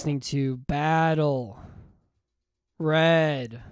[0.00, 1.60] listening to Battle
[2.78, 3.62] Red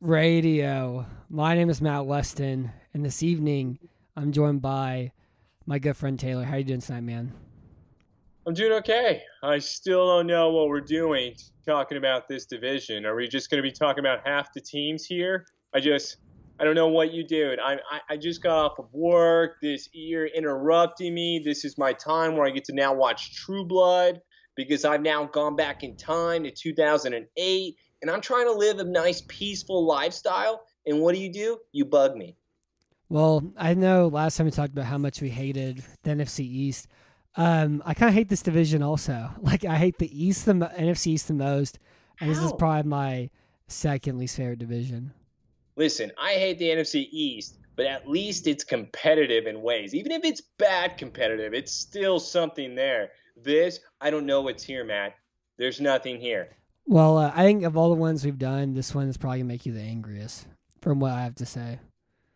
[0.00, 1.04] Radio.
[1.28, 3.78] My name is Matt Weston, and this evening
[4.16, 5.12] I'm joined by
[5.66, 6.44] my good friend Taylor.
[6.44, 7.30] How are you doing tonight, man?
[8.46, 9.20] I'm doing okay.
[9.42, 11.34] I still don't know what we're doing
[11.66, 13.04] talking about this division.
[13.04, 15.44] Are we just going to be talking about half the teams here?
[15.74, 16.16] I just,
[16.60, 17.56] I don't know what you do.
[17.64, 19.56] I, I, I just got off of work.
[19.62, 21.40] This you're interrupting me.
[21.42, 24.20] This is my time where I get to now watch True Blood
[24.56, 28.84] because I've now gone back in time to 2008 and I'm trying to live a
[28.84, 30.62] nice, peaceful lifestyle.
[30.84, 31.58] And what do you do?
[31.72, 32.36] You bug me.
[33.08, 36.88] Well, I know last time we talked about how much we hated the NFC East.
[37.36, 39.30] Um, I kind of hate this division also.
[39.40, 41.78] Like I hate the East, the NFC East the most,
[42.20, 42.34] and How?
[42.34, 43.30] this is probably my
[43.66, 45.12] second least favorite division.
[45.76, 49.94] Listen, I hate the NFC East, but at least it's competitive in ways.
[49.94, 53.10] Even if it's bad competitive, it's still something there.
[53.42, 55.14] This, I don't know what's here, Matt.
[55.56, 56.48] There's nothing here.
[56.86, 59.48] Well, uh, I think of all the ones we've done, this one is probably gonna
[59.48, 60.46] make you the angriest,
[60.80, 61.78] from what I have to say.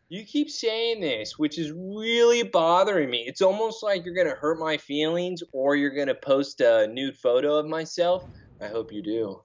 [0.09, 3.25] You keep saying this, which is really bothering me.
[3.27, 6.87] It's almost like you're going to hurt my feelings or you're going to post a
[6.87, 8.25] nude photo of myself.
[8.61, 9.43] I hope you do.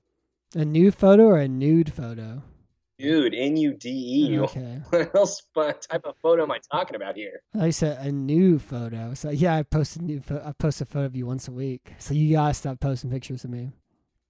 [0.55, 2.43] A nude photo or a nude photo?
[2.99, 4.39] Dude, N U D E.
[4.39, 4.81] Okay.
[4.89, 7.41] What else what type of photo am I talking about here?
[7.57, 9.13] I said a new photo.
[9.13, 10.19] So yeah, I post a new.
[10.19, 11.93] Fo- I post a photo of you once a week.
[11.97, 13.71] So you gotta stop posting pictures of me.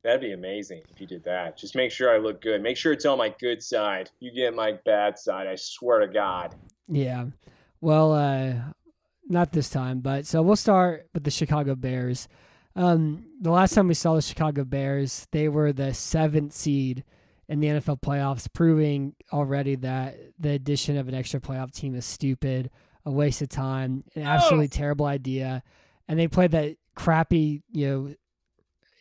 [0.03, 1.58] That'd be amazing if you did that.
[1.58, 2.62] Just make sure I look good.
[2.62, 4.09] Make sure it's on my good side.
[4.20, 6.56] You get my bad side, I swear to God.
[6.88, 7.25] Yeah.
[7.81, 8.53] Well, uh,
[9.28, 12.28] not this time, but so we'll start with the Chicago Bears.
[12.75, 17.03] Um, the last time we saw the Chicago Bears, they were the seventh seed
[17.50, 22.06] in the NFL playoffs, proving already that the addition of an extra playoff team is
[22.06, 22.70] stupid,
[23.06, 25.64] a waste of time, an absolutely terrible idea.
[26.08, 28.16] And they played that crappy, you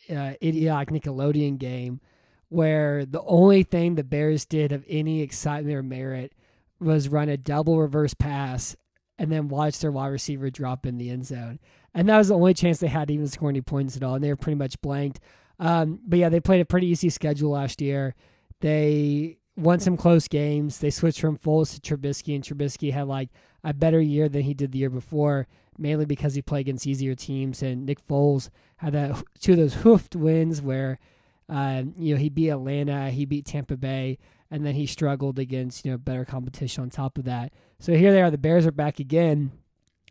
[0.09, 2.01] know, uh, idiotic Nickelodeon game
[2.49, 6.33] where the only thing the Bears did of any excitement or merit
[6.79, 8.75] was run a double reverse pass
[9.19, 11.59] and then watch their wide receiver drop in the end zone.
[11.93, 14.15] And that was the only chance they had to even score any points at all.
[14.15, 15.19] And they were pretty much blanked.
[15.59, 18.15] Um, but yeah, they played a pretty easy schedule last year.
[18.61, 20.79] They won some close games.
[20.79, 23.29] They switched from Foles to Trubisky, and Trubisky had like
[23.63, 25.47] a better year than he did the year before,
[25.77, 27.61] mainly because he played against easier teams.
[27.61, 30.99] And Nick Foles had that two of those hoofed wins where,
[31.47, 34.17] uh, you know, he beat Atlanta, he beat Tampa Bay,
[34.51, 37.53] and then he struggled against you know better competition on top of that.
[37.79, 39.51] So here they are, the Bears are back again,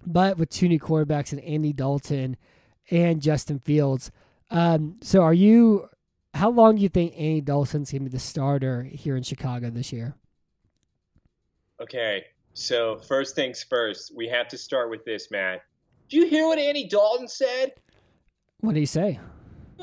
[0.06, 2.36] but with two new quarterbacks and Andy Dalton
[2.90, 4.10] and Justin Fields.
[4.50, 5.88] Um, so are you?
[6.38, 9.92] How long do you think Andy Dalton's gonna be the starter here in Chicago this
[9.92, 10.14] year?
[11.82, 15.62] Okay, so first things first, we have to start with this, Matt.
[16.08, 17.72] Do you hear what Andy Dalton said?
[18.60, 19.18] What did he say?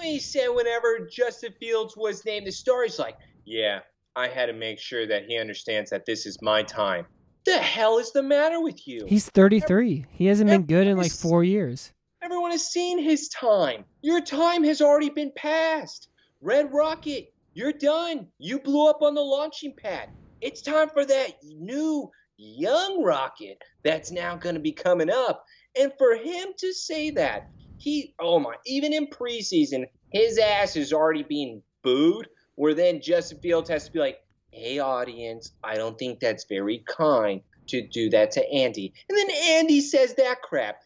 [0.02, 3.80] He said whenever Justin Fields was named the star, he's like, yeah,
[4.16, 7.06] I had to make sure that he understands that this is my time.
[7.46, 9.06] The hell is the matter with you?
[9.10, 10.06] He's 33.
[10.10, 11.92] He hasn't been good in like four years.
[12.22, 13.84] Everyone has seen his time.
[14.02, 16.08] Your time has already been passed.
[16.42, 18.28] Red Rocket, you're done.
[18.38, 20.10] You blew up on the launching pad.
[20.42, 25.46] It's time for that new young rocket that's now going to be coming up.
[25.80, 30.94] And for him to say that, he, oh my, even in preseason, his ass is
[30.94, 34.20] already being booed, where then Justin Fields has to be like,
[34.52, 38.94] hey, audience, I don't think that's very kind to do that to Andy.
[39.10, 40.82] And then Andy says that crap.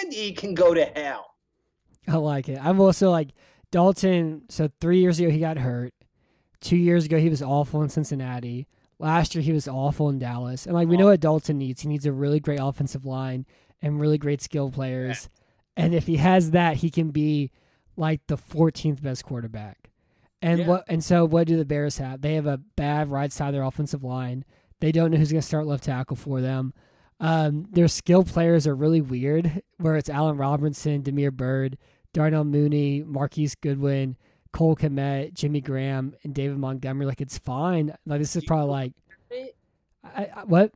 [0.00, 1.26] Andy can go to hell.
[2.08, 2.58] I like it.
[2.62, 3.28] I'm also like
[3.74, 4.42] Dalton.
[4.48, 5.92] So three years ago he got hurt.
[6.60, 8.68] Two years ago he was awful in Cincinnati.
[9.00, 10.64] Last year he was awful in Dallas.
[10.66, 11.82] And like we know what Dalton needs.
[11.82, 13.44] He needs a really great offensive line
[13.82, 15.28] and really great skill players.
[15.76, 17.50] And if he has that, he can be
[17.96, 19.90] like the 14th best quarterback.
[20.40, 20.66] And Yeah.
[20.68, 22.20] what and so what do the Bears have?
[22.20, 24.44] They have a bad right side of their offensive line.
[24.80, 26.72] They don't know who's going to start left tackle for them.
[27.18, 31.76] Um, their skill players are really weird, where it's Allen Robinson, Damiere Byrd,
[32.14, 34.16] Darnell Mooney, Marquise Goodwin,
[34.52, 37.04] Cole Kmet, Jimmy Graham, and David Montgomery.
[37.04, 37.94] Like it's fine.
[38.06, 38.92] Like this is probably like
[40.02, 40.72] I, I, what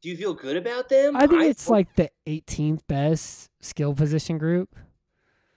[0.00, 1.16] Do you feel good about them?
[1.16, 4.74] I think it's feel- like the 18th best skill position group.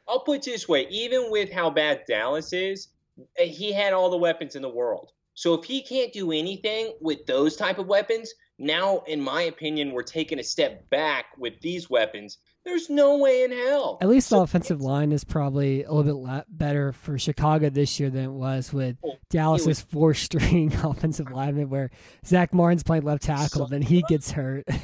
[0.08, 2.90] I'll put it this way: even with how bad Dallas is,
[3.38, 5.14] eh, he had all the weapons in the world.
[5.36, 9.92] So if he can't do anything with those type of weapons, now, in my opinion,
[9.92, 12.38] we're taking a step back with these weapons.
[12.64, 13.98] There's no way in hell.
[14.02, 18.10] At least the offensive line is probably a little bit better for Chicago this year
[18.10, 21.90] than it was with Oh, Dallas's four string offensive lineman, where
[22.26, 24.66] Zack Martin's playing left tackle, then he gets hurt.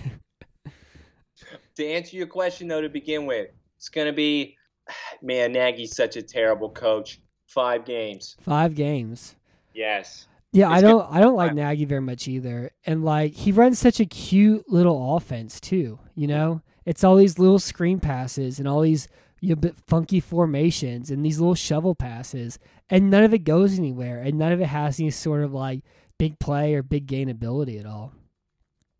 [1.75, 4.57] To answer your question, though, to begin with, It's gonna be,
[5.21, 5.51] man.
[5.51, 7.21] Nagy's such a terrible coach.
[7.45, 8.35] Five games.
[8.41, 9.35] Five games.
[9.75, 10.27] Yes.
[10.51, 11.07] Yeah, It's I don't.
[11.11, 11.53] I don't like.
[11.53, 12.71] Nagy very much either.
[12.85, 15.99] And like he runs such a cute little offense too.
[16.15, 19.09] You know, it's all these little screen passes and all these
[19.41, 22.57] you know, funky formations and these little shovel passes,
[22.89, 25.81] and none of it goes anywhere, and none of it has any sort of like
[26.17, 28.13] big play or big gain ability at all.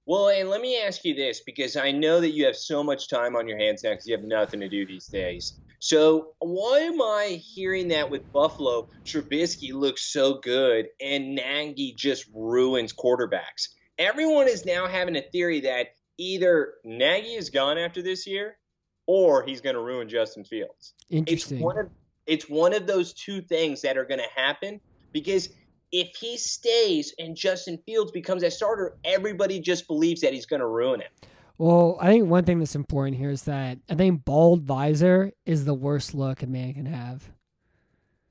[0.06, 3.10] Well, and let me ask you this because I know that you have so much
[3.10, 5.60] time on your hands now because you have nothing to do these days.
[5.80, 12.26] So why am I hearing that with Buffalo, Trubisky looks so good and Nagy just
[12.34, 13.70] ruins quarterbacks?
[13.98, 15.88] Everyone is now having a theory that
[16.18, 18.58] either Nagy is gone after this year
[19.06, 20.94] or he's going to ruin Justin Fields.
[21.10, 21.90] It's one of
[22.26, 24.82] it's one of those two things that are going to happen
[25.14, 25.50] because
[25.94, 30.60] if he stays and Justin Fields becomes a starter, everybody just believes that he's going
[30.60, 31.12] to ruin it.
[31.58, 35.64] Well, I think one thing that's important here is that I think bald visor is
[35.64, 37.30] the worst look a man can have.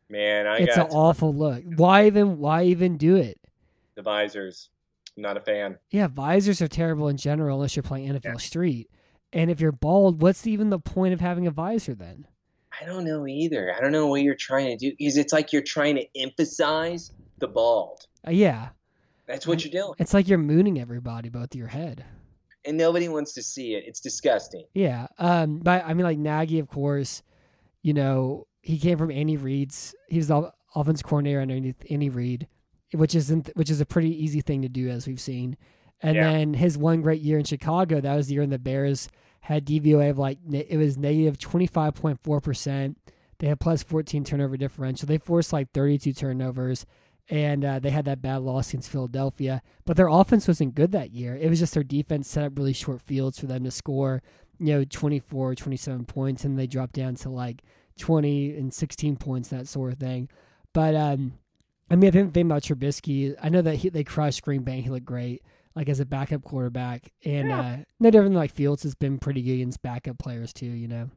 [0.09, 1.65] Man, I it's an awful look.
[1.75, 2.39] Why even?
[2.39, 3.41] Why even do it?
[3.97, 4.69] the visors.
[5.17, 5.79] Not a fan.
[5.91, 8.91] Yeah, visors are terrible in general unless you're playing NFL Street.
[9.33, 12.27] And if you're bald, what's even the point of having a visor then?
[12.81, 13.75] I don't know either.
[13.75, 17.13] I don't know what you're trying to do because it's like you're trying to emphasize
[17.39, 18.07] the bald.
[18.27, 18.69] Uh, yeah,
[19.27, 22.05] That's what you're doing, it's like you're mooning everybody both your head.
[22.67, 23.85] and nobody wants to see it.
[23.87, 24.65] It's disgusting.
[24.75, 27.23] Yeah, um, but I mean, like Nagy, of course,
[27.83, 29.95] you know, he came from Andy Reid's.
[30.09, 32.47] He was the offense coordinator underneath Andy Reid,
[32.93, 35.57] which isn't which is a pretty easy thing to do, as we've seen.
[36.03, 36.31] And Yeah.
[36.33, 39.09] then his one great year in Chicago, that was the year when the Bears
[39.41, 42.99] had DVOA of like it was negative twenty five point four percent.
[43.39, 45.07] They had plus fourteen turnover differential.
[45.07, 46.87] They forced like thirty two turnovers.
[47.29, 51.11] And uh, they had that bad loss against Philadelphia, but their offense wasn't good that
[51.11, 51.35] year.
[51.37, 54.23] It was just their defense set up really short fields for them to score
[54.61, 57.63] you know 24 27 points and they dropped down to like
[57.99, 60.31] 20 and 16 points that sort of thing
[60.73, 61.35] but um
[61.91, 64.63] i mean i think the thing about Trubisky i know that he, they crushed green
[64.63, 65.43] bay he looked great
[65.75, 67.61] like as a backup quarterback and Yeah.
[67.61, 70.89] uh no different than like fields has been pretty good against backup players too you
[70.89, 71.11] know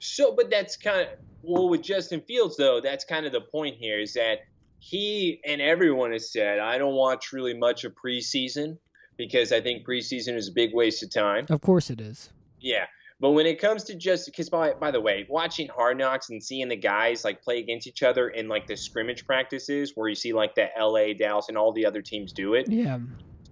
[0.00, 1.08] So, but that's kind of
[1.42, 2.80] well with Justin Fields though.
[2.80, 4.38] That's kind of the point here is that
[4.80, 8.78] he and everyone has said I don't watch really much of preseason
[9.16, 11.46] because I think preseason is a big waste of time.
[11.50, 12.30] of course it is
[12.60, 12.86] Yeah.
[13.22, 16.42] But when it comes to just because by by the way, watching Hard Knocks and
[16.42, 20.14] seeing the guys like play against each other in like the scrimmage practices where you
[20.14, 22.98] see like the LA, Dallas, and all the other teams do it, yeah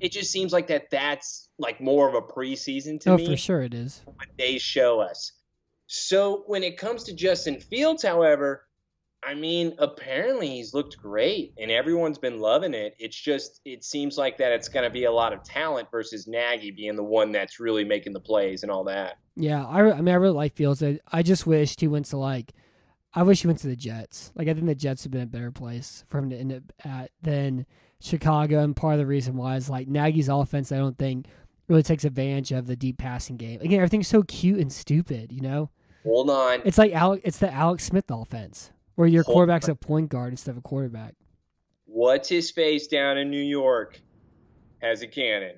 [0.00, 3.36] it just seems like that that's like more of a preseason to oh me for
[3.36, 5.32] sure it is what they show us.
[5.86, 8.64] So when it comes to Justin Fields, however,
[9.22, 12.94] I mean, apparently he's looked great and everyone's been loving it.
[12.98, 16.26] It's just it seems like that it's going to be a lot of talent versus
[16.26, 19.18] Nagy being the one that's really making the plays and all that.
[19.36, 22.16] yeah i, I mean i really like fields I, I just wished he went to
[22.16, 22.52] like
[23.14, 25.26] i wish he went to the jets like i think the jets have been a
[25.26, 27.64] better place for him to end up at than
[28.00, 31.26] chicago and part of the reason why is like nagy's offense i don't think
[31.68, 35.40] really takes advantage of the deep passing game again everything's so cute and stupid you
[35.40, 35.70] know
[36.04, 36.62] Hold on.
[36.64, 40.32] it's like Alex, it's the alex smith offense where your Hold quarterback's a point guard
[40.32, 41.14] instead of a quarterback
[41.86, 44.00] What's his face down in New York
[44.80, 45.56] has a cannon.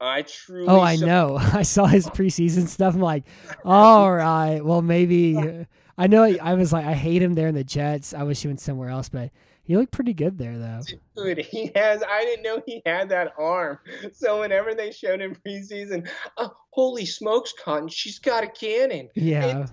[0.00, 3.24] I truly oh i saw- know i saw his preseason stuff i'm like
[3.64, 5.64] all right well maybe
[5.96, 8.48] i know i was like i hate him there in the jets i wish he
[8.48, 9.30] went somewhere else but
[9.62, 10.80] he looked pretty good there though
[11.16, 12.02] Dude, he has.
[12.02, 13.78] I didn't know he had that arm.
[14.12, 19.08] So whenever they showed him preseason, oh, holy smokes, Cotton, she's got a cannon.
[19.14, 19.66] yeah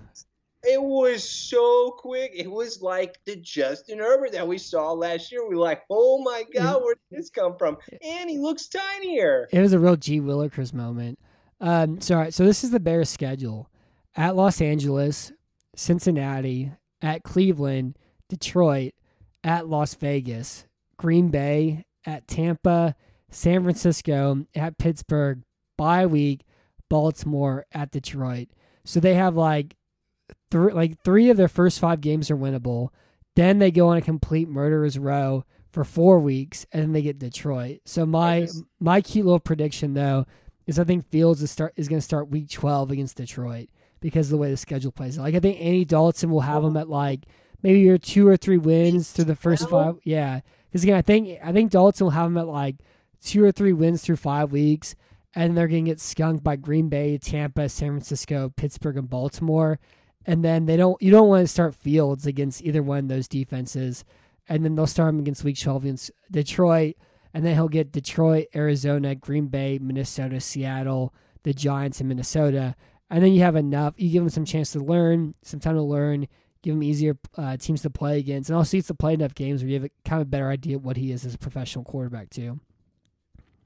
[0.64, 2.32] It was so quick.
[2.34, 5.46] It was like the Justin Herbert that we saw last year.
[5.48, 7.76] We were like, oh my God, where did this come from?
[8.02, 9.48] And he looks tinier.
[9.52, 11.18] It was a real G Willikers moment.
[11.60, 13.70] Um, so, all right, so this is the Bears' schedule:
[14.16, 15.32] at Los Angeles,
[15.76, 18.92] Cincinnati, at Cleveland, Detroit,
[19.42, 20.66] at Las Vegas,
[20.96, 22.94] Green Bay, at Tampa,
[23.30, 25.42] San Francisco, at Pittsburgh,
[25.76, 26.42] bye week,
[26.88, 28.48] Baltimore, at Detroit.
[28.84, 29.76] So they have like
[30.54, 32.90] three, like three of their first five games are winnable.
[33.34, 37.18] Then they go on a complete murderer's row for four weeks, and then they get
[37.18, 37.80] Detroit.
[37.84, 38.62] So my Yes.
[38.78, 40.26] my cute little prediction though
[40.68, 43.68] is I think Fields is start is going to start week twelve against Detroit
[44.00, 45.18] because of the way the schedule plays.
[45.18, 47.24] Like I think Andy Dalton will have them at like
[47.64, 49.96] maybe your two or three wins through the first five.
[50.04, 52.76] Yeah, because again I think I think Dalton will have them at like
[53.20, 54.94] two or three wins through five weeks,
[55.34, 59.80] and they're going to get skunked by Green Bay, Tampa, San Francisco, Pittsburgh, and Baltimore.
[60.26, 61.00] And then they don't.
[61.02, 64.04] You don't want to start Fields against either one of those defenses,
[64.48, 66.96] and then they'll start him against Week 12 against Detroit,
[67.34, 71.12] and then he'll get Detroit, Arizona, Green Bay, Minnesota, Seattle,
[71.42, 72.74] the Giants, and Minnesota,
[73.10, 73.94] and then you have enough.
[73.96, 76.26] You give him some chance to learn, some time to learn.
[76.62, 79.62] Give him easier uh, teams to play against, and also he to play enough games
[79.62, 82.30] where you have a kind of better idea what he is as a professional quarterback
[82.30, 82.58] too.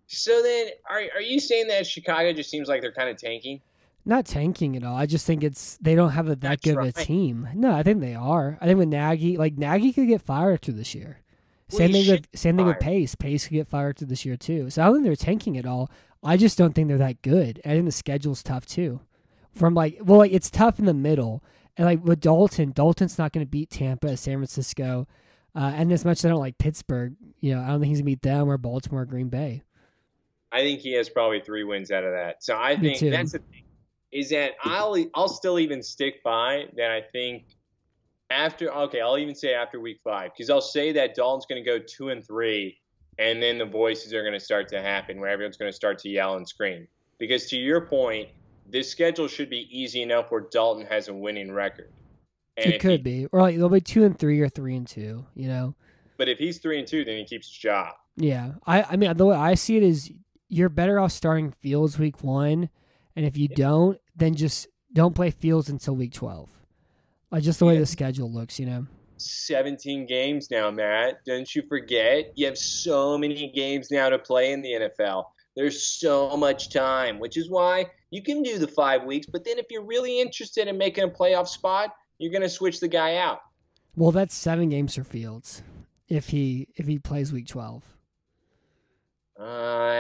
[0.09, 3.61] So then, are are you saying that Chicago just seems like they're kind of tanking?
[4.05, 4.97] Not tanking at all.
[4.97, 6.89] I just think it's they don't have a, that That's good right.
[6.89, 7.49] of a team.
[7.55, 8.57] No, I think they are.
[8.61, 11.21] I think with Nagy, like Nagy could get fired after this year.
[11.71, 12.81] Well, Same thing with same thing with.
[12.81, 13.15] Pace.
[13.15, 14.71] Pace could get fired after this year too.
[14.71, 15.91] So I don't think they're tanking at all.
[16.25, 17.61] I just don't think they're that good.
[17.65, 19.01] I think the schedule's tough too.
[19.55, 21.43] From like, well, like it's tough in the middle,
[21.77, 25.07] and like with Dalton, Dalton's not going to beat Tampa, San Francisco,
[25.55, 27.99] uh, and as much as I don't like Pittsburgh, you know, I don't think he's
[27.99, 29.63] gonna beat them or Baltimore, or Green Bay.
[30.51, 32.43] I think he has probably three wins out of that.
[32.43, 33.11] So I Me think too.
[33.11, 33.65] that's the thing
[34.13, 36.91] is that I'll I'll still even stick by that.
[36.91, 37.45] I think
[38.31, 41.69] after okay, I'll even say after week five because I'll say that Dalton's going to
[41.69, 42.79] go two and three,
[43.19, 45.99] and then the voices are going to start to happen where everyone's going to start
[46.01, 46.87] to yell and scream.
[47.19, 48.29] Because to your point,
[48.71, 51.93] this schedule should be easy enough where Dalton has a winning record.
[52.57, 54.87] And it could he- be, or like they'll be two and three or three and
[54.87, 55.27] two.
[55.35, 55.75] You know.
[56.17, 57.95] but if he's three and two, then he keeps his job.
[58.17, 60.11] Yeah, I I mean the way I see it is
[60.49, 62.69] you're better off starting Fields week one,
[63.19, 63.57] and if you Yeah.
[63.57, 66.49] don't, then just don't play Fields until week twelve.
[67.33, 67.81] Like just the way Yeah.
[67.81, 68.87] the schedule looks, you know.
[69.17, 71.25] 17 games now, Matt.
[71.27, 72.33] Don't you forget?
[72.37, 75.25] You have so many games now to play in the NFL.
[75.57, 79.27] There's so much time, which is why you can do the five weeks.
[79.27, 82.79] But then, if you're really interested in making a playoff spot, you're going to switch
[82.79, 83.41] the guy out.
[83.97, 85.63] Well, that's seven games for Fields
[86.09, 87.83] if he if he plays week twelve.
[89.39, 89.45] Uh,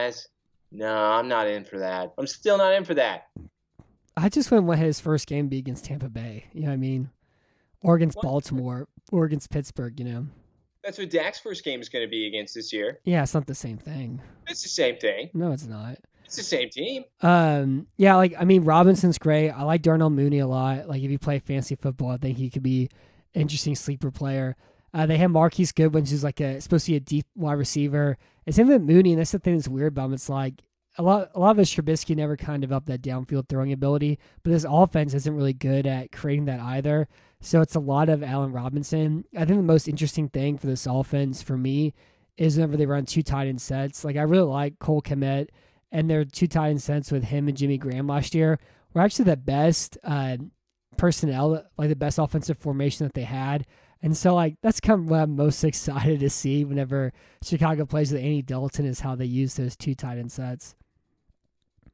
[0.07, 0.29] that's,
[0.71, 2.13] no, I'm not in for that.
[2.19, 3.29] I'm still not in for that.
[4.17, 6.47] I just wouldn't want his first game be against Tampa Bay.
[6.53, 7.11] You know what I mean?
[7.81, 8.25] Or against What?
[8.25, 9.99] Baltimore, or against Pittsburgh.
[9.99, 10.27] You know?
[10.83, 12.99] That's what Dak's first game is going to be against this year.
[13.05, 14.21] Yeah, it's not the same thing.
[14.49, 15.31] It's the same thing.
[15.35, 15.99] No, it's not.
[16.25, 17.05] It's the same team.
[17.23, 19.51] Um, yeah, like I mean, Robinson's great.
[19.51, 20.89] I like Darnell Mooney a lot.
[20.89, 22.91] Like if you play fantasy football, I think he could be
[23.35, 24.57] an interesting sleeper player.
[24.93, 28.19] Uh, they have Marquise Goodwin, who's like a supposed to be a deep wide receiver.
[28.49, 30.15] And same with Mooney, and that's the thing that's weird about him.
[30.15, 30.63] It's like
[30.97, 34.19] a lot, a lot of his Trubisky never kind of up that downfield throwing ability,
[34.43, 37.09] but his offense isn't really good at creating that either.
[37.43, 39.27] So it's a lot of Allen Robinson.
[39.37, 41.93] I think the most interesting thing for this offense for me
[42.39, 44.03] is whenever they run two tight end sets.
[44.03, 45.49] Like I really like Cole Kmet
[45.93, 48.59] and their two tight end sets with him and Jimmy Graham last year
[48.95, 50.39] were actually the best uh,
[50.97, 53.67] personnel, like the best offensive formation that they had.
[54.03, 57.13] And so, like, that's kind of what I'm most excited to see whenever
[57.43, 60.75] Chicago plays with Andy Dalton is how they use those two tight end sets.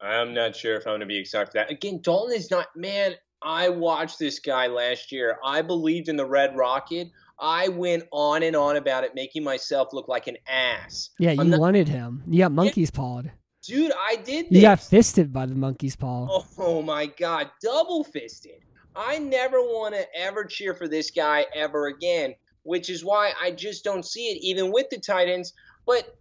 [0.01, 1.71] I'm not sure if I'm going to be excited for that.
[1.71, 5.37] Again, Dalton is not, man, I watched this guy last year.
[5.43, 7.09] I believed in the Red Rocket.
[7.39, 11.09] I went on and on about it, making myself look like an ass.
[11.19, 12.23] Yeah, you not- wanted him.
[12.27, 13.31] You got monkey's pawed.
[13.63, 16.27] Dude, I did You got fisted by the monkey's paw.
[16.29, 18.63] Oh, oh my God, double fisted.
[18.95, 23.51] I never want to ever cheer for this guy ever again, which is why I
[23.51, 25.53] just don't see it, even with the Titans.
[25.85, 26.15] But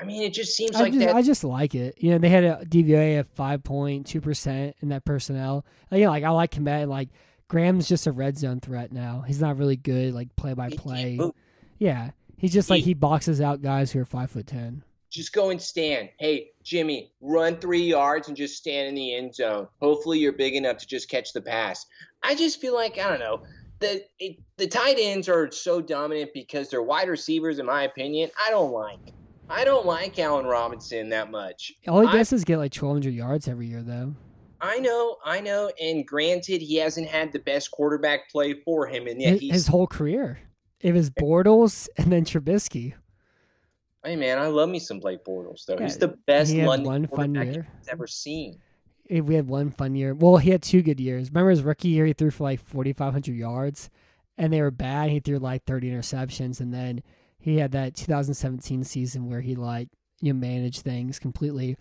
[0.00, 1.16] I mean, it just seems I like just, that.
[1.16, 1.96] I just like it.
[1.98, 5.64] You know, they had a DVOA of five point two percent in that personnel.
[5.90, 6.88] You know, like I like Kmet.
[6.88, 7.08] Like
[7.48, 9.24] Graham's just a red zone threat now.
[9.26, 11.18] He's not really good, like play by play.
[11.78, 14.82] Yeah, he's just like He- he boxes out guys who are five foot ten.
[15.10, 16.10] Just go and stand.
[16.18, 19.68] Hey, Jimmy, run three yards and just stand in the end zone.
[19.80, 21.86] Hopefully, you're big enough to just catch the pass.
[22.22, 23.42] I just feel like I don't know.
[23.80, 27.58] The it, the tight ends are so dominant because they're wide receivers.
[27.58, 28.98] In my opinion, I don't like.
[29.50, 31.72] I don't like Allen Robinson that much.
[31.86, 34.14] All he I- does is get like twelve hundred yards every year, though.
[34.60, 39.06] I know, I know, and granted, he hasn't had the best quarterback play for him,
[39.06, 40.40] and yet his, his whole career.
[40.80, 42.94] It was Bortles and then Trubisky.
[44.04, 45.74] Hey man, I love me some Blake Bortles though.
[45.74, 47.66] Yeah, he's the best he London one fun year.
[47.82, 48.58] I've ever seen.
[49.10, 50.14] We had one fun year.
[50.14, 51.30] Well, he had two good years.
[51.30, 53.90] Remember his rookie year, he threw for like forty five hundred yards,
[54.36, 55.10] and they were bad.
[55.10, 57.02] He threw like thirty interceptions, and then
[57.38, 59.88] he had that 2017 season where he like
[60.20, 61.76] you know, managed things completely.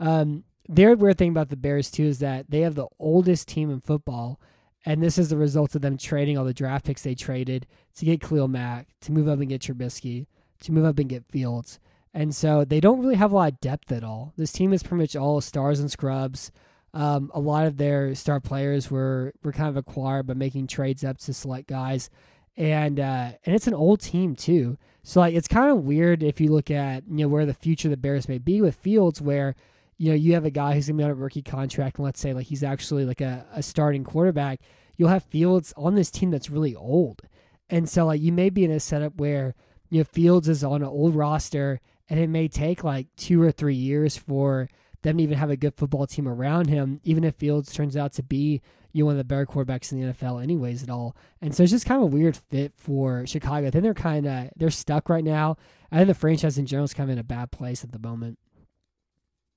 [0.00, 3.70] Um, their weird thing about the Bears too is that they have the oldest team
[3.70, 4.40] in football,
[4.84, 8.04] and this is the result of them trading all the draft picks they traded to
[8.04, 10.26] get Khalil Mack, to move up and get Trubisky,
[10.62, 11.78] to move up and get Fields.
[12.14, 14.34] And so they don't really have a lot of depth at all.
[14.36, 16.52] This team is pretty much all stars and scrubs.
[16.94, 21.04] Um, a lot of their star players were, were kind of acquired by making trades
[21.04, 22.10] up to select guys,
[22.56, 24.76] and uh, and it's an old team too.
[25.02, 27.88] So like it's kind of weird if you look at you know where the future
[27.88, 29.54] of the Bears may be with Fields, where
[29.96, 32.20] you know you have a guy who's gonna be on a rookie contract, and let's
[32.20, 34.60] say like he's actually like a, a starting quarterback.
[34.98, 37.22] You'll have Fields on this team that's really old,
[37.70, 39.54] and so like you may be in a setup where
[39.92, 43.52] you know Fields is on an old roster, and it may take like two or
[43.52, 44.68] three years for
[45.02, 48.14] them to even have a good football team around him, even if Fields turns out
[48.14, 51.14] to be you know, one of the better quarterbacks in the NFL, anyways, at all.
[51.42, 53.66] And so it's just kind of a weird fit for Chicago.
[53.66, 55.56] I think they're kind of they're stuck right now.
[55.90, 57.98] I think the franchise in general is kind of in a bad place at the
[57.98, 58.38] moment.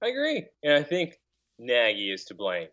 [0.01, 1.17] I agree, and I think
[1.59, 2.67] Nagy is to blame,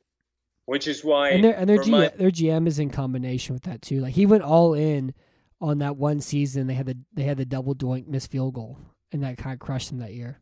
[0.67, 3.63] which is why and their and their, G, my- their GM is in combination with
[3.63, 4.01] that too.
[4.01, 5.15] Like he went all in
[5.63, 6.67] on that one season.
[6.67, 8.77] They had the they had the double doink missed field goal,
[9.13, 10.41] and that kind of crushed them that year.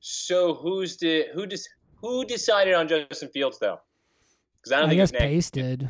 [0.00, 3.78] So who's the who dis, who decided on Justin Fields though?
[4.60, 5.12] Because I don't I, think guess.
[5.12, 5.88] Pace did.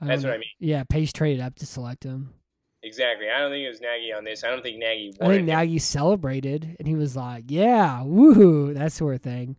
[0.00, 0.50] I That's what I mean.
[0.58, 2.34] Yeah, Pace traded up to select him.
[2.82, 3.30] Exactly.
[3.30, 4.44] I don't think it was Nagy on this.
[4.44, 5.46] I don't think Nagy I think.
[5.46, 9.56] Nagy celebrated, and he was like, "Yeah, woohoo!" That sort of thing.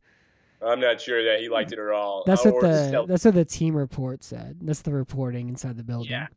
[0.61, 2.23] I'm not sure that he liked it at all.
[2.25, 4.57] That's what the that's what the team report said.
[4.61, 6.11] That's the reporting inside the building.
[6.11, 6.27] Yeah.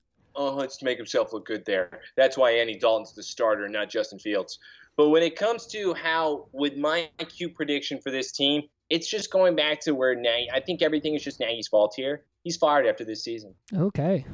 [0.41, 2.01] Uh-huh, oh, let's make himself look good there.
[2.17, 4.59] That's why Andy Dalton's the starter, not Justin Fields.
[4.97, 9.31] But when it comes to how, with my IQ prediction for this team, it's just
[9.31, 10.51] going back to where Nagy.
[10.51, 12.25] I think everything is just Nagy's fault here.
[12.43, 13.55] He's fired after this season.
[13.77, 14.25] Okay.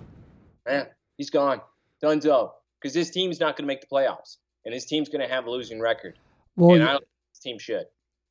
[0.64, 0.86] Man,
[1.18, 1.60] he's gone.
[2.02, 2.52] Dunzo.
[2.80, 5.46] Because this team's not going to make the playoffs, and his team's going to have
[5.46, 6.18] a losing record.
[6.54, 7.86] Well, and I don't think this team should.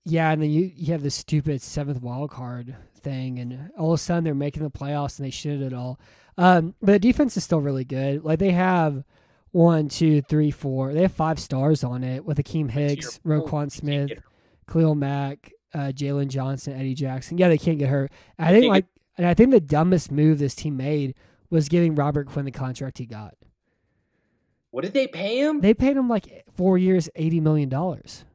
[0.06, 3.96] yeah, and then you you have this stupid seventh wild card thing, and all of
[3.96, 6.00] a sudden they're making the playoffs and they should at all.
[6.38, 8.24] Um, but the defense is still really good.
[8.24, 9.04] Like they have
[9.52, 10.94] one, two, three, four.
[10.94, 13.72] They have five stars on it with Akiem Hicks, Roquan.
[13.72, 14.12] Smith,
[14.70, 17.38] Khalil Mack, uh, Jaylon Johnson, Eddie Jackson.
[17.38, 18.12] Yeah, they can't get hurt.
[18.38, 18.86] I think like,
[19.18, 21.16] and I think the dumbest move this team made
[21.50, 23.36] was giving Robert Quinn the contract he got.
[24.72, 25.62] What did they pay him?
[25.62, 28.26] They paid him like four years, eighty million dollars,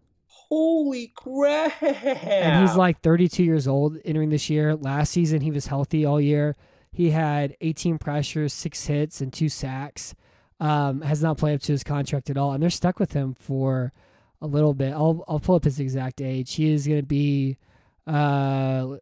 [0.49, 1.83] Holy crap!
[1.83, 4.75] and he's like thirty-two years old entering this year.
[4.75, 6.57] Last season, he was healthy all year.
[6.93, 10.15] He had eighteen pressures, six hits, and two sacks.
[10.63, 13.33] Um, has not played up to his contract at all, and they're stuck with him
[13.33, 13.95] for
[14.43, 14.93] a little bit.
[14.93, 16.55] I'll I'll pull up his exact age.
[16.55, 17.57] He is going to be,
[18.07, 18.99] uh,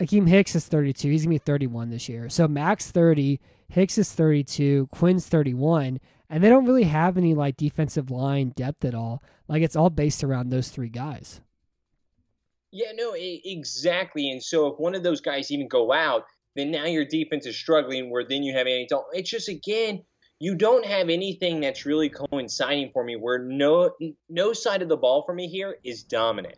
[0.00, 1.10] Akiem Hicks is thirty-two.
[1.10, 2.30] He's going to be thirty-one this year.
[2.30, 7.58] So Mack's thirty, Hicks is thirty-two, Quinn's thirty-one, and they don't really have any like
[7.58, 9.22] defensive line depth at all.
[9.48, 11.42] Like it's all based around those three guys.
[12.70, 14.30] Yeah, no, exactly.
[14.30, 17.56] And so if one of those guys even go out, then now your defense is
[17.56, 18.10] struggling.
[18.10, 19.18] Where then you have Andy Dalton.
[19.18, 20.04] It's just again,
[20.38, 23.16] you don't have anything that's really coinciding for me.
[23.16, 23.90] Where no
[24.28, 26.56] no side of the ball for me here is dominant,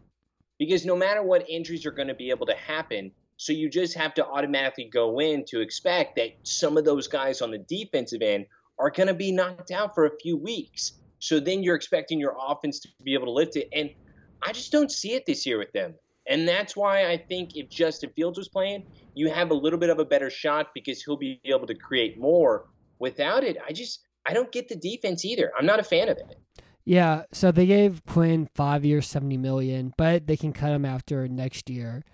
[0.59, 3.95] because no matter what injuries are going to be able to happen, so you just
[3.95, 8.23] have to automatically go in to expect that some of those guys on the defensive
[8.23, 8.47] end
[8.79, 10.95] are going to be knocked out for a few weeks.
[11.19, 13.91] So then you're expecting your offense to be able to lift it, and
[14.43, 15.95] I just don't see it this year with them.
[16.27, 19.91] And that's why I think if Justin Fields was playing, you have a little bit
[19.91, 22.67] of a better shot because he'll be able to create more.
[22.99, 25.53] Without it, I just I don't get the defense either.
[25.59, 26.39] I'm not a fan of it.
[26.87, 31.27] Yeah, so they gave Quinn five years, seventy million, but they can cut him after
[31.29, 32.05] next year,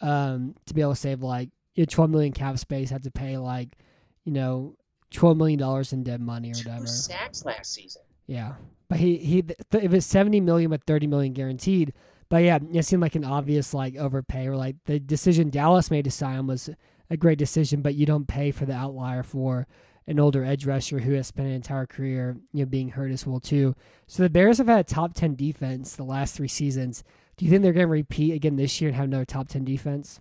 [0.00, 2.90] um, to be able to save like you know, twelve million cap space.
[2.90, 3.76] Had to pay like,
[4.24, 4.76] you know,
[5.10, 6.86] twelve million dollars in dead money or Two whatever.
[6.86, 8.02] sacks last season.
[8.26, 8.54] Yeah,
[8.88, 11.92] but he he th- if it's seventy million with thirty million guaranteed.
[12.30, 16.04] But yeah, it seemed like an obvious like overpay or like the decision Dallas made
[16.04, 16.68] to sign was
[17.10, 19.66] a great decision, but you don't pay for the outlier for
[20.06, 23.26] an older edge rusher who has spent an entire career you know being hurt as
[23.26, 23.74] well too.
[24.06, 27.02] So the Bears have had a top ten defense the last three seasons.
[27.36, 29.64] Do you think they're going to repeat again this year and have another top ten
[29.64, 30.20] defense?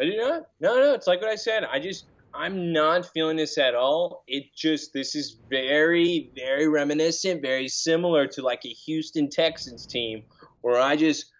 [0.00, 0.48] I do not.
[0.60, 1.64] No, no, it's like what I said.
[1.64, 4.24] I just I'm not feeling this at all.
[4.26, 10.22] It just this is very, very reminiscent, very similar to like a Houston Texans team
[10.62, 11.31] where I just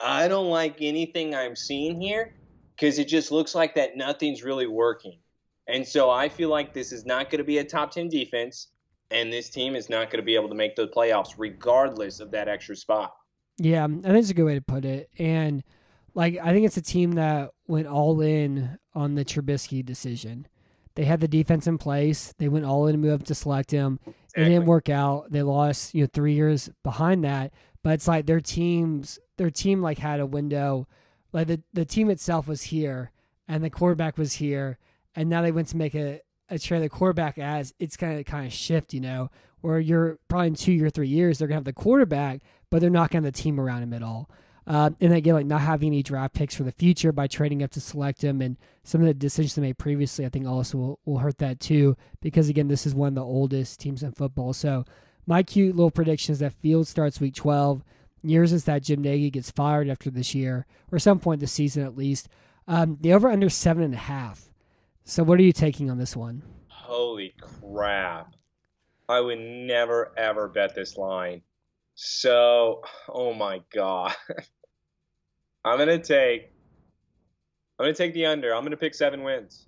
[0.00, 2.34] I don't like anything I'm seeing here
[2.76, 5.18] because it just looks like that nothing's really working.
[5.66, 8.68] And so I feel like this is not going to be a top 10 defense
[9.10, 12.30] and this team is not going to be able to make the playoffs regardless of
[12.30, 13.14] that extra spot.
[13.58, 15.10] Yeah, I think it's a good way to put it.
[15.18, 15.64] And
[16.14, 20.46] like I think it's a team that went all in on the Trubisky decision.
[20.94, 22.34] They had the defense in place.
[22.38, 24.00] They went all in to move up to select him.
[24.34, 25.30] It didn't work out.
[25.30, 27.52] They lost, you know, three years behind that.
[27.84, 30.86] But it's like their teams, their team like had a window.
[31.32, 33.10] Like the the team itself was here,
[33.46, 34.78] and the quarterback was here,
[35.16, 36.20] and now they went to make a
[36.50, 40.18] a trade the quarterback as it's kind of kind of shift, you know, where you're
[40.28, 43.26] probably in two or three years they're gonna have the quarterback, but they're not gonna
[43.26, 44.28] have the team around him at all.
[44.66, 47.70] Uh, and again, like not having any draft picks for the future by trading up
[47.70, 51.00] to select him, and some of the decisions they made previously, I think also will,
[51.06, 51.96] will hurt that too.
[52.20, 54.52] Because again, this is one of the oldest teams in football.
[54.52, 54.84] So
[55.26, 57.82] my cute little prediction is that Field starts week 12.
[58.22, 61.84] Yours is that Jim Nagy gets fired after this year, or some point this season
[61.84, 62.28] at least.
[62.66, 64.50] Um, the over under seven and a half.
[65.04, 66.42] So what are you taking on this one?
[66.68, 68.34] Holy crap.
[69.08, 71.42] I would never ever bet this line.
[71.94, 74.14] So, oh my god.
[75.64, 76.52] I'm gonna take.
[77.78, 78.54] I'm gonna take the under.
[78.54, 79.66] I'm gonna pick seven wins.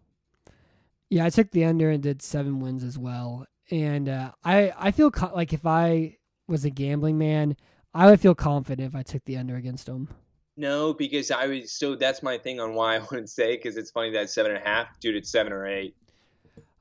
[1.09, 3.47] Yeah, I took the under and did seven wins as well.
[3.71, 7.57] And uh, I I feel co- like if I was a gambling man,
[7.95, 10.09] I would feel confident if I took the under against them.
[10.57, 13.91] No, because I was so that's my thing on why I wouldn't say because it's
[13.91, 15.17] funny that seven and a half, dude.
[15.17, 15.95] It's seven or eight.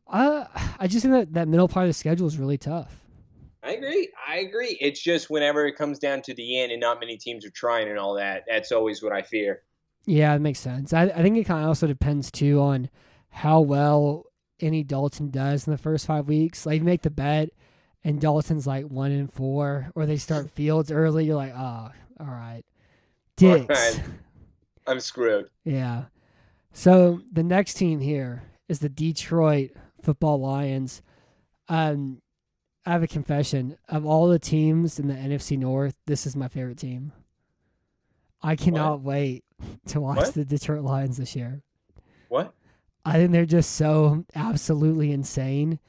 [0.07, 0.45] Uh,
[0.79, 2.99] I just think that that middle part of the schedule is really tough.
[3.61, 4.09] I agree.
[4.27, 4.77] I agree.
[4.79, 7.89] It's just whenever it comes down to the end and not many teams are trying
[7.89, 9.63] and all that, that's always what I fear.
[10.05, 10.93] Yeah, it makes sense.
[10.93, 12.89] I, I think it kind of also depends too on
[13.29, 14.25] how well
[14.61, 16.65] Andy Dalton does in the first five weeks.
[16.65, 17.49] Like, you make the bet,
[18.03, 21.25] and Dalton's like one and four, or they start Fields early.
[21.25, 22.63] You're like, oh, all right,
[23.35, 23.67] dicks.
[23.69, 24.03] right.
[24.87, 25.49] I'm screwed.
[25.63, 26.05] Yeah.
[26.73, 31.01] So the next team here is the Detroit Football Lions.
[31.67, 32.21] Um,
[32.85, 33.77] I have a confession.
[33.87, 37.11] Of all the teams in the NFC North, this is my favorite team.
[38.41, 39.43] I cannot wait
[39.87, 40.33] to watch What?
[40.33, 41.61] the Detroit Lions this year.
[42.29, 42.53] What?
[43.05, 45.79] I think they're just so absolutely insane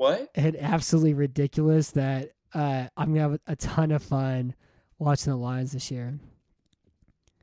[0.00, 0.30] What?
[0.34, 4.54] and absolutely ridiculous that uh, I'm gonna have a ton of fun
[4.98, 6.18] watching the Lions this year.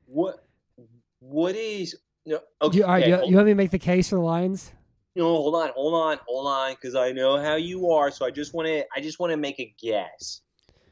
[0.08, 0.44] What?
[1.20, 1.96] What is?
[2.26, 2.40] No.
[2.60, 2.80] Okay.
[2.80, 4.72] you, all right, you, you want me to make the case for the Lions?
[5.16, 8.10] No, hold on, hold on, hold on, because I know how you are.
[8.10, 10.42] So I just want to, I just want to make a guess.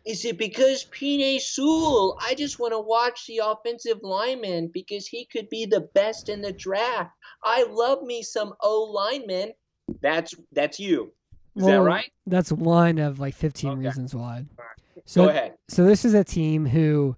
[0.06, 2.19] Is it because Penei Sewell?
[2.21, 6.43] I just want to watch the offensive lineman because he could be the best in
[6.43, 7.10] the draft.
[7.43, 9.54] I love me some O lineman.
[10.01, 11.12] That's that's you.
[11.56, 12.12] Is that right?
[12.28, 13.80] That's one of like 15 Okay.
[13.88, 14.46] reasons why.
[14.58, 15.54] Go So, ahead.
[15.68, 17.15] so this is a team who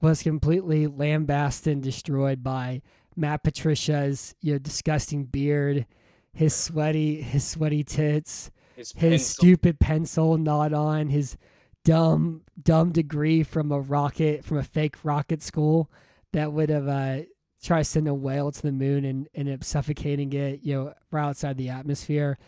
[0.00, 2.82] was completely lambasted and destroyed by
[3.16, 5.86] Matt Patricia's you know disgusting beard,
[6.32, 9.42] his sweaty his sweaty tits, His, his pencil.
[9.42, 11.36] stupid pencil not on, his
[11.84, 15.90] dumb dumb degree from a rocket from a fake rocket school
[16.32, 17.22] that would have uh,
[17.62, 20.94] tried to send a whale to the moon and ended up suffocating it, you know,
[21.10, 22.38] right outside the atmosphere.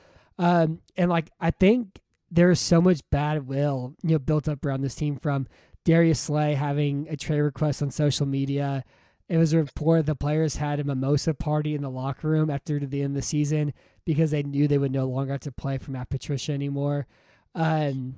[0.43, 2.01] Um, and like I think
[2.31, 5.47] there's so much bad will, you know, built up around this team from
[5.85, 8.85] Darius Slay having a trade request on social media.
[9.29, 13.03] It was reported the players had a mimosa party in the locker room after the
[13.03, 13.73] end of the season
[14.05, 17.07] because they knew they would no longer have to play for Matt Patricia anymore.
[17.55, 18.17] Um,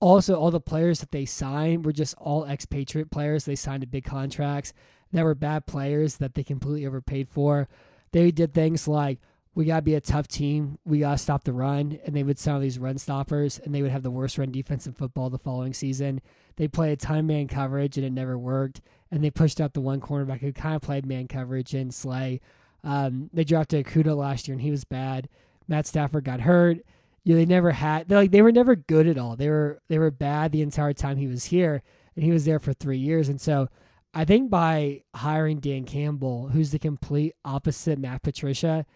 [0.00, 3.44] also, all the players that they signed were just all expatriate players.
[3.44, 4.72] They signed to big contracts
[5.12, 7.68] that were bad players that they completely overpaid for.
[8.10, 9.20] They did things like,
[9.54, 10.78] we got to be a tough team.
[10.84, 11.98] We got to stop the run.
[12.04, 14.50] And they would sign all these run stoppers, and they would have the worst run
[14.50, 16.20] defense in football the following season.
[16.56, 18.80] They played a ton of man coverage, and it never worked.
[19.10, 22.40] And they pushed out the one cornerback who kind of played man coverage in Slay.
[22.82, 25.28] Um, they drafted Okudah last year, and he was bad.
[25.68, 26.78] Matt Stafford got hurt.
[27.24, 29.36] You know, they never had they like they were never good at all.
[29.36, 31.82] They were they were bad the entire time he was here,
[32.16, 33.28] and he was there for three years.
[33.28, 33.68] And so,
[34.12, 38.86] I think by hiring Dan Campbell, who's the complete opposite Matt Patricia,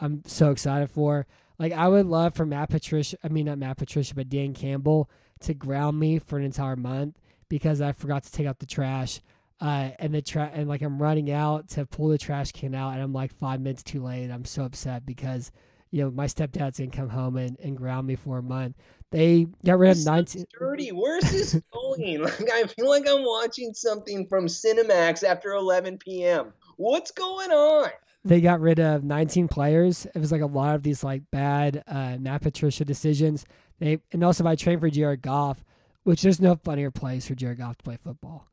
[0.00, 1.26] I'm so excited for.
[1.58, 5.10] Like I would love for Matt Patricia, I mean not Matt Patricia, but Dan Campbell
[5.40, 9.20] to ground me for an entire month because I forgot to take out the trash.
[9.58, 12.92] Uh, and the tra- and like I'm running out to pull the trash can out,
[12.92, 14.30] and I'm like five minutes too late.
[14.30, 15.50] I'm so upset because
[15.90, 18.76] you know my stepdad's gonna come home and, and ground me for a month.
[19.12, 20.44] They got rid of 19.
[20.58, 20.90] dirty.
[20.90, 22.20] Where's this going?
[22.22, 26.52] Like I feel like I'm watching something from Cinemax after 11 p.m.
[26.76, 27.88] What's going on?
[28.26, 30.06] They got rid of 19 players.
[30.14, 33.46] It was like a lot of these like bad uh, Matt Patricia decisions.
[33.78, 35.64] They and also by trade for Jared Goff,
[36.02, 38.48] which there's no funnier place for Jared Goff to play football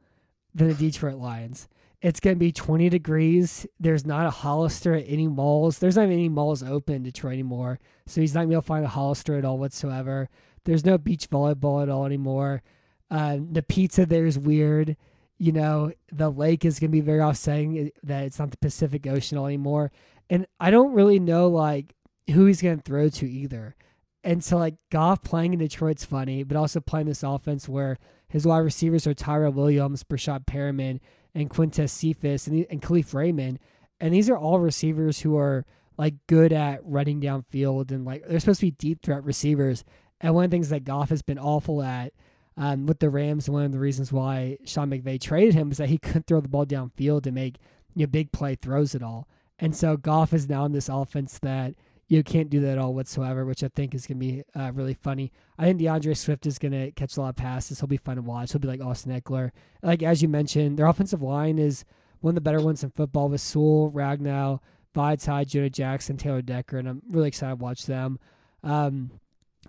[0.53, 1.67] than the Detroit Lions.
[2.01, 3.65] It's gonna be 20 degrees.
[3.79, 5.79] There's not a Hollister at any malls.
[5.79, 8.61] There's not even any malls open in Detroit anymore, so he's not gonna be able
[8.61, 10.29] to find a Hollister at all whatsoever.
[10.65, 12.61] There's no beach volleyball at all anymore.
[13.09, 14.97] Uh, the pizza there is weird
[15.37, 19.05] you know, the lake is going to be very offsetting that it's not the Pacific
[19.07, 19.91] Ocean anymore.
[20.29, 21.95] And I don't really know like
[22.31, 23.75] who he's going to throw to either.
[24.23, 27.97] And so like Goff playing in Detroit's funny, but also playing this offense where
[28.29, 30.99] his wide receivers are Tyrell Williams, Breshad Perriman,
[31.35, 33.59] and Quintez Cephus, and, and Kalif Raymond.
[33.99, 35.65] And these are all receivers who are
[35.97, 39.83] like good at running downfield and like they're supposed to be deep threat receivers.
[40.21, 42.13] And one of the things that Goff has been awful at
[42.57, 45.89] um, with the Rams, one of the reasons why Sean McVay traded him was that
[45.89, 47.57] he couldn't throw the ball downfield to make
[47.95, 49.27] you know, big play throws at all.
[49.59, 51.75] And so Goff is now in this offense that
[52.07, 54.71] you can't do that at all whatsoever, which I think is going to be uh,
[54.73, 55.31] really funny.
[55.57, 57.79] I think DeAndre Swift is going to catch a lot of passes.
[57.79, 58.51] He'll be fun to watch.
[58.51, 59.51] He'll be like Austin Ekeler.
[59.81, 61.85] Like as you mentioned, their offensive line is
[62.19, 64.59] one of the better ones in football with Sewell, Ragnow,
[64.95, 68.19] Vaitai, Jonah Jackson, Taylor Decker, and I'm really excited to watch them.
[68.63, 69.11] Um,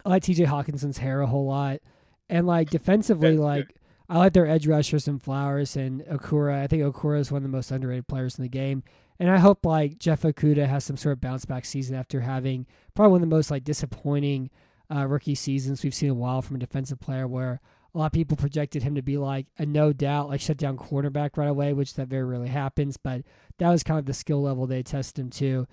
[0.05, 1.81] I like TJ Hockenson's hair a whole lot.
[2.29, 3.77] And like defensively, like
[4.09, 6.63] I like their edge rushers and Flowers and Okwara.
[6.63, 8.83] I think Okwara is one of the most underrated players in the game.
[9.19, 12.67] And I hope like Jeff Okudah has some sort of bounce back season after having
[12.95, 14.51] probably one of the most like disappointing
[14.95, 17.61] uh, rookie seasons we've seen in a while from a defensive player where
[17.95, 20.77] a lot of people projected him to be like a no doubt like shut down
[20.77, 22.97] cornerback right away, which that very rarely happens.
[22.97, 23.23] But
[23.59, 25.67] that was kind of the skill level they tested him to,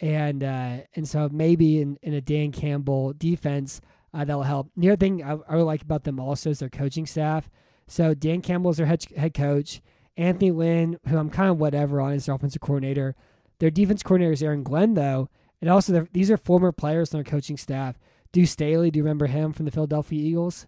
[0.00, 3.82] and uh, and so maybe in, in a Dan Campbell defense
[4.14, 4.70] uh, that will help.
[4.76, 7.50] The other thing I, I would like about them also is their coaching staff.
[7.88, 9.80] So Dan Campbell is their head, head coach.
[10.16, 13.14] Anthony Lynn, who I'm kind of whatever on, is their offensive coordinator.
[13.58, 15.28] Their defense coordinator is Aaron Glenn, though,
[15.60, 17.98] and also these are former players on their coaching staff.
[18.32, 20.66] Deuce Staley, do you remember him from the Philadelphia Eagles?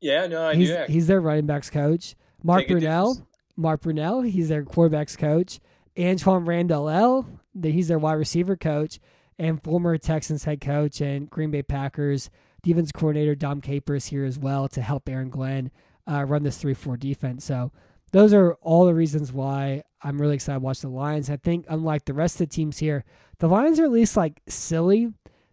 [0.00, 0.84] Yeah, no, I he's, do.
[0.88, 2.14] He's their running backs coach.
[2.42, 3.24] Mark Brunell,
[3.56, 5.60] Mark Brunell, he's their quarterbacks coach.
[5.96, 7.26] Antwaan Randle El,
[7.62, 8.98] he's their wide receiver coach,
[9.40, 12.30] and former Texans head coach and Green Bay Packers
[12.62, 15.70] defense coordinator Dom Capers here as well to help Aaron Glenn
[16.06, 17.44] uh, run this three-four defense.
[17.44, 17.72] So
[18.12, 21.30] those are all the reasons why I'm really excited to watch the Lions.
[21.30, 23.04] I think unlike the rest of the teams here,
[23.38, 25.12] the Lions are at least like silly.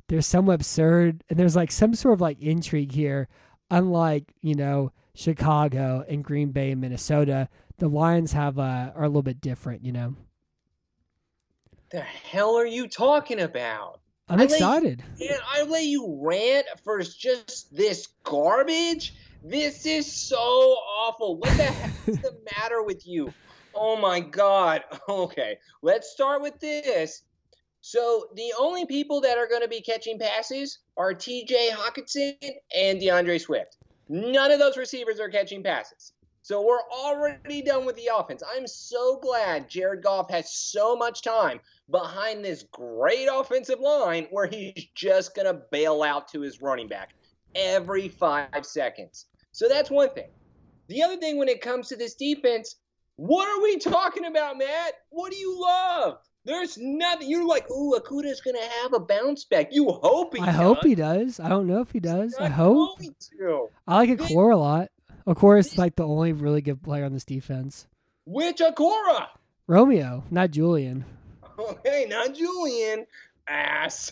[0.10, 3.30] They're somewhat absurd, and there's like some sort of like intrigue here
[3.70, 9.08] unlike you know Chicago and Green Bay and Minnesota, the Lions have uh, are a
[9.08, 9.84] little bit different.
[9.86, 10.16] You know.
[11.90, 14.02] The hell are you talking about?
[14.28, 15.02] I'm I excited.
[15.18, 19.14] You, man, I let you rant for just this garbage.
[19.42, 21.38] This is so awful.
[21.38, 23.34] What the heck is the matter with you?
[23.74, 24.84] Oh my god.
[25.10, 27.24] Okay, let's start with this.
[27.80, 31.70] So the only people that are going to be catching passes are T.J.
[31.72, 32.36] Hockenson
[32.78, 33.78] and DeAndre Swift.
[34.10, 36.12] None of those receivers are catching passes.
[36.42, 38.42] So we're already done with the offense.
[38.56, 44.48] I'm so glad Jared Goff has so much time behind this great offensive line where
[44.48, 47.14] he's just going to bail out to his running back
[47.56, 49.26] every five seconds.
[49.52, 50.30] So that's one thing.
[50.88, 52.76] The other thing when it comes to this defense,
[53.16, 54.94] what are we talking about, Matt?
[55.10, 56.20] What do you love?
[56.46, 57.30] There's nothing.
[57.30, 59.70] You're like, ooh, Okudah's gonna have a bounce back.
[59.72, 60.42] You hope he.
[60.42, 60.56] I does.
[60.56, 61.40] hope he does.
[61.42, 62.36] I don't know if he does.
[62.36, 63.02] I hope.
[63.86, 64.90] I like Okwara a lot.
[65.28, 67.86] Okwara is like the only really good player on this defense.
[68.26, 69.28] Which Okwara?
[69.68, 71.04] Romeo, not Julian.
[71.70, 73.06] Okay, not Julian.
[73.50, 74.12] Ass.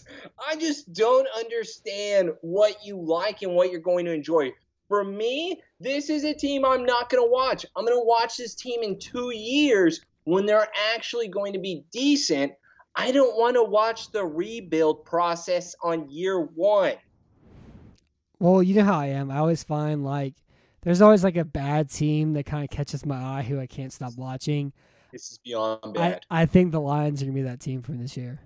[0.50, 4.54] I just don't understand what you like and what you're going to enjoy.
[4.88, 7.66] For me, this is a team I'm not going to watch.
[7.76, 11.84] I'm going to watch this team in two years when they're actually going to be
[11.92, 12.54] decent.
[12.96, 16.94] I don't want to watch the rebuild process on year one.
[18.40, 19.32] Well, you know how I am.
[19.32, 20.36] I always find like
[20.84, 23.92] there's always like a bad team that kind of catches my eye who I can't
[23.92, 24.72] stop watching.
[25.12, 26.26] This is beyond bad.
[26.30, 28.40] I, I think the Lions are gonna be that team from this year.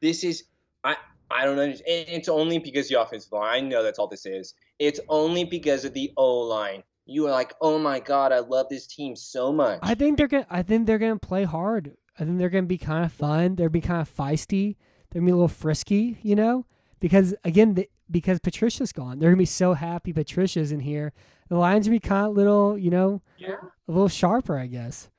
[0.00, 0.44] This is
[0.84, 0.96] I
[1.30, 2.06] I don't understand.
[2.08, 3.64] It's only because the offensive line.
[3.64, 4.54] I know that's all this is.
[4.78, 8.68] It's only because of the O line you are like, "Oh my god, I love
[8.68, 10.46] this team so much." I think they're gonna.
[10.48, 11.96] I think they're gonna play hard.
[12.18, 13.56] I think they're gonna be kind of fun.
[13.56, 14.76] They're gonna be kind of feisty.
[15.10, 16.66] They're gonna be a little frisky, you know,
[17.00, 21.12] because again, the, because Patricia's gone, they're gonna be so happy Patricia's in here.
[21.48, 23.56] The Lions will be kind of little, you know, yeah,
[23.88, 25.10] a little sharper, I guess.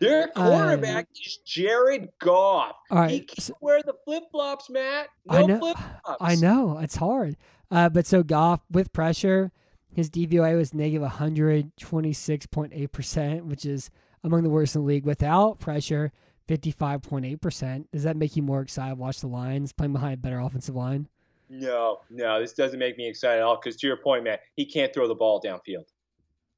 [0.00, 2.76] Their quarterback uh, is Jared Goff.
[2.90, 5.08] All right, he can't so, wear the flip flops, Matt.
[5.26, 5.58] No I know.
[5.58, 6.16] Flip-flops.
[6.20, 7.36] I know it's hard,
[7.70, 9.52] uh, but so Goff with pressure
[9.94, 13.90] his DVOA was negative 126.8%, which is
[14.24, 15.06] among the worst in the league.
[15.06, 16.10] Without pressure,
[16.48, 17.84] 55.8%.
[17.92, 20.74] Does that make you more excited to watch the Lions playing behind a better offensive
[20.74, 21.06] line?
[21.48, 23.60] No, no, this doesn't make me excited at all.
[23.62, 25.84] Because to your point, Matt, he can't throw the ball downfield.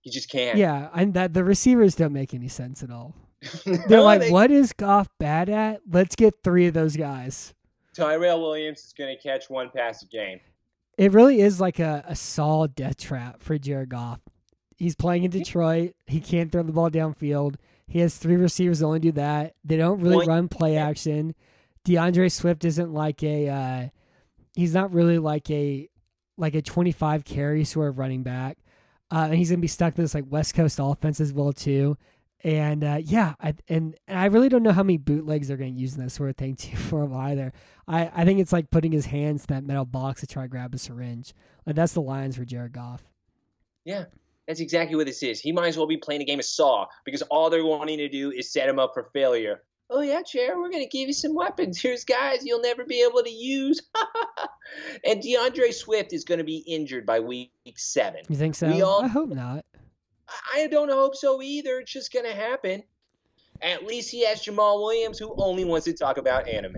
[0.00, 0.56] He just can't.
[0.56, 3.14] Yeah, and that the receivers don't make any sense at all.
[3.88, 5.80] They're like, they, what is Goff bad at?
[5.90, 7.54] Let's get three of those guys.
[7.94, 10.40] Tyrell Williams is going to catch one pass a game.
[10.98, 14.20] It really is like a, a solid death trap for Jared Goff.
[14.76, 15.94] He's playing in Detroit.
[16.06, 17.56] He can't throw the ball downfield.
[17.86, 19.54] He has three receivers that only do that.
[19.64, 21.34] They don't really run play action.
[21.86, 23.88] DeAndre Swift isn't like a uh,
[24.54, 25.88] he's not really like a
[26.36, 28.58] like a 25 carry sort of running back.
[29.10, 31.96] Uh, and he's gonna be stuck in this like West Coast offense as well too.
[32.46, 35.74] And uh, yeah, I, and, and I really don't know how many bootlegs they're going
[35.74, 37.52] to use in that sort of thing too for him either.
[37.88, 40.48] I, I think it's like putting his hands in that metal box to try to
[40.48, 41.34] grab a syringe.
[41.66, 43.02] Like that's the lines for Jared Goff.
[43.84, 44.04] Yeah,
[44.46, 45.40] that's exactly what this is.
[45.40, 48.08] He might as well be playing a game of Saw because all they're wanting to
[48.08, 49.64] do is set him up for failure.
[49.90, 51.80] Oh yeah, Chair, we're gonna give you some weapons.
[51.80, 53.82] Here's guys you'll never be able to use.
[55.04, 58.20] and DeAndre Swift is gonna be injured by week seven.
[58.28, 58.70] You think so?
[58.70, 59.64] We All, I hope not.
[60.54, 61.78] I don't hope so either.
[61.78, 62.82] It's just going to happen.
[63.62, 66.76] At least he has Jamaal Williams, who only wants to talk about anime.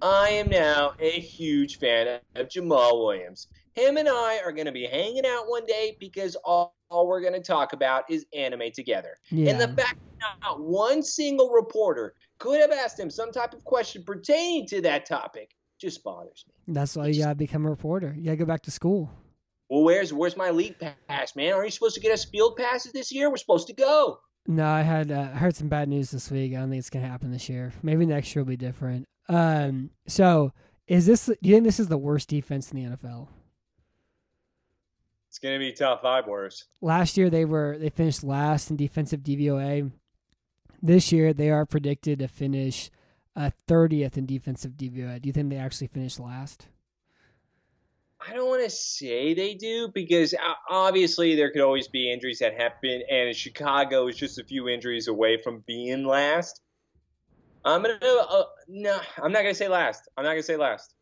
[0.00, 3.48] I am now a huge fan of Jamaal Williams.
[3.74, 7.20] him and I are going to be hanging out one day because all, all we're
[7.20, 9.16] going to talk about is anime together.
[9.30, 9.50] Yeah.
[9.50, 13.64] And the fact that not one single reporter could have asked him some type of
[13.64, 16.74] question pertaining to that topic just bothers me.
[16.74, 18.14] That's why you gotta become a reporter.
[18.16, 19.10] You gotta go back to school.
[19.68, 20.76] Well, where's where's my league
[21.08, 21.52] pass, man?
[21.52, 23.30] Aren't you supposed to get us field passes this year?
[23.30, 24.20] We're supposed to go.
[24.46, 26.54] No, I had uh, heard some bad news this week.
[26.54, 27.72] I don't think it's gonna happen this year.
[27.82, 29.06] Maybe next year will be different.
[29.28, 30.52] Um, so
[30.86, 31.26] is this?
[31.26, 33.28] Do you think this is the worst defense in the NFL?
[35.28, 36.64] It's gonna be top five worst.
[36.80, 39.92] Last year they were they finished last in defensive DVOA.
[40.80, 42.90] This year they are predicted to finish
[43.36, 45.20] uh, 30th in defensive DVOA.
[45.20, 46.68] Do you think they actually finished last?
[48.26, 50.34] I don't want to say they do because
[50.68, 55.06] obviously there could always be injuries that happen, and Chicago is just a few injuries
[55.08, 56.60] away from being last.
[57.64, 60.08] I'm gonna uh, no, I'm not gonna say last.
[60.16, 60.94] I'm not gonna say last.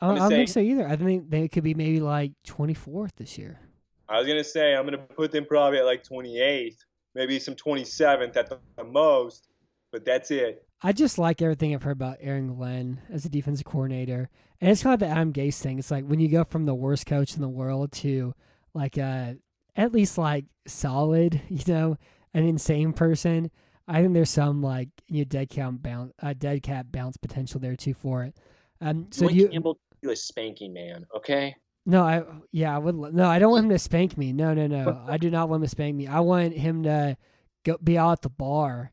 [0.00, 0.88] I don't, I don't think so either.
[0.88, 3.60] I think they could be maybe like 24th this year.
[4.08, 6.76] I was gonna say I'm gonna put them probably at like 28th,
[7.14, 9.48] maybe some 27th at the most,
[9.90, 10.66] but that's it.
[10.82, 14.28] I just like everything I've heard about Aaron Glenn as a defensive coordinator,
[14.60, 15.78] and it's kind of the Adam Gase thing.
[15.78, 18.34] It's like when you go from the worst coach in the world to
[18.74, 19.36] like a
[19.76, 21.96] at least like solid, you know,
[22.34, 23.50] an insane person.
[23.86, 27.60] I think there's some like you know, dead count bounce, uh, dead cat bounce potential
[27.60, 28.36] there too for it.
[28.80, 31.54] Um, so Mike you Campbell you a spanking man, okay?
[31.86, 34.32] No, I yeah, I would no, I don't want him to spank me.
[34.32, 35.04] No, no, no.
[35.08, 36.08] I do not want him to spank me.
[36.08, 37.16] I want him to
[37.64, 38.90] go be out at the bar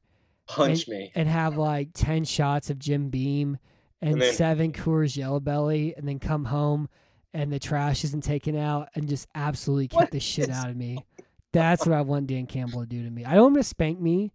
[0.49, 3.57] punch and, me and have like 10 shots of Jim Beam
[4.01, 6.89] and, and then, seven Coors Yellow Belly and then come home
[7.33, 11.05] and the trash isn't taken out and just absolutely kick the shit out of me.
[11.51, 13.25] That's what I want Dan Campbell to do to me.
[13.25, 14.31] I don't want him to spank me.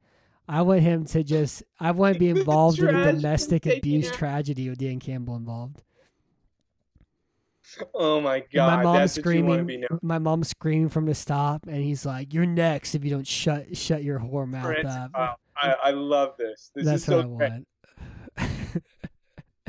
[0.49, 4.69] I want him to just I want to be involved in a domestic abuse tragedy
[4.69, 5.83] with Dan Campbell involved.
[7.95, 8.77] Oh my god!
[8.77, 9.85] my mom screaming.
[10.03, 13.77] My mom screaming from the stop, and he's like, "You're next if you don't shut
[13.77, 15.37] shut your whore mouth Prince, up." Wow.
[15.57, 16.71] I, I love this.
[16.75, 17.63] This That's is so what I
[18.39, 18.83] want.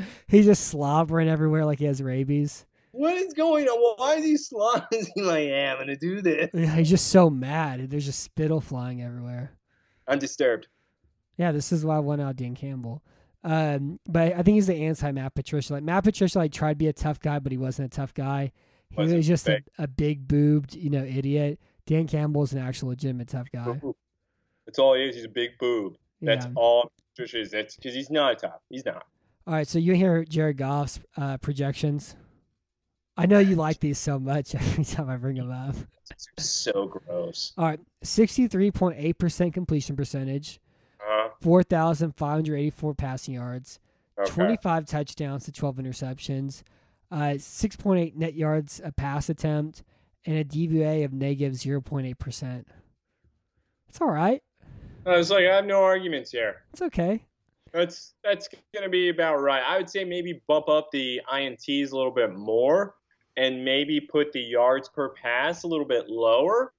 [0.28, 2.66] he's just slobbering everywhere like he has rabies.
[2.92, 3.96] What is going on?
[3.98, 4.86] Why is he slobbering?
[5.14, 6.48] He's like, yeah, I'm gonna do this.
[6.54, 7.90] Yeah, he's just so mad.
[7.90, 9.52] There's just spittle flying everywhere.
[10.08, 10.68] Undisturbed.
[11.36, 13.02] Yeah, this is why I want out Dan Campbell.
[13.44, 15.74] Um, but I think he's the anti Matt Patricia.
[15.74, 18.14] Like Matt Patricia, like tried to be a tough guy, but he wasn't a tough
[18.14, 18.52] guy.
[18.90, 21.60] He was just a, a, big boobed, you know, idiot.
[21.86, 23.80] Dan Campbell is an actual legitimate tough guy.
[24.66, 25.14] That's all he is.
[25.14, 25.96] He's a big boob.
[26.20, 26.52] That's yeah.
[26.54, 27.50] all Patricia is.
[27.50, 28.62] That's because he's not a top.
[28.68, 29.04] He's not.
[29.46, 32.16] All right, so you hear Jared Goff's uh, projections.
[33.16, 35.76] I know you like these so much every time I bring them up.
[36.38, 37.52] so gross.
[37.56, 40.60] All right, sixty-three point eight percent completion percentage,
[41.00, 41.30] uh-huh.
[41.40, 43.78] four thousand five hundred eighty-four passing yards,
[44.18, 44.30] okay.
[44.30, 46.62] twenty-five touchdowns to twelve interceptions,
[47.10, 49.84] uh, six point eight net yards a pass attempt,
[50.24, 52.66] and a DVOA of negative negative zero point eight percent.
[53.88, 54.42] It's all right.
[55.06, 56.62] I was like, I have no arguments here.
[56.72, 57.24] It's okay.
[57.72, 59.62] That's that's gonna be about right.
[59.62, 62.96] I would say maybe bump up the ints a little bit more,
[63.36, 66.72] and maybe put the yards per pass a little bit lower.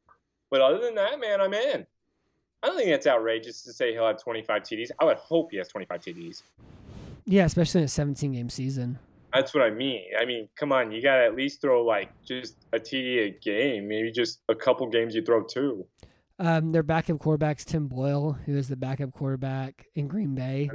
[0.50, 1.86] But other than that, man, I'm in.
[2.64, 4.90] I don't think that's outrageous to say he'll have 25 TDs.
[5.00, 6.42] I would hope he has 25 TDs.
[7.26, 8.98] Yeah, especially in a 17 game season.
[9.34, 10.04] That's what I mean.
[10.20, 13.30] I mean, come on, you got to at least throw like just a TD a
[13.30, 13.88] game.
[13.88, 15.86] Maybe just a couple games you throw two.
[16.40, 20.70] Um, their backup quarterback's Tim Boyle, who is the backup quarterback in Green Bay.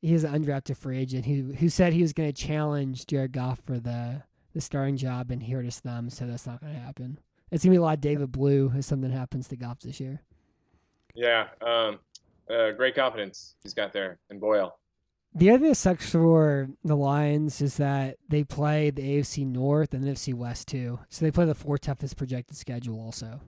[0.00, 3.60] He's an undrafted free agent who who said he was going to challenge Jared Goff
[3.60, 4.22] for the
[4.54, 7.18] the starting job, and he hurt his thumb, so that's not going to happen.
[7.50, 10.22] It's gonna be a lot of David Blough if something happens to Goff this year.
[11.14, 12.00] Yeah, um,
[12.50, 14.78] uh, great confidence he's got there in Boyle.
[15.36, 19.92] The other thing that sucks for the Lions is that they play the AFC North
[19.92, 21.00] and the AFC West too.
[21.08, 23.40] So they play the four toughest projected schedule also.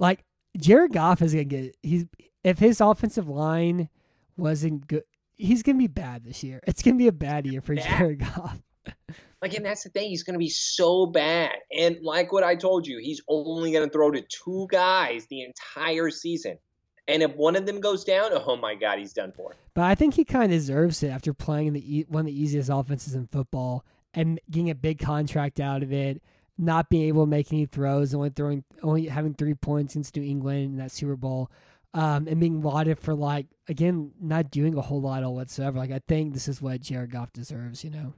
[0.00, 0.24] Like
[0.56, 2.06] Jared Goff is gonna get he's
[2.42, 3.88] if his offensive line
[4.36, 5.04] wasn't good,
[5.36, 6.60] he's gonna be bad this year.
[6.66, 7.84] It's gonna be a bad year for bad.
[7.84, 8.58] Jared Goff.
[9.42, 10.08] like, and that's the thing.
[10.08, 11.52] He's gonna be so bad.
[11.76, 16.10] And like what I told you, he's only gonna throw to two guys the entire
[16.10, 16.58] season.
[17.06, 19.54] And if one of them goes down, oh my God, he's done for.
[19.74, 22.40] But I think he kind of deserves it after playing in the one of the
[22.40, 23.84] easiest offenses in football
[24.14, 26.22] and getting a big contract out of it
[26.60, 30.22] not being able to make any throws, only throwing, only having three points against New
[30.22, 31.50] England in that Super Bowl,
[31.94, 35.78] um, and being lauded for like again not doing a whole lot of whatsoever.
[35.78, 37.82] Like I think this is what Jared Goff deserves.
[37.82, 38.14] You know.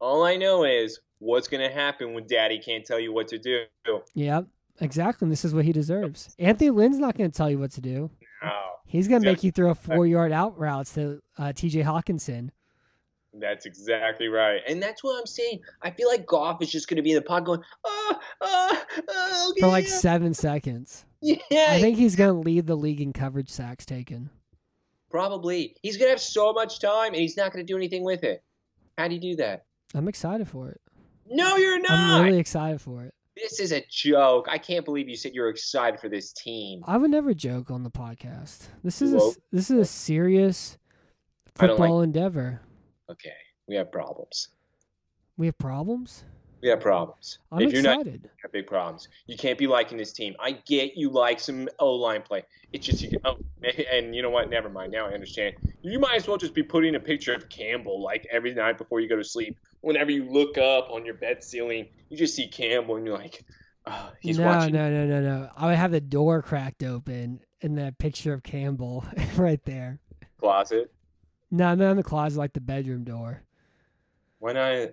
[0.00, 3.38] All I know is what's going to happen when Daddy can't tell you what to
[3.38, 3.60] do.
[4.14, 4.46] Yep,
[4.80, 5.26] exactly.
[5.26, 6.34] And this is what he deserves.
[6.40, 8.10] Anthony Lynn's not going to tell you what to do.
[8.42, 8.50] No.
[8.84, 11.82] He's going to make you throw four yard out routes to uh, T.J.
[11.82, 12.50] Hockenson.
[13.34, 14.60] That's exactly right.
[14.68, 15.60] And that's what I'm saying.
[15.82, 18.84] I feel like Goff is just going to be in the pot going, oh, oh,
[19.08, 19.60] oh okay.
[19.60, 21.04] For like seven seconds.
[21.20, 21.38] Yeah.
[21.50, 24.30] I think he's going to lead the league in coverage sacks taken.
[25.10, 25.76] Probably.
[25.82, 28.22] He's going to have so much time and he's not going to do anything with
[28.22, 28.42] it.
[28.98, 29.64] How do you do that?
[29.94, 30.80] I'm excited for it.
[31.30, 31.90] No, you're not.
[31.90, 33.14] I'm really excited for it.
[33.34, 34.46] This is a joke.
[34.50, 36.84] I can't believe you said you're excited for this team.
[36.86, 38.68] I would never joke on the podcast.
[38.84, 40.76] This is a, this is a serious
[41.54, 42.60] football like, endeavor.
[43.12, 43.30] Okay,
[43.68, 44.48] we have problems.
[45.36, 46.24] We have problems.
[46.62, 47.40] We have problems.
[47.50, 48.06] I'm if excited.
[48.06, 49.08] You're not, have big problems.
[49.26, 50.36] You can't be liking this team.
[50.38, 52.44] I get you like some O line play.
[52.72, 53.18] It's just you.
[53.24, 53.36] Oh,
[53.92, 54.48] and you know what?
[54.48, 54.92] Never mind.
[54.92, 55.56] Now I understand.
[55.82, 59.00] You might as well just be putting a picture of Campbell like every night before
[59.00, 59.58] you go to sleep.
[59.80, 63.44] Whenever you look up on your bed ceiling, you just see Campbell, and you're like,
[63.86, 64.72] oh, he's no, watching.
[64.72, 65.40] No, no, no, no.
[65.40, 65.50] No.
[65.56, 69.04] I would have the door cracked open and that picture of Campbell
[69.36, 69.98] right there.
[70.38, 70.92] Closet.
[71.52, 73.42] No, not in the closet, like the bedroom door.
[74.38, 74.88] When I,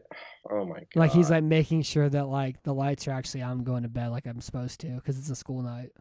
[0.51, 0.95] oh my god!
[0.95, 4.09] Like he's like making sure that like the lights are actually I'm going to bed
[4.09, 5.91] like I'm supposed to because it's a school night.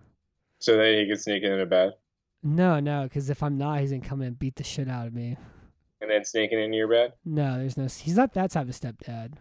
[0.59, 1.95] So then he can sneak into bed.
[2.43, 5.07] No, no, because if I'm not, he's gonna come in and beat the shit out
[5.07, 5.37] of me.
[6.01, 7.13] And then sneaking into your bed.
[7.25, 7.85] No, there's no.
[7.85, 9.35] He's not that type of stepdad.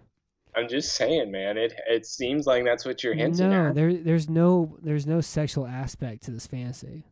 [0.55, 1.57] I'm just saying, man.
[1.57, 3.75] It it seems like that's what you're hinting no, at.
[3.75, 7.05] there there's no there's no sexual aspect to this fantasy.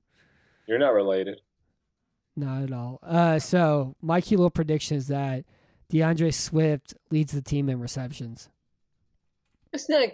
[0.68, 1.42] You're not related.
[2.36, 3.00] Not at all.
[3.02, 5.46] Uh, so my key little prediction is that
[5.90, 8.50] D'Andre Swift leads the team in receptions.
[9.72, 10.10] It's not.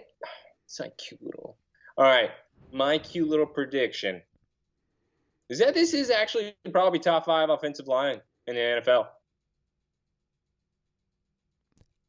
[0.64, 1.56] It's not cute little.
[1.96, 2.30] All right,
[2.72, 4.22] my cute little prediction
[5.48, 9.06] is that this is actually probably top five offensive line in the NFL.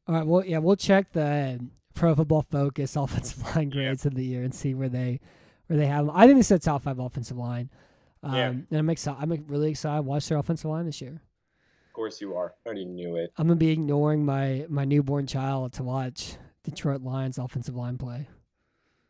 [0.06, 0.26] All right.
[0.26, 1.60] Well, yeah, we'll check the
[1.94, 4.08] Pro Football Focus offensive line grades yeah.
[4.08, 5.20] of the year and see where they
[5.66, 6.16] where they have them.
[6.16, 7.70] I think this is a top five offensive line.
[8.24, 8.48] Um, yeah.
[8.48, 9.18] And I'm excited.
[9.20, 11.20] I'm really excited watch their offensive line this year
[11.86, 12.54] Of course you are.
[12.64, 13.32] I already knew it.
[13.36, 18.28] I'm gonna be ignoring my my newborn child to watch Detroit Lions offensive line play.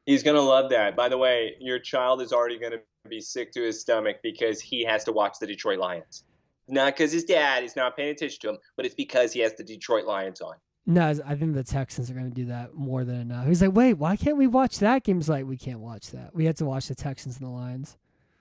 [0.05, 0.97] He's gonna love that.
[0.97, 4.85] By the way, your child is already gonna be sick to his stomach because he
[4.85, 6.25] has to watch the Detroit Lions.
[6.67, 9.55] Not because his dad is not paying attention to him, but it's because he has
[9.55, 10.55] the Detroit Lions on.
[10.87, 13.47] No, I think the Texans are going to do that more than enough.
[13.47, 15.03] He's like, wait, why can't we watch that?
[15.03, 16.35] Game's like, we can't watch that.
[16.35, 17.97] We have to watch the Texans and the Lions.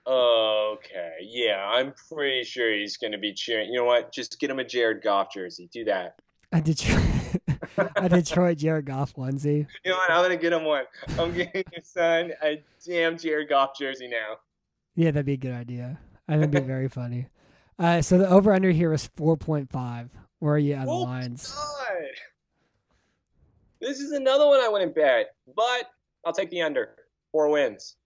[0.06, 3.68] Okay, yeah, I'm pretty sure he's going to be cheering.
[3.70, 4.12] You know what?
[4.12, 5.68] Just get him a Jared Goff jersey.
[5.72, 6.16] Do that.
[6.52, 7.02] A Detroit,
[7.96, 9.66] a Detroit Jared Goff onesie.
[9.84, 10.10] You know what?
[10.10, 10.84] I'm going to get him one.
[11.18, 14.36] I'm getting your son a damn Jared Goff jersey now.
[14.94, 15.98] Yeah, that'd be a good idea.
[16.28, 17.28] I think it'd be very funny.
[17.78, 20.08] Uh, so the over under here is 4.5.
[20.38, 21.50] Where are you on oh the lines?
[21.50, 22.02] God.
[23.80, 25.90] This is another one I wouldn't bet, but
[26.24, 26.94] I'll take the under.
[27.32, 27.96] Four wins.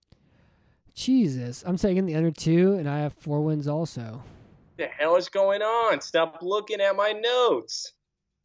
[0.99, 4.21] Jesus, I'm taking the under two, and I have four wins also.
[4.75, 6.01] The hell is going on?
[6.01, 7.93] Stop looking at my notes.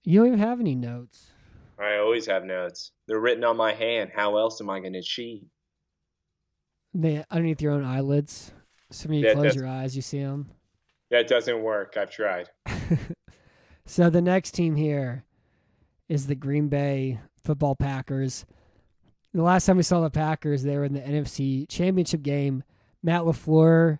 [0.04, 1.32] You don't even have any notes.
[1.80, 2.92] I always have notes.
[3.08, 4.12] They're written on my hand.
[4.14, 5.48] How else am I going to cheat?
[6.94, 8.52] They underneath your own eyelids.
[8.92, 10.48] So when you that close your eyes, you see them.
[11.10, 11.96] That doesn't work.
[11.96, 12.50] I've tried.
[13.84, 15.24] so the next team here
[16.08, 18.46] is the Green Bay Football Packers
[19.34, 22.62] the last time we saw the Packers, they were in the NFC Championship game.
[23.02, 23.98] Matt LaFleur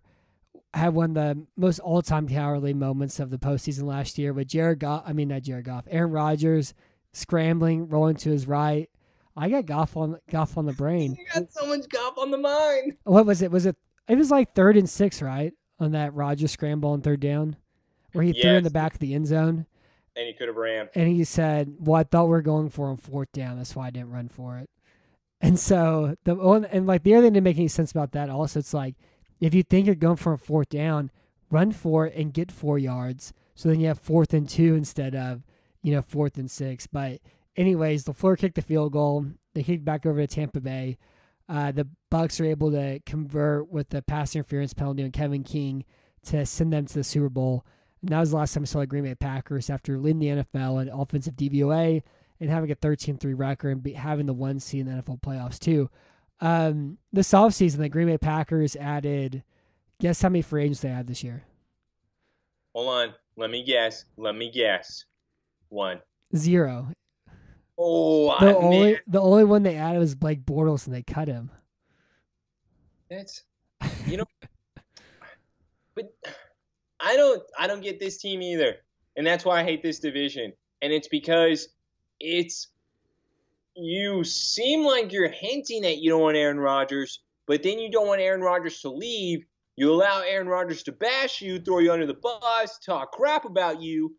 [0.73, 4.79] had one of the most all-time cowardly moments of the postseason last year with Jared
[4.79, 5.03] Goff.
[5.07, 5.85] I mean, not Jared Goff.
[5.91, 6.73] Aaron Rodgers
[7.13, 8.89] scrambling, rolling to his right.
[9.37, 11.17] I got Goff on Goff on the brain.
[11.19, 12.97] You got so much Goff on the mind.
[13.03, 13.51] What was it?
[13.51, 13.77] Was it?
[14.09, 15.53] It was like third and six, right?
[15.81, 17.57] On that Rodgers scramble on third down,
[18.13, 18.43] where he yes.
[18.43, 19.67] threw in the back of the end zone.
[20.17, 20.89] And he could have ran.
[20.95, 23.57] And he said, "Well, I thought we were going for on fourth down.
[23.57, 24.71] That's why I didn't run for it."
[25.45, 28.31] And so the one and like the other thing didn't make any sense about that.
[28.31, 28.95] Also, it's like
[29.41, 31.11] if you think you're going for a fourth down,
[31.51, 33.35] run for it and get four yards.
[33.55, 35.43] So then you have fourth and two instead of
[35.83, 36.87] you know fourth and six.
[36.87, 37.21] But
[37.57, 39.27] anyways, LaFleur kicked the field goal.
[39.53, 40.97] They kicked back over to Tampa Bay.
[41.47, 45.85] Uh, the Bucs are able to convert with the pass interference penalty on Kevin King
[46.25, 47.67] to send them to the Super Bowl.
[48.01, 50.43] And that was the last time I saw the Green Bay Packers after leading the
[50.43, 52.03] NFL in offensive DVOA
[52.41, 55.59] and having a 13-3 record and be, having the one seed in the NFL playoffs
[55.59, 55.91] too.
[56.41, 59.43] Um, this offseason, the Green Bay Packers added,
[60.01, 61.45] guess how many free agents they had this year?
[62.75, 63.15] Hold on.
[63.37, 64.05] Let me guess.
[64.17, 65.05] Let me guess.
[65.69, 66.01] One.
[66.37, 66.89] Zero.
[67.77, 68.99] Oh, the I only mean...
[69.07, 71.51] the only one they added was Blake Bortles, and they cut him.
[73.11, 73.43] That's
[74.07, 74.25] you know,
[75.95, 76.13] but
[77.01, 78.77] I don't I don't get this team either,
[79.17, 80.53] and that's why I hate this division.
[80.83, 81.69] And it's because
[82.25, 82.69] it's
[83.77, 88.07] you seem like you're hinting that you don't want Aaron Rodgers, but then you don't
[88.07, 89.45] want Aaron Rodgers to leave.
[89.77, 93.83] You allow Aaron Rodgers to bash you, throw you under the bus, talk crap about
[93.83, 94.15] you,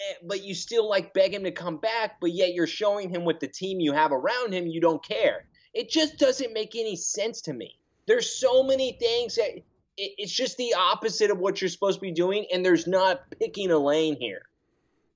[0.00, 3.24] eh, but you still like beg him to come back, but yet you're showing him
[3.24, 5.46] with the team you have around him, you don't care.
[5.72, 7.78] It just doesn't make any sense to me.
[8.06, 9.62] There's so many things that
[9.96, 13.70] it's just the opposite of what you're supposed to be doing, and there's not picking
[13.70, 14.42] a lane here.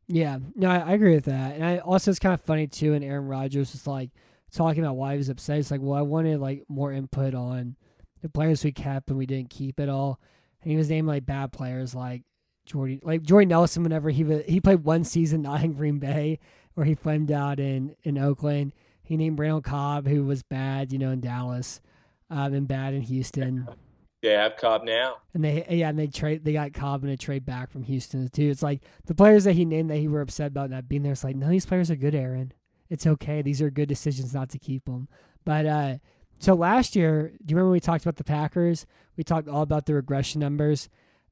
[0.07, 2.92] Yeah, no, I, I agree with that, and I also it's kind of funny too.
[2.92, 4.11] And Aaron Rodgers was like
[4.52, 5.59] talking about why he was upset.
[5.59, 7.76] It's like, well, I wanted like more input on
[8.22, 10.20] the players we kept and we didn't keep at all.
[10.62, 12.22] And he was naming like bad players like
[12.66, 13.82] Jordy, like Jordy Nelson.
[13.82, 16.38] Whenever he was, he played one season not in Green Bay,
[16.74, 18.72] where he flamed out in in Oakland.
[19.02, 21.80] He named Randall Cobb, who was bad, you know, in Dallas,
[22.30, 23.68] um, and bad in Houston.
[24.25, 25.18] They have Cobb now.
[25.35, 28.27] And they yeah, and they trade they got Cobb in a trade back from Houston
[28.29, 28.49] too.
[28.49, 31.12] It's like the players that he named that he were upset about not being there.
[31.12, 32.55] It's like of these players are good, Aaron.
[32.89, 33.43] It's okay.
[33.43, 35.09] These are good decisions not to keep them.
[35.45, 35.99] But uh,
[36.39, 38.87] so last year, do you remember we talked about the Packers?
[39.18, 40.89] We talked all about the regression numbers,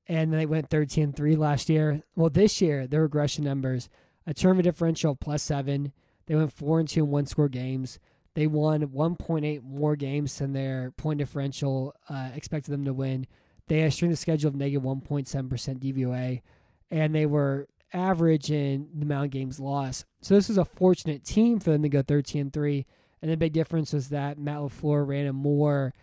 [0.06, 2.02] and they went 13 3 last year.
[2.14, 3.88] Well, this year, their regression numbers
[4.26, 5.94] a turnover differential plus seven.
[6.26, 7.98] They went 4 and 2 in one score games.
[8.34, 13.26] They won 1.8 more games than their point differential uh, expected them to win.
[13.68, 16.42] They had a strength of schedule of negative 1.7% DVOA,
[16.90, 20.06] and they were average in the amount of games lost.
[20.22, 22.86] So this was a fortunate team for them to go 13 3.
[23.20, 25.94] And the big difference was that Matt LaFleur ran a more,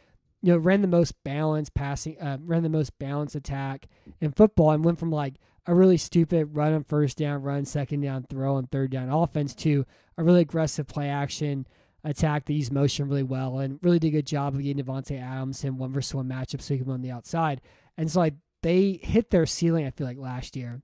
[0.41, 3.87] you know, ran the most balanced passing, uh, ran the most balanced attack
[4.21, 8.01] in football and went from like a really stupid run on first down, run second
[8.01, 9.85] down, throw on third down offense to
[10.17, 11.67] a really aggressive play action
[12.03, 15.21] attack that used motion really well and really did a good job of getting Davante
[15.21, 17.61] Adams in one versus one matchup so he could run the outside.
[17.97, 20.81] And so like they hit their ceiling, I feel like last year.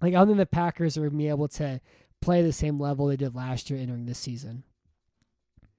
[0.00, 1.80] Like other than the Packers are be able to
[2.20, 4.64] play the same level they did last year entering this season.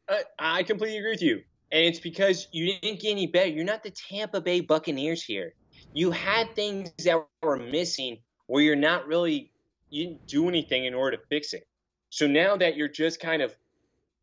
[0.09, 1.43] I, I completely agree with you.
[1.71, 3.49] And it's because you didn't get any better.
[3.49, 5.53] You're not the Tampa Bay Buccaneers here.
[5.93, 8.17] You had things that were missing
[8.47, 9.51] where you're not really
[9.89, 11.67] you didn't do anything in order to fix it.
[12.09, 13.55] So now that you're just kind of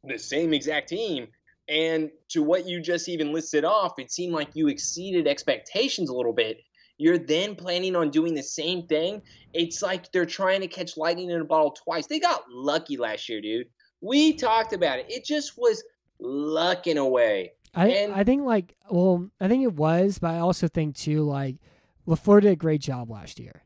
[0.05, 1.29] the same exact team.
[1.69, 6.15] And to what you just even listed off, it seemed like you exceeded expectations a
[6.15, 6.59] little bit.
[6.97, 9.23] You're then planning on doing the same thing.
[9.53, 12.07] It's like they're trying to catch lightning in a bottle twice.
[12.07, 13.69] They got lucky last year, dude.
[14.01, 15.07] We talked about it.
[15.09, 15.85] It just was
[16.19, 17.53] luck in a way.
[17.75, 21.23] I and, I think like well, I think it was, but I also think too
[21.23, 21.57] like
[22.09, 23.63] LaFleur did a great job last year.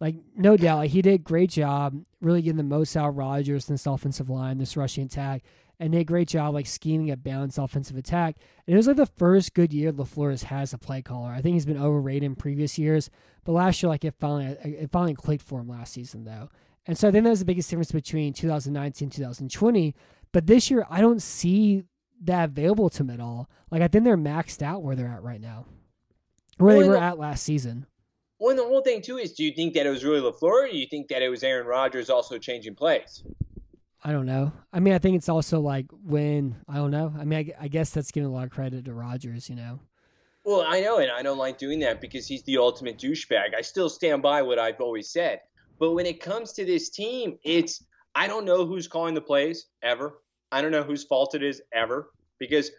[0.00, 3.16] Like no doubt, like he did a great job really getting the most out of
[3.16, 5.42] Rodgers and this offensive line, this rushing attack
[5.80, 8.36] and they did a great job like scheming a balanced offensive attack.
[8.66, 11.30] And it was like the first good year LaFleur has a play caller.
[11.30, 13.10] I think he's been overrated in previous years,
[13.44, 16.48] but last year like it finally it finally clicked for him last season though.
[16.86, 19.94] And so I think that was the biggest difference between 2019 and 2020.
[20.32, 21.84] But this year I don't see
[22.22, 23.48] that available to him at all.
[23.70, 25.66] Like I think they're maxed out where they're at right now,
[26.58, 27.86] where well, they were the, at last season.
[28.38, 30.42] Well, and the whole thing too is, do you think that it was really LaFleur,
[30.42, 33.24] or do you think that it was Aaron Rodgers also changing plays?
[34.06, 34.52] I don't know.
[34.70, 37.12] I mean, I think it's also like when I don't know.
[37.18, 39.80] I mean, I, I guess that's giving a lot of credit to Rodgers, you know.
[40.44, 43.54] Well, I know, and I don't like doing that because he's the ultimate douchebag.
[43.56, 45.40] I still stand by what I've always said.
[45.78, 47.82] But when it comes to this team, it's
[48.14, 50.18] I don't know who's calling the plays ever.
[50.52, 52.70] I don't know whose fault it is ever because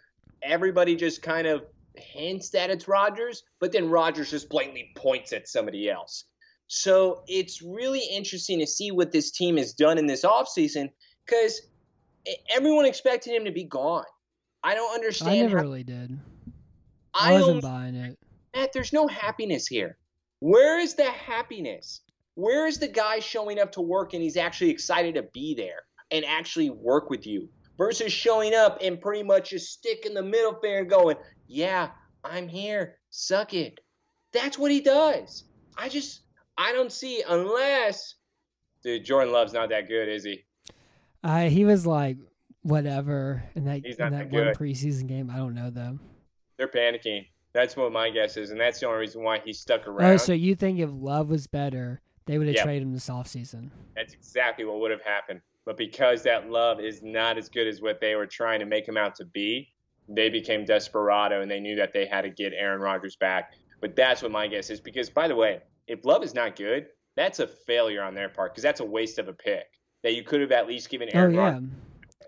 [0.43, 1.63] everybody just kind of
[1.95, 6.25] hints that it's Rodgers, but then Rodgers just blatantly points at somebody else.
[6.67, 10.89] So it's really interesting to see what this team has done in this offseason
[11.25, 11.61] because
[12.53, 14.05] everyone expected him to be gone.
[14.63, 15.31] I don't understand.
[15.31, 16.19] I never how, really did.
[17.13, 18.17] I, I wasn't buying it.
[18.55, 19.97] Matt, there's no happiness here.
[20.39, 22.01] Where is the happiness?
[22.35, 25.83] Where is the guy showing up to work and he's actually excited to be there
[26.11, 27.47] and actually work with you
[27.77, 31.17] versus showing up and pretty much just sticking the middle finger and going,
[31.47, 31.89] yeah,
[32.23, 32.97] I'm here.
[33.09, 33.79] Suck it.
[34.33, 35.45] That's what he does.
[35.77, 36.21] I just,
[36.57, 38.15] I don't see unless,
[38.83, 40.43] dude, Jordan Love's not that good, is he?
[41.25, 42.17] Uh, he was like
[42.61, 45.31] whatever in that, in that, one preseason game.
[45.31, 45.97] I don't know though.
[46.57, 47.25] They're panicking.
[47.51, 50.11] That's what my guess is, and that's the only reason why he stuck around.
[50.11, 52.63] Oh, so you think if Love was better, they would have yep.
[52.63, 53.71] traded him this offseason?
[53.95, 55.41] That's exactly what would have happened.
[55.65, 58.87] But because that Love is not as good as what they were trying to make
[58.87, 59.69] him out to be,
[60.07, 63.53] they became desperado, and they knew that they had to get Aaron Rodgers back.
[63.81, 64.79] But that's what my guess is.
[64.79, 68.53] Because by the way, if Love is not good, that's a failure on their part
[68.53, 69.65] because that's a waste of a pick
[70.05, 71.35] that you could have at least given oh, Aaron.
[71.35, 71.51] Oh yeah.
[71.51, 71.69] Rodgers.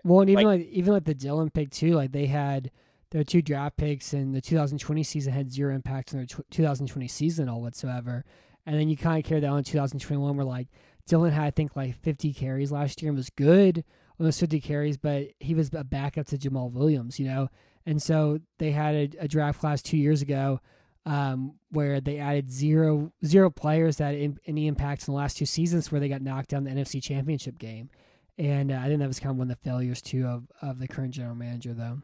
[0.04, 2.70] Well, and even like, like, even like the Dillon pick too, like they had
[3.10, 7.48] their two draft picks and the 2020 season had zero impact on their 2020 season
[7.48, 8.24] all whatsoever.
[8.66, 10.68] And then you kind of carry that on 2021 where like
[11.06, 13.84] Dillon had I think like 50 carries last year and was good
[14.18, 17.48] on those 50 carries, but he was a backup to Jamaal Williams, you know.
[17.86, 20.60] And so they had a, a draft class two years ago
[21.08, 25.46] um, where they added zero zero players that had any impacts in the last two
[25.46, 27.88] seasons, where they got knocked down the NFC Championship game.
[28.36, 30.78] And uh, I think that was kind of one of the failures too of, of
[30.78, 32.02] the current general manager, though.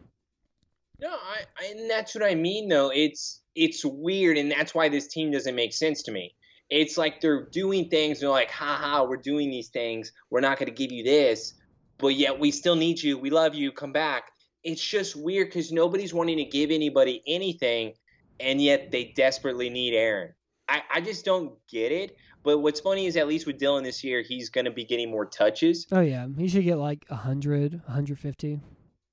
[1.00, 2.90] No, I, I, and that's what I mean though.
[2.90, 6.34] It's it's weird, and that's why this team doesn't make sense to me.
[6.70, 8.20] It's like they're doing things.
[8.20, 10.12] They're like, "Ha ha, we're doing these things.
[10.30, 11.55] We're not going to give you this,
[11.98, 13.18] but yet we still need you.
[13.18, 13.70] We love you.
[13.70, 14.30] Come back."
[14.62, 17.92] It's just weird because nobody's wanting to give anybody anything,
[18.41, 20.35] and yet they desperately need Aaron.
[20.68, 22.16] I, I just don't get it.
[22.43, 25.11] But what's funny is at least with Dillon this year, he's going to be getting
[25.11, 25.87] more touches.
[25.91, 28.61] Oh yeah, he should get like 100, 150.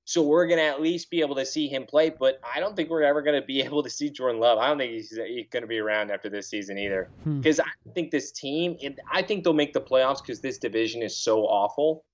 [0.04, 2.76] So we're going to at least be able to see him play, but I don't
[2.76, 4.58] think we're ever going to be able to see Jordan Love.
[4.58, 7.08] I don't think he's, he's going to be around after this season either.
[7.24, 7.62] Because hmm.
[7.66, 8.76] I think this team,
[9.10, 12.04] I think they'll make the playoffs because this division is so awful.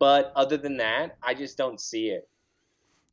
[0.00, 2.28] But other than that, I just don't see it.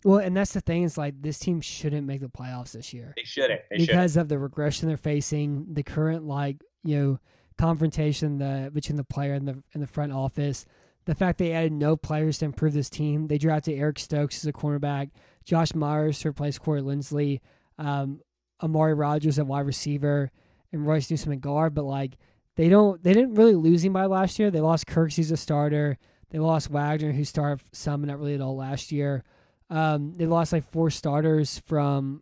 [0.04, 3.14] Well, and that's the thing is like this team shouldn't make the playoffs this year.
[3.16, 4.18] They shouldn't they because shouldn't.
[4.18, 7.20] of the regression they're facing, the current like you know
[7.58, 10.66] confrontation the between the player and the and the front office
[11.06, 13.28] the fact they added no players to improve this team.
[13.28, 15.10] They drafted Eric Stokes as a cornerback,
[15.44, 17.40] Josh Myers to replace Corey Linsley,
[17.78, 18.22] um,
[18.62, 20.32] Amari Rodgers at wide receiver,
[20.72, 21.74] and Royce Newman at guard.
[21.74, 22.18] But like
[22.56, 24.52] they don't, they didn't really lose him by last year.
[24.52, 25.98] They lost Kirksey's a starter.
[26.30, 29.24] They lost Wagner, who started some, not really at all last year.
[29.72, 32.22] Um, they lost like four starters from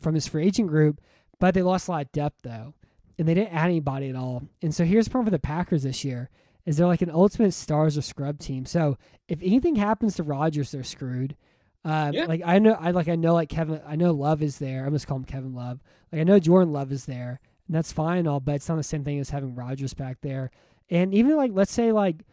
[0.00, 1.00] from his free agent group,
[1.38, 2.74] but they lost a lot of depth though,
[3.18, 4.42] and they didn't add anybody at all.
[4.62, 6.30] And so here's the problem for the Packers this year
[6.66, 8.66] is they're like an ultimate stars or scrub team.
[8.66, 8.98] So
[9.28, 11.36] if anything happens to Rodgers, they're screwed.
[11.84, 12.26] Uh, yeah.
[12.26, 13.80] Like I know, I like I know like Kevin.
[13.86, 14.84] I know Love is there.
[14.84, 15.80] I'm just call him Kevin Love.
[16.12, 18.76] Like I know Jordan Love is there, and that's fine and all, but it's not
[18.76, 20.50] the same thing as having Rodgers back there.
[20.90, 22.24] And even like let's say like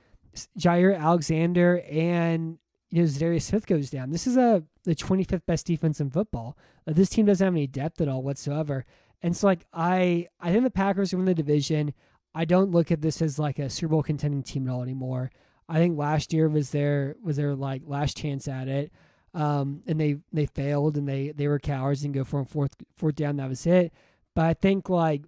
[0.60, 2.58] Jaire Alexander and
[2.90, 4.12] you know Za'Darius Smith goes down.
[4.12, 6.58] This is a the 25th best defense in football.
[6.86, 8.86] Like, this team doesn't have any depth at all whatsoever.
[9.22, 11.94] And so like I I think the Packers win the division.
[12.34, 15.32] I don't look at this as like a Super Bowl contending team at all anymore.
[15.68, 18.92] I think last year was their was their like last chance at it,
[19.34, 22.76] um, and they they failed and they they were cowards and go for a fourth
[22.96, 23.38] fourth down.
[23.38, 23.92] That was it.
[24.36, 25.24] But I think like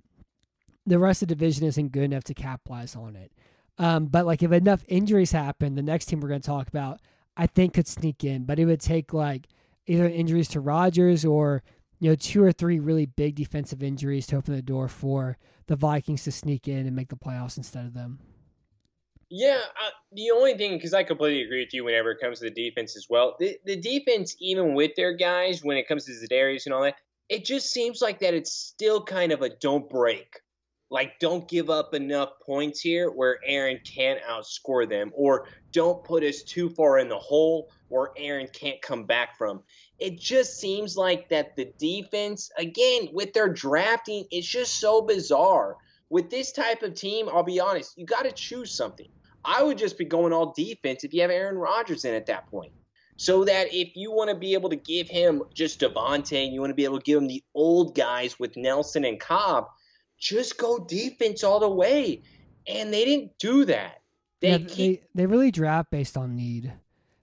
[0.85, 3.31] the rest of the division isn't good enough to capitalize on it.
[3.77, 6.99] Um, but like if enough injuries happen, the next team we're going to talk about,
[7.39, 8.43] I think could sneak in.
[8.43, 9.47] But it would take like
[9.87, 11.63] either injuries to Rodgers or
[11.99, 15.37] you know two or three really big defensive injuries to open the door for
[15.67, 18.19] the Vikings to sneak in and make the playoffs instead of them.
[19.29, 19.61] Yeah,
[20.11, 22.97] the only thing because I completely agree with you whenever it comes to the defense
[22.97, 23.37] as well.
[23.39, 26.95] The the defense, even with their guys, when it comes to Za'Darius and all that,
[27.29, 30.41] it just seems like that it's still kind of a don't break.
[30.89, 36.23] Like, don't give up enough points here where Aaron can't outscore them, or don't put
[36.23, 39.61] us too far in the hole where Aaron can't come back from
[39.99, 45.75] it just seems like that the defense, again, with their drafting, it's just so bizarre.
[46.09, 49.09] With this type of team, I'll be honest, you got to choose something.
[49.45, 52.49] I would just be going all defense if you have Aaron Rodgers in at that
[52.49, 52.71] point.
[53.17, 56.61] So that if you want to be able to give him just Davante and you
[56.61, 59.67] want to be able to give him the old guys with Nelson and Cobb,
[60.19, 62.21] just go defense all the way.
[62.67, 64.01] And they didn't do that.
[64.41, 66.73] They, yeah, keep- they, they really draft based on need.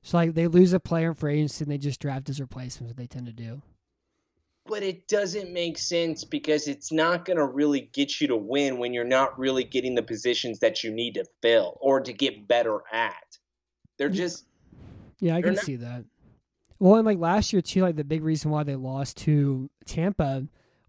[0.03, 2.91] So like they lose a player in free agency and they just draft his replacements.
[2.91, 3.63] What they tend to do.
[4.67, 8.79] But it doesn't make sense because it's not going to really get you to win
[8.79, 12.49] when you're not really getting the positions that you need to fill or to get
[12.49, 13.39] better at.
[13.99, 14.45] They're just.
[15.21, 15.65] Yeah, I can not...
[15.65, 16.05] see that.
[16.79, 20.47] Well, and like last year too, like the big reason why they lost to Tampa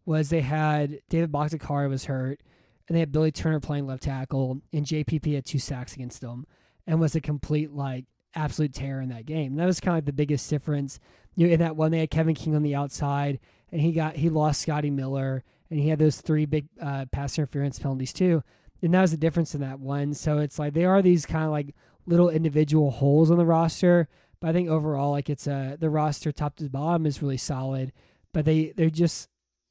[0.07, 2.39] was they had David Bakhtiari was hurt,
[2.87, 6.47] and they had Billy Turner playing left tackle, and JPP had two sacks against them,
[6.87, 9.51] and was a complete like absolute terror in that game.
[9.51, 10.99] And that was kind of like the biggest difference.
[11.35, 13.39] You know, in that one, they had Kevin King on the outside,
[13.71, 17.37] and he got he lost Scotty Miller, and he had those three big uh, pass
[17.37, 18.43] interference penalties too.
[18.81, 20.13] And that was the difference in that one.
[20.13, 24.07] So it's like they are these kind of like little individual holes on the roster.
[24.39, 27.91] But I think overall, like it's a the roster top to bottom is really solid.
[28.31, 29.27] But they they're just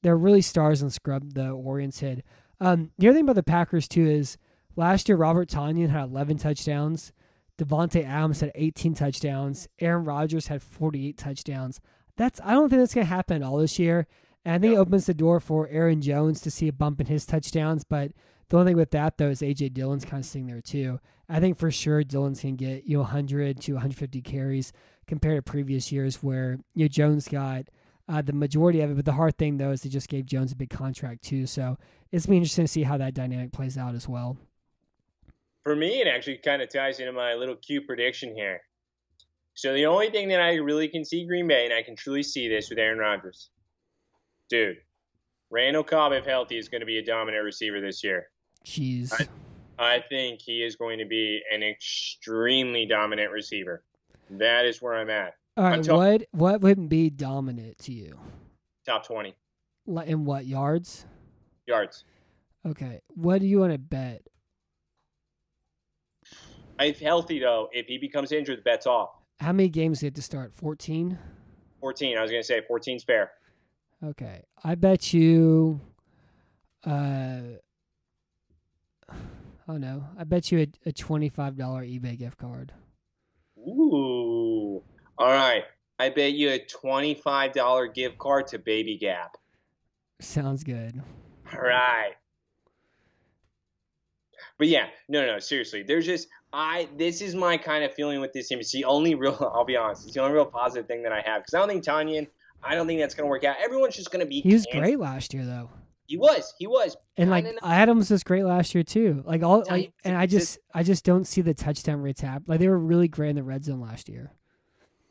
[0.07, 2.22] they're really stars and scrub the oriented.
[2.61, 4.38] Um, the other thing about the Packers too is
[4.76, 7.12] last year Robert Tonyan had 11 touchdowns.
[7.59, 9.66] Davante Adams had 18 touchdowns.
[9.80, 11.80] Aaron Rodgers had 48 touchdowns.
[12.16, 14.07] That's I don't think that's gonna happen all this year.
[14.44, 17.09] And I think it opens the door for Aaron Jones to see a bump in
[17.09, 17.82] his touchdowns.
[17.82, 18.12] But
[18.48, 21.00] the only thing with that though is AJ Dillon's kind of sitting there too.
[21.28, 24.72] I think for sure Dillon's gonna get you know 100 to 150 carries
[25.09, 27.64] compared to previous years where you know Jones got
[28.09, 28.96] uh, the majority of it.
[28.96, 31.46] But the hard thing though is they just gave Jones a big contract too.
[31.46, 31.78] So
[32.12, 34.36] it's be interesting to see how that dynamic plays out as well
[35.66, 38.61] for me, it actually kind of ties into my little Q prediction here.
[39.54, 42.22] So the only thing that I really can see Green Bay, and I can truly
[42.22, 43.50] see this with Aaron Rodgers,
[44.48, 44.76] dude,
[45.50, 48.28] Randall Cobb, if healthy, is going to be a dominant receiver this year.
[48.64, 49.12] Jeez.
[49.76, 53.82] I, I think he is going to be an extremely dominant receiver.
[54.30, 55.34] That is where I'm at.
[55.57, 58.18] All right, what what would be dominant to you?
[58.84, 59.34] Top 20
[60.07, 61.07] in what yards?
[61.66, 62.04] yards.
[62.66, 63.00] Okay.
[63.14, 64.22] What do you want to bet?
[66.78, 69.11] If healthy, though, if he becomes injured, the bet's off.
[69.40, 70.52] How many games do you have to start?
[70.54, 71.18] 14?
[71.80, 72.18] 14.
[72.18, 73.32] I was going to say 14's fair.
[74.04, 74.42] Okay.
[74.62, 75.80] I bet you
[76.84, 77.40] uh
[79.68, 80.04] Oh no.
[80.16, 82.72] I bet you a, a $25 eBay gift card.
[83.59, 84.26] Ooh.
[85.19, 85.64] All right.
[85.99, 89.37] I bet you a $25 gift card to Baby Gap.
[90.21, 91.03] Sounds good.
[91.55, 92.12] All right.
[94.59, 95.83] But yeah, no, no, seriously.
[95.83, 96.89] There's just I.
[96.97, 98.59] This is my kind of feeling with this team.
[98.59, 99.37] It's the only real.
[99.55, 100.07] I'll be honest.
[100.07, 102.27] It's the only real positive thing that I have because I don't think Tonyan.
[102.62, 103.57] I don't think that's gonna work out.
[103.62, 104.41] Everyone's just gonna be.
[104.41, 105.71] He was great last year though.
[106.07, 106.55] He was.
[106.59, 106.97] He was.
[107.17, 109.23] And like Adams was great last year too.
[109.27, 112.45] Like all like, and I just I just don't see the touchdown rates happen.
[112.47, 114.33] Like they were really great in the red zone last year.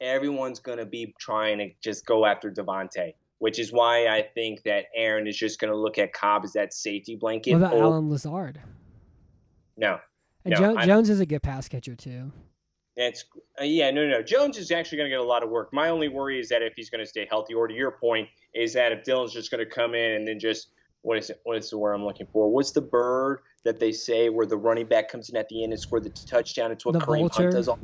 [0.05, 4.85] Everyone's gonna be trying to just go after Davante, which is why I think that
[4.95, 7.53] Aaron is just gonna look at Cobb as that safety blanket.
[7.53, 8.61] What about Oh, Allen Lazard?
[9.77, 9.99] No,
[10.45, 12.31] And No, Jo- I- Jones is a good pass catcher too.
[12.95, 13.25] That's
[13.59, 14.21] uh, yeah, no, no.
[14.21, 15.73] Jones is actually going to get a lot of work.
[15.73, 18.29] My only worry is that if he's going to stay healthy, or to your point,
[18.53, 20.69] is that if Dillon's just going to come in and then just
[21.01, 21.41] what is it?
[21.43, 22.49] What is the word I'm looking for?
[22.49, 25.73] What's the bird that they say where the running back comes in at the end
[25.73, 26.71] and score the touchdown?
[26.71, 27.43] It's what The Kareem vulture?
[27.43, 27.67] Hunt does.
[27.67, 27.79] All-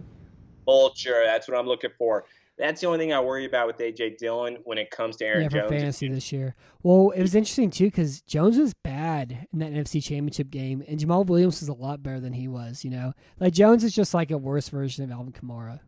[0.66, 1.22] vulture.
[1.26, 2.26] That's what I'm looking for.
[2.57, 5.43] That's the only thing I worry about with AJ Dillon when it comes to Aaron
[5.43, 5.72] yeah, for Jones.
[5.72, 6.55] fantasy this year.
[6.84, 10.99] Well, it was interesting too because Jones was bad in that NFC Championship game, and
[10.99, 12.84] Jamaal Williams was a lot better than he was.
[12.84, 15.80] You know, like Jones is just like a worse version of Alvin Kamara.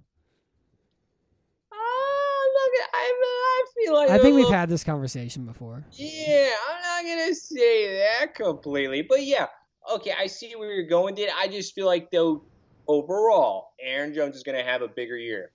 [1.72, 5.86] Ah, look, I, I feel like I a think we've little- had this conversation before.
[5.92, 9.48] Yeah, I'm not gonna say that completely, but yeah,
[9.94, 11.14] okay, I see where you're going.
[11.14, 12.46] Did I just feel like though
[12.88, 15.52] overall, Aaron Jones is gonna have a bigger year?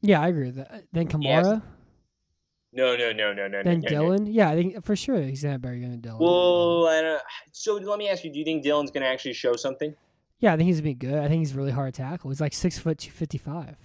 [0.00, 0.70] Yeah, I agree with that.
[0.72, 1.46] Uh, then Yes.
[1.46, 1.62] Kamara,
[2.72, 3.88] No, no, no, no, no, then no, no, no.
[3.88, 4.26] Dillon.
[4.26, 6.18] Yeah, I think for sure he's gonna better than Dillon.
[6.20, 9.54] Well, I don't, so let me ask you: Do you think Dillon's gonna actually show
[9.56, 9.94] something?
[10.38, 11.14] yeah, I think he's gonna be good.
[11.18, 12.30] I think he's really hard to tackle.
[12.30, 13.76] He's like six foot two fifty five.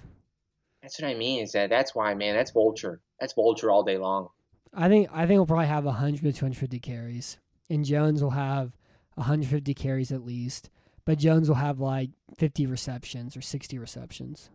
[0.82, 1.44] That's what I mean.
[1.44, 2.36] Is that that's why, man?
[2.36, 3.02] That's vulture.
[3.20, 4.30] That's vulture all day long.
[4.74, 7.38] I think I think he'll probably have 100 to 250 carries,
[7.70, 8.78] and Jones will have
[9.16, 10.70] 150 carries at least.
[11.08, 14.50] But Jones will have like 50 receptions or 60 receptions,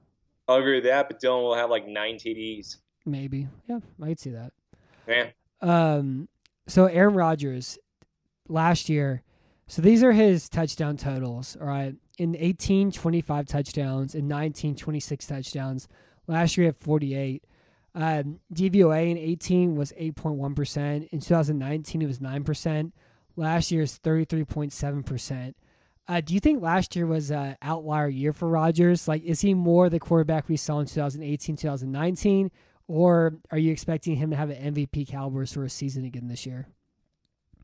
[0.47, 2.77] I'll agree with that, but Dillon will have like nine TDs.
[3.07, 3.49] maybe.
[3.67, 4.53] Yeah, I could see that.
[5.09, 5.31] Yeah.
[5.63, 6.29] Um,
[6.67, 7.79] so Aaron Rodgers
[8.51, 9.23] last year.
[9.67, 11.57] So these are his touchdown totals.
[11.59, 15.89] All right, in 18, 25 touchdowns, in 19, 26 touchdowns.
[16.27, 17.45] Last year he had 48.
[17.95, 21.09] Um, DVOA in 18 was 8.1%.
[21.09, 22.93] In 2019, it was 9%.
[23.37, 25.55] Last year's 33.7%.
[26.09, 29.07] Uh, do you think last year was an outlier year for Rodgers?
[29.07, 32.51] Like, is he more the quarterback we saw in 2018, 2019?
[32.89, 36.45] Or are you expecting him to have an MVP caliber sort of season again this
[36.45, 36.67] year?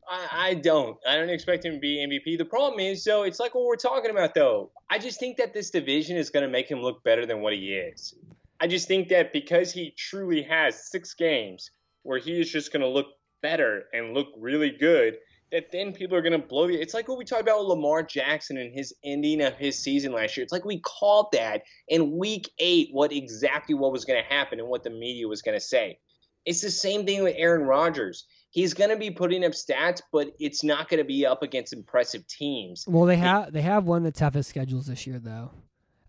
[0.09, 0.97] I, I don't.
[1.07, 2.37] I don't expect him to be MVP.
[2.37, 4.71] The problem is, though, it's like what we're talking about, though.
[4.89, 7.53] I just think that this division is going to make him look better than what
[7.53, 8.15] he is.
[8.59, 11.71] I just think that because he truly has six games
[12.03, 13.07] where he is just going to look
[13.41, 15.17] better and look really good,
[15.51, 16.79] that then people are going to blow the.
[16.79, 20.11] It's like what we talked about with Lamar Jackson and his ending of his season
[20.11, 20.43] last year.
[20.43, 24.59] It's like we called that in week eight what exactly what was going to happen
[24.59, 25.99] and what the media was going to say.
[26.45, 30.33] It's the same thing with Aaron Rodgers he's going to be putting up stats, but
[30.39, 32.85] it's not going to be up against impressive teams.
[32.87, 35.51] Well, they have they have one of the toughest schedules this year, though.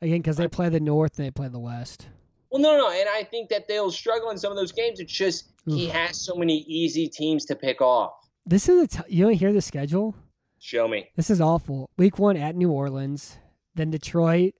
[0.03, 2.09] Again, because they play the North and they play the West.
[2.51, 4.99] Well, no, no, and I think that they'll struggle in some of those games.
[4.99, 8.13] It's just he has so many easy teams to pick off.
[8.47, 10.15] This is a t- you don't hear the schedule.
[10.59, 11.09] Show me.
[11.17, 11.89] This is awful.
[11.97, 13.39] Week one at New Orleans,
[13.75, 14.55] then Detroit.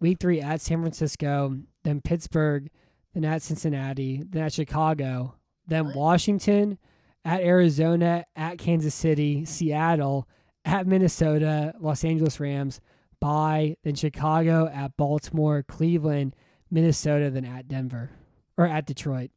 [0.00, 2.68] Week three at San Francisco, then Pittsburgh,
[3.14, 5.92] then at Cincinnati, then at Chicago, then?
[5.94, 6.78] Washington,
[7.24, 10.28] at Arizona, at Kansas City, Seattle,
[10.64, 12.80] at Minnesota, Los Angeles Rams,
[13.20, 16.34] by then Chicago, at Baltimore, Cleveland,
[16.70, 18.10] Minnesota, then at Denver
[18.56, 19.30] or at Detroit.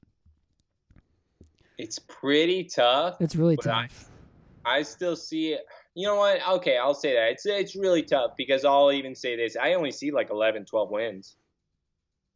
[1.78, 3.18] It's pretty tough.
[3.20, 4.12] It's really But I- tough.
[4.66, 5.62] I still see it.
[5.94, 6.40] You know what?
[6.56, 7.32] Okay, I'll say that.
[7.32, 9.56] It's it's really tough because I'll even say this.
[9.56, 11.36] I only see like 11, 12 wins.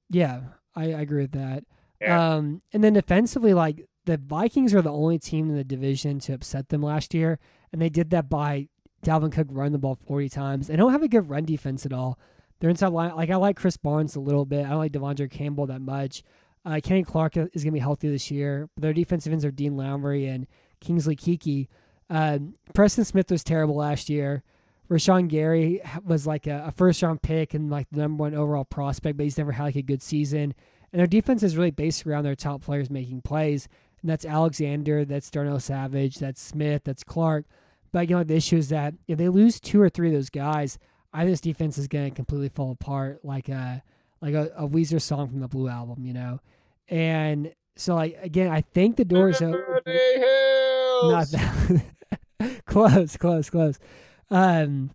[0.09, 0.41] Yeah,
[0.75, 1.63] I, I agree with that.
[2.01, 2.35] Yeah.
[2.35, 6.33] Um, and then defensively, like the Vikings are the only team in the division to
[6.33, 7.39] upset them last year,
[7.73, 8.69] and they did that by
[9.05, 10.67] Dalvin Cook running the ball forty times.
[10.67, 12.17] They don't have a good run defense at all.
[12.59, 14.65] Their inside line, like I like Krys Barnes a little bit.
[14.65, 16.23] I don't like De'Vondre Campbell that much.
[16.65, 18.69] Uh, Kenny Clark is going to be healthy this year.
[18.77, 20.45] Their defensive ends are Dean Lowry and
[20.79, 21.67] Kingsley Keke.
[22.09, 24.43] Um, Preston Smith was terrible last year.
[24.89, 28.65] Rashan Gary was like a, a, first round pick and like the number one overall
[28.65, 30.55] prospect, but he's never had like a good season.
[30.91, 33.67] And their defense is really based around their top players making plays.
[34.01, 37.45] And that's Alexander, that's Darnell Savage, that's Smith, that's Clark.
[37.91, 40.31] But you know the issue is that if they lose two or three of those
[40.31, 40.79] guys,
[41.13, 43.83] I think this defense is going to completely fall apart, like a
[44.21, 46.39] like a, a Weezer song from the Blue album, you know.
[46.87, 49.61] And so, like again, I think the doors open.
[51.03, 51.83] Not that
[52.65, 53.79] close, close, close.
[54.29, 54.91] Um,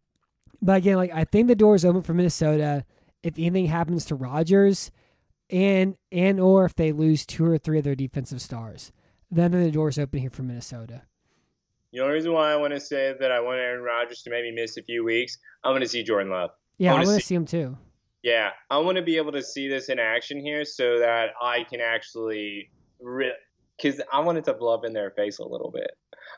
[0.61, 2.85] but again, like I think the doors open for Minnesota.
[3.23, 4.91] If anything happens to Rodgers,
[5.51, 8.93] and and or if they lose two or three of their defensive stars,
[9.31, 11.03] then the doors open here for Minnesota.
[11.93, 14.51] The only reason why I want to say that I want Aaron Rodgers to maybe
[14.51, 16.51] miss a few weeks, I want to see Jordan Love.
[16.77, 17.79] Yeah, I want to see, see him too.
[18.25, 21.65] Yeah, I want to be able to see this in action here so that I
[21.65, 25.71] can actually, because re- I want it to blow up in their face a little
[25.71, 25.91] bit.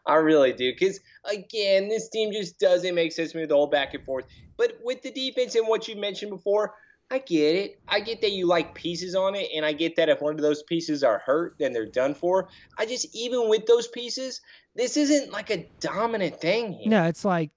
[0.05, 0.73] I really do.
[0.73, 4.25] Because, again, this team just doesn't make sense to me, the whole back and forth.
[4.57, 6.75] But with the defense and what you mentioned before,
[7.09, 7.81] I get it.
[7.87, 10.41] I get that you like pieces on it, and I get that if one of
[10.41, 12.49] those pieces are hurt, then they're done for.
[12.77, 14.41] I just, even with those pieces,
[14.75, 16.73] this isn't like a dominant thing.
[16.73, 16.91] Here.
[16.91, 17.53] No, it's like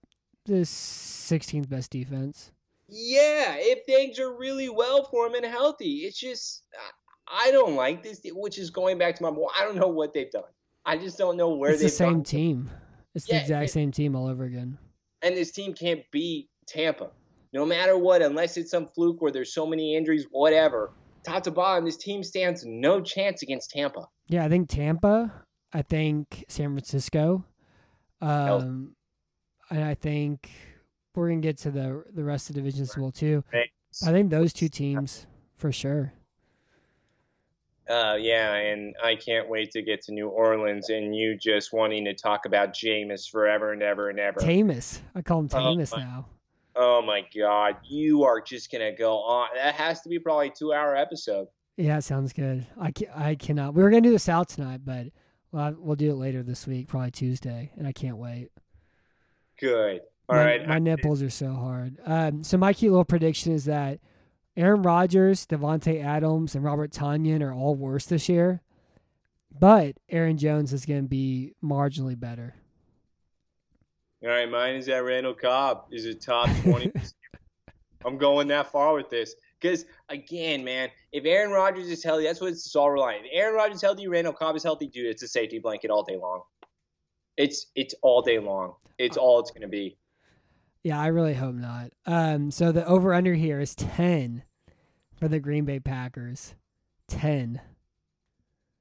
[0.45, 2.51] the 16th best defense.
[2.89, 5.99] Yeah, if things are really well for them and healthy.
[6.05, 6.63] It's just,
[7.27, 10.31] I don't like this, which is going back to my, I don't know what they've
[10.31, 10.43] done.
[10.85, 12.23] I just don't know where it's they've the same gone.
[12.23, 12.69] team.
[13.13, 14.77] It's yeah, the exact and, same team all over again.
[15.21, 17.11] And this team can't beat Tampa
[17.53, 20.93] no matter what, unless it's some fluke where there's so many injuries, whatever.
[21.23, 24.07] Top to bottom, this team stands no chance against Tampa.
[24.27, 25.33] Yeah, I think Tampa.
[25.73, 27.45] I think San Francisco.
[28.21, 28.95] Um,
[29.69, 30.49] and I think
[31.19, 33.43] we're gonna get to the the rest of the divisions as well too.
[33.53, 36.13] I think those two teams for sure.
[37.89, 42.05] Uh, yeah, and I can't wait to get to New Orleans and you just wanting
[42.05, 44.39] to talk about Jameis forever and ever and ever.
[44.39, 45.01] Tamus.
[45.15, 46.25] I call him Tamus oh, now.
[46.75, 49.49] Oh my God, you are just gonna go on.
[49.55, 51.47] That has to be probably a two-hour episode.
[51.77, 52.67] Yeah, sounds good.
[52.79, 53.73] I can, I cannot.
[53.73, 55.07] We were gonna do this out tonight, but
[55.51, 58.49] we'll, we'll do it later this week, probably Tuesday, and I can't wait.
[59.59, 60.01] Good.
[60.29, 60.67] All my, right.
[60.67, 61.97] my, nipples are so hard.
[62.05, 63.99] Um, so my cute little prediction is that
[64.55, 68.61] Aaron Rodgers, Davante Adams, and Robert Tonyan are all worse this year,
[69.57, 72.53] but Aaron Jones is going to be marginally better.
[74.21, 76.91] All right, mine is that Randall Cobb is a top 20.
[78.05, 79.33] I'm going that far with this.
[79.59, 83.25] Because, again, man, if Aaron Rodgers is healthy, that's what it's all relying.
[83.25, 86.03] If Aaron Rodgers is healthy, Randall Cobb is healthy, dude, it's a safety blanket all
[86.03, 86.41] day long.
[87.35, 88.75] It's it's all day long.
[88.97, 89.97] It's all it's going to be.
[90.83, 91.91] Yeah, I really hope not.
[92.05, 94.43] Um, so the over under here is 10
[95.17, 96.55] for the Green Bay Packers.
[97.09, 97.59] 10.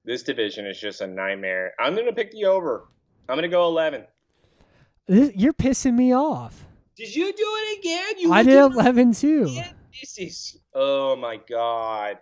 [0.04, 1.74] This division is just a nightmare.
[1.78, 2.88] I'm going to pick the over.
[3.28, 4.04] I'm going to go 11.
[5.08, 6.64] This, you're pissing me off.
[6.98, 8.14] Did you do it again?
[8.18, 9.44] You I did eleven too.
[10.00, 12.18] This is oh my god,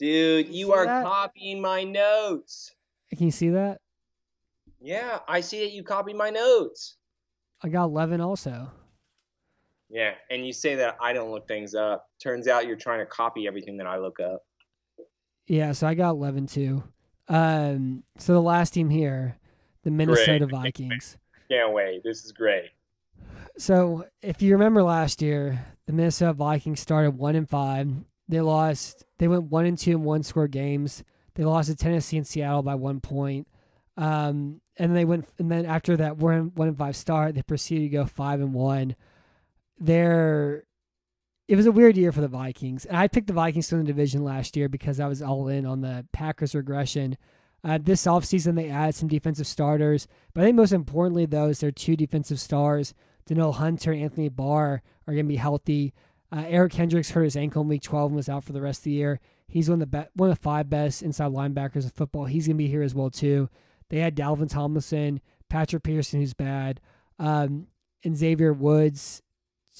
[0.00, 0.48] dude!
[0.48, 1.04] You, you are that?
[1.04, 2.74] copying my notes.
[3.16, 3.80] Can you see that?
[4.80, 6.96] Yeah, I see that you copied my notes.
[7.62, 8.72] I got eleven also.
[9.92, 12.08] Yeah, and you say that I don't look things up.
[12.18, 14.42] Turns out you're trying to copy everything that I look up.
[15.46, 16.82] Yeah, so I got eleven too.
[17.28, 19.36] Um, so the last team here,
[19.84, 20.50] the Minnesota Great.
[20.50, 21.18] Vikings
[21.52, 22.02] can't wait.
[22.02, 22.70] This is great.
[23.58, 27.88] So, if you remember last year, the Minnesota Vikings started one and five.
[28.28, 29.04] They lost.
[29.18, 31.04] They went one and two in one score games.
[31.34, 33.46] They lost to Tennessee and Seattle by one point.
[33.96, 35.28] Um, and they went.
[35.38, 38.54] And then after that one one and five start, they proceeded to go five and
[38.54, 38.96] one.
[39.84, 40.64] They're
[41.48, 42.84] it was a weird year for the Vikings.
[42.86, 45.48] And I picked the Vikings to win the division last year because I was all
[45.48, 47.16] in on the Packers regression.
[47.64, 51.60] Uh, this offseason, they added some defensive starters, but I think most importantly, though, is
[51.60, 52.94] their two defensive stars,
[53.26, 55.92] Danielle Hunter and Anthony Barr, are going to be healthy.
[56.32, 58.80] Uh, Eric Kendricks hurt his ankle in week 12 and was out for the rest
[58.80, 59.20] of the year.
[59.46, 62.24] He's one of the be- one of the five best inside linebackers in football.
[62.24, 63.50] He's going to be here as well too.
[63.90, 65.20] They had Dalvin Tomlinson,
[65.50, 66.80] Patrick Peterson, who's bad,
[67.18, 67.66] um,
[68.02, 69.22] and Xavier Woods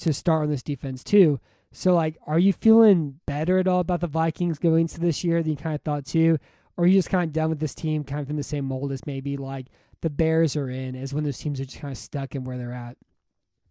[0.01, 1.39] to start on this defense too.
[1.71, 5.41] So, like, are you feeling better at all about the Vikings going into this year
[5.41, 6.37] than you kind of thought too?
[6.77, 8.65] or are you just kind of done with this team, kind of in the same
[8.65, 9.67] mold as maybe like
[10.01, 12.57] the Bears are in, as when those teams are just kind of stuck in where
[12.57, 12.97] they're at?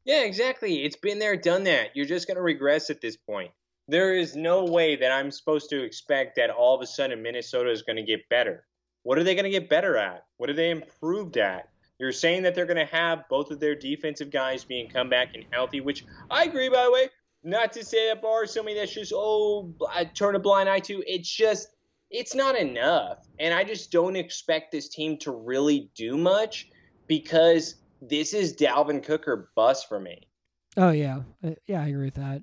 [0.05, 0.85] Yeah, exactly.
[0.85, 1.91] It's been there, done that.
[1.95, 3.51] You're just going to regress at this point.
[3.89, 7.71] There is no way that I'm supposed to expect that all of a sudden Minnesota
[7.71, 8.65] is going to get better.
[9.03, 10.25] What are they going to get better at?
[10.37, 11.69] What are they improved at?
[11.99, 15.35] You're saying that they're going to have both of their defensive guys being come back
[15.35, 17.09] and healthy, which I agree, by the way.
[17.45, 20.81] Not to say that Barr is somebody that's just, oh, I turn a blind eye
[20.81, 21.03] to.
[21.07, 21.69] It's just
[22.13, 23.27] it's not enough.
[23.41, 26.69] And I just don't expect this team to really do much
[27.09, 30.29] because this is Dalvin Cook or bust for me.
[30.77, 32.43] Oh yeah, uh, yeah, I agree with that.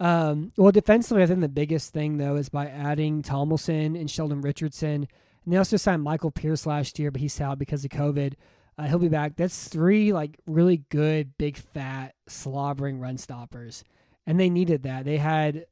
[0.00, 4.40] Um, well, defensively, I think the biggest thing though is by adding Tomlinson and Sheldon
[4.40, 5.06] Richardson,
[5.44, 8.34] and they also signed Michael Pierce last year, but he's out because of COVID.
[8.80, 9.36] Uh, he'll be back.
[9.36, 13.84] That's three like really good, big, fat, slobbering run stoppers,
[14.26, 15.04] and they needed that.
[15.04, 15.66] They had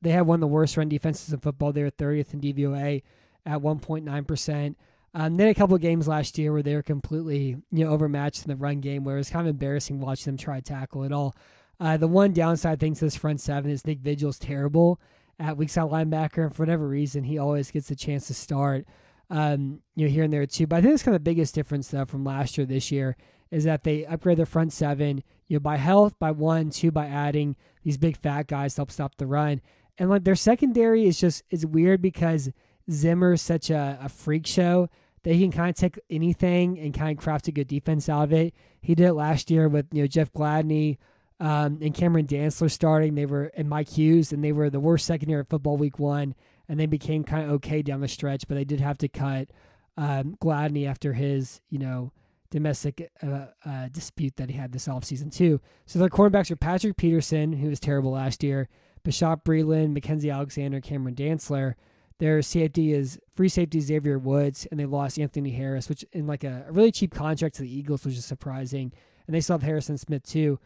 [0.00, 1.72] they had one of the worst run defenses in football.
[1.72, 3.02] They were 30th in DVOA
[3.44, 4.78] at 1.9 percent.
[5.12, 7.90] Um, they had a couple of games last year where they were completely you know
[7.90, 10.62] overmatched in the run game, where it was kind of embarrassing watching them try to
[10.62, 11.36] tackle it all.
[11.78, 14.98] Uh, the one downside thing to this front seven is Nick Vigil's terrible
[15.38, 18.86] at weak side linebacker, and for whatever reason, he always gets a chance to start.
[19.30, 20.66] Um, you know, here and there too.
[20.66, 23.16] But I think that's kind of the biggest difference though from last year this year
[23.50, 27.06] is that they upgrade their front seven, you know, by health, by one, two, by
[27.06, 29.60] adding these big fat guys to help stop the run.
[29.96, 32.50] And like their secondary is just is weird because
[32.90, 34.88] Zimmer is such a, a freak show
[35.22, 38.24] that he can kind of take anything and kind of craft a good defense out
[38.24, 38.54] of it.
[38.80, 40.98] He did it last year with you know Jeff Gladney
[41.40, 43.14] um, and Cameron Dantzler starting.
[43.14, 46.34] They were and Mike Hughes, and they were the worst secondary of football week one,
[46.68, 48.46] and they became kind of okay down the stretch.
[48.48, 49.50] But they did have to cut
[49.96, 52.12] um, Gladney after his you know
[52.50, 55.60] domestic uh, uh, dispute that he had this offseason too.
[55.86, 58.68] So their cornerbacks are Patrick Peterson, who was terrible last year,
[59.04, 61.74] Bashaud Breeland, Mackensie Alexander, Cameron Dantzler.
[62.20, 66.44] Their safety is free safety Xavier Woods, and they lost Anthony Harris, which in like
[66.44, 68.92] a, a really cheap contract to the Eagles, which is surprising.
[69.26, 70.60] And they still have Harrison Smith too.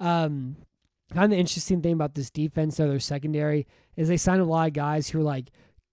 [0.00, 0.56] Um,
[1.12, 4.44] kind of the interesting thing about this defense, though, their secondary is they signed a
[4.44, 5.50] lot of guys who are like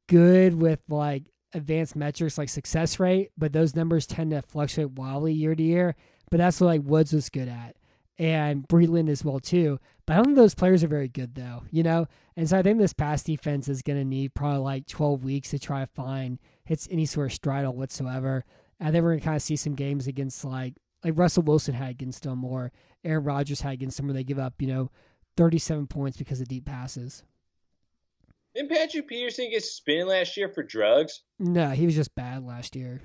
[0.07, 5.33] good with like advanced metrics like success rate, but those numbers tend to fluctuate wildly
[5.33, 5.95] year to year.
[6.29, 7.75] But that's what like Woods was good at,
[8.17, 9.79] and Breeland as well too.
[10.05, 12.07] But I don't think those players are very good though, you know.
[12.37, 15.59] And so I think this pass defense is to need probably like 12 weeks to
[15.59, 18.45] try to find hits any sort of stride whatsoever.
[18.79, 20.73] And then we're to kind of see some games against like
[21.03, 22.71] like Russell Wilson had against them or
[23.03, 24.91] Aaron Rodgers had against them where they give up, you know,
[25.37, 27.23] 37 points because of deep passes.
[28.55, 31.21] Didn't Patrick Peterson get suspended last year for drugs?
[31.39, 33.01] No, he was just bad last year.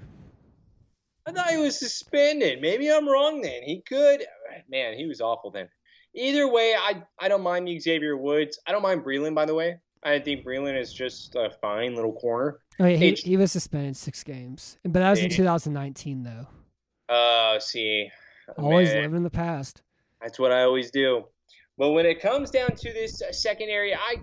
[1.27, 2.61] I thought he was suspended.
[2.61, 3.63] Maybe I'm wrong then.
[3.63, 4.25] He could.
[4.69, 5.69] Man, he was awful then.
[6.15, 8.59] Either way, I I don't mind the Xavier Woods.
[8.67, 9.77] I don't mind Breeland, by the way.
[10.03, 12.59] I think Breeland is just a fine little corner.
[12.79, 16.47] Oh, yeah, he, he was suspended six games, but that was in 2019 though.
[17.09, 18.11] Oh, uh, see,
[18.59, 19.83] always man, live in the past.
[20.21, 21.25] That's what I always do.
[21.79, 24.17] But when it comes down to this uh, secondary, I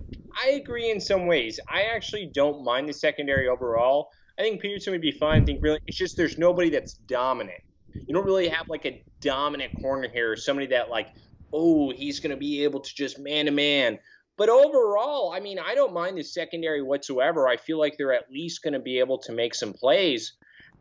[0.43, 1.59] I agree in some ways.
[1.69, 4.09] I actually don't mind the secondary overall.
[4.39, 5.43] I think Peterson would be fine.
[5.43, 7.61] I think really, it's just there's nobody that's dominant.
[7.93, 11.09] You don't really have like a dominant corner here, or somebody that like,
[11.53, 13.99] oh, he's going to be able to just man to man.
[14.36, 17.47] But overall, I mean, I don't mind the secondary whatsoever.
[17.47, 20.34] I feel like they're at least going to be able to make some plays,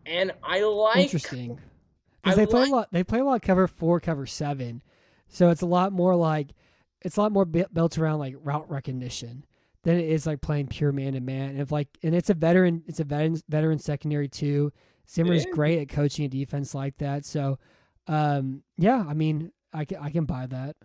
[0.07, 0.97] and I like.
[0.97, 1.61] Interesting.
[2.23, 2.89] Because they play a lot.
[2.93, 4.83] They play a lot cover four, cover seven,
[5.29, 6.53] so it's a lot more like
[7.01, 9.45] it's a lot more built around like route recognition
[9.83, 11.59] than it is like playing pure man to man.
[11.59, 14.73] If like, and it's a veteran, it's a veteran veteran secondary too.
[15.11, 17.25] Zimmer's great at coaching a defense like that.
[17.25, 17.59] So,
[18.07, 20.77] um, yeah, I mean, I can I can buy that.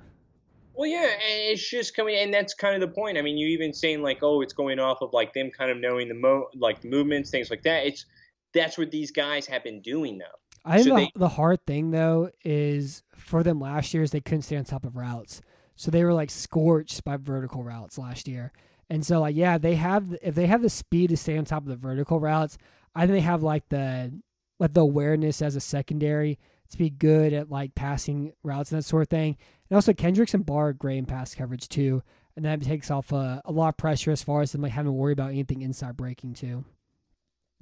[0.74, 3.18] Well, yeah, and it's just coming, and that's kind of the point.
[3.18, 5.78] I mean, you even saying like, oh, it's going off of like them kind of
[5.78, 7.86] knowing the mo like the movements, things like that.
[7.86, 8.06] It's
[8.54, 10.26] that's what these guys have been doing though.
[10.68, 14.12] I think so the, they, the hard thing though is for them last year is
[14.12, 15.42] they couldn't stay on top of routes.
[15.76, 18.52] So they were like scorched by vertical routes last year.
[18.90, 21.64] And so like yeah, they have if they have the speed to stay on top
[21.64, 22.58] of the vertical routes,
[22.96, 24.12] I think they have like the
[24.60, 26.40] like the awareness as a secondary
[26.70, 29.38] to be good at like passing routes and that sort of thing.
[29.70, 32.04] And also Kendricks and Barr are great in pass coverage too.
[32.36, 34.90] And that takes off a, a lot of pressure as far as them like having
[34.90, 36.66] to worry about anything inside breaking too.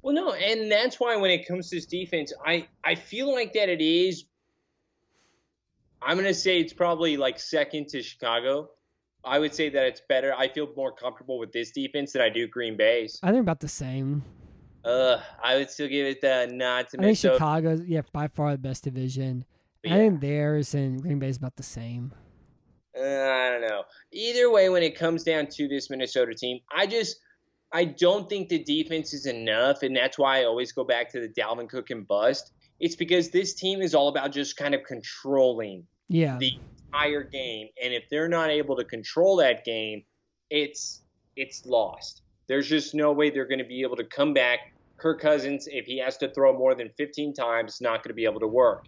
[0.06, 3.54] Well, no, and that's why when it comes to this defense, I I feel like
[3.54, 4.24] that it is.
[6.00, 8.70] I'm gonna say it's probably like second to Chicago.
[9.24, 10.32] I would say that it's better.
[10.32, 13.18] I feel more comfortable with this defense than I do Green Bay's.
[13.20, 14.22] I think about the same.
[14.84, 17.00] Uh, I would still give it the nod to.
[17.00, 19.44] I think Chicago's yeah by far the best division.
[19.82, 19.94] Yeah.
[19.94, 22.12] I think theirs and Green Bay's about the same.
[22.96, 23.82] Uh, I don't know.
[24.12, 27.16] Either way, when it comes down to this Minnesota team, I just
[27.72, 31.20] I don't think the defense is enough, and that's why I always go back to
[31.20, 32.52] the Dalvin Cook and bust.
[32.78, 36.36] It's because this team is all about just kind of controlling yeah.
[36.38, 36.52] the
[36.86, 40.04] entire game, and if they're not able to control that game,
[40.50, 41.02] it's
[41.36, 42.22] it's lost.
[42.46, 44.72] There's just no way they're going to be able to come back.
[44.96, 48.24] Kirk Cousins, if he has to throw more than 15 times, not going to be
[48.24, 48.86] able to work.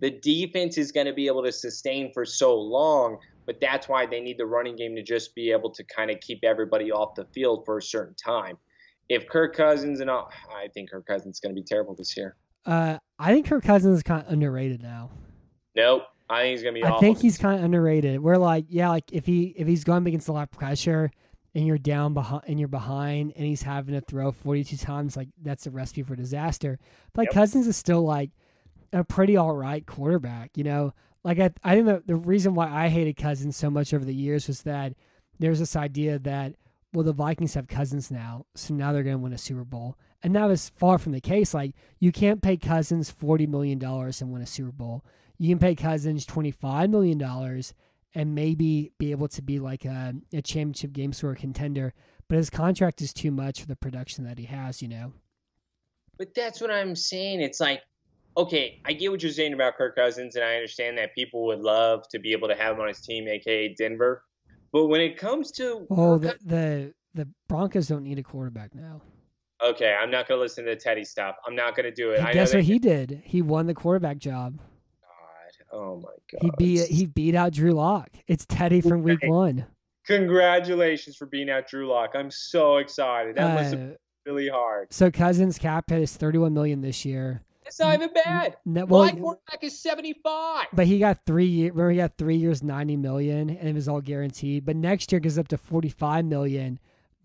[0.00, 4.04] The defense is going to be able to sustain for so long, but that's why
[4.06, 7.14] they need the running game to just be able to kind of keep everybody off
[7.14, 8.56] the field for a certain time.
[9.08, 12.16] if Kirk Cousins and all, I think Kirk Cousins is going to be terrible this
[12.16, 12.34] year.
[12.64, 15.10] Uh, I think Kirk Cousins is kind of underrated now.
[15.76, 16.02] Nope.
[16.28, 17.00] I think he's going to be I awful.
[17.00, 18.20] think he's kind of underrated.
[18.20, 21.10] We're like, yeah, like if he if he's going against a lot of pressure
[21.54, 25.28] and you're down behind and you're behind and he's having to throw 42 times, like
[25.40, 26.80] that's a recipe for disaster.
[27.12, 27.34] But like Yep.
[27.34, 28.30] Cousins is still like
[28.92, 30.92] a pretty all right quarterback, you know.
[31.26, 34.14] Like I, I think the the reason why I hated Cousins so much over the
[34.14, 34.94] years was that
[35.40, 36.54] there's this idea that
[36.92, 39.98] well the Vikings have Cousins now, so now they're going to win a Super Bowl.
[40.22, 41.52] And that was far from the case.
[41.52, 45.04] Like you can't pay Cousins forty million dollars and win a Super Bowl.
[45.36, 47.74] You can pay Cousins twenty five million dollars
[48.14, 51.92] and maybe be able to be like a, a championship game sort of contender.
[52.28, 54.80] But his contract is too much for the production that he has.
[54.80, 55.12] You know.
[56.18, 57.40] But that's what I'm saying.
[57.40, 57.82] It's like,
[58.36, 61.60] okay, I get what you're saying about Kirk Cousins, and I understand that people would
[61.60, 64.22] love to be able to have him on his team, aka Denver.
[64.72, 69.00] But when it comes to, Kirk the the, the Broncos don't need a quarterback now.
[69.64, 71.36] okay, I'm not going to listen to the Teddy stuff.
[71.46, 72.20] I'm not going to do it.
[72.20, 73.22] I Guess what he did?
[73.24, 74.58] He won the quarterback job.
[75.00, 76.40] God, oh my God.
[76.42, 78.10] He beat he beat out Drew Lock.
[78.26, 79.20] It's Teddy from Week.
[79.24, 79.66] One.
[80.06, 82.10] Congratulations for being out Drew Lock.
[82.14, 83.36] I'm so excited.
[83.36, 83.94] That must have Uh,
[84.26, 84.92] really hard.
[84.92, 87.42] so Cousins cap hit is thirty one million this year.
[87.66, 88.56] It's not even bad.
[88.64, 90.66] No, My quarterback is 75.
[90.72, 91.72] but he got three year.
[91.72, 94.64] Remember, he got three years, ninety million, and it was all guaranteed.
[94.64, 96.78] But next year goes up to forty five million.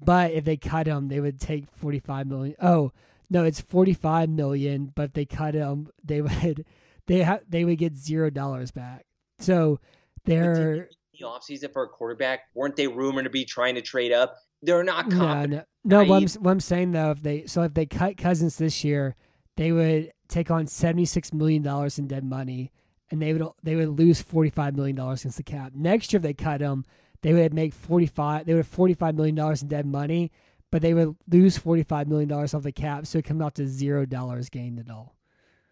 [0.04, 2.56] But if they cut him, they would take forty five million.
[2.62, 2.92] Oh
[3.30, 4.92] no, it's forty five million.
[4.96, 6.66] But if they cut him, they would
[7.08, 9.06] they ha- they would get zero dollars back.
[9.40, 9.80] So
[10.26, 14.38] they're The offseason for a quarterback, weren't they rumored to be trying to trade up?
[14.64, 15.68] They're not no confident.
[15.84, 16.10] no no.
[16.10, 19.16] What I'm, what I'm saying though, if they so if they cut Cousins this year,
[19.58, 22.72] they would take on seventy six million dollars in dead money,
[23.10, 25.74] and they would they would lose forty five million dollars against the cap.
[25.76, 26.86] Next year, if they cut him,
[27.22, 28.46] they would make forty five.
[28.46, 30.32] They would have forty five million dollars in dead money,
[30.72, 33.56] but they would lose forty five million dollars off the cap, so it comes out
[33.56, 35.16] to zero dollars gained at all.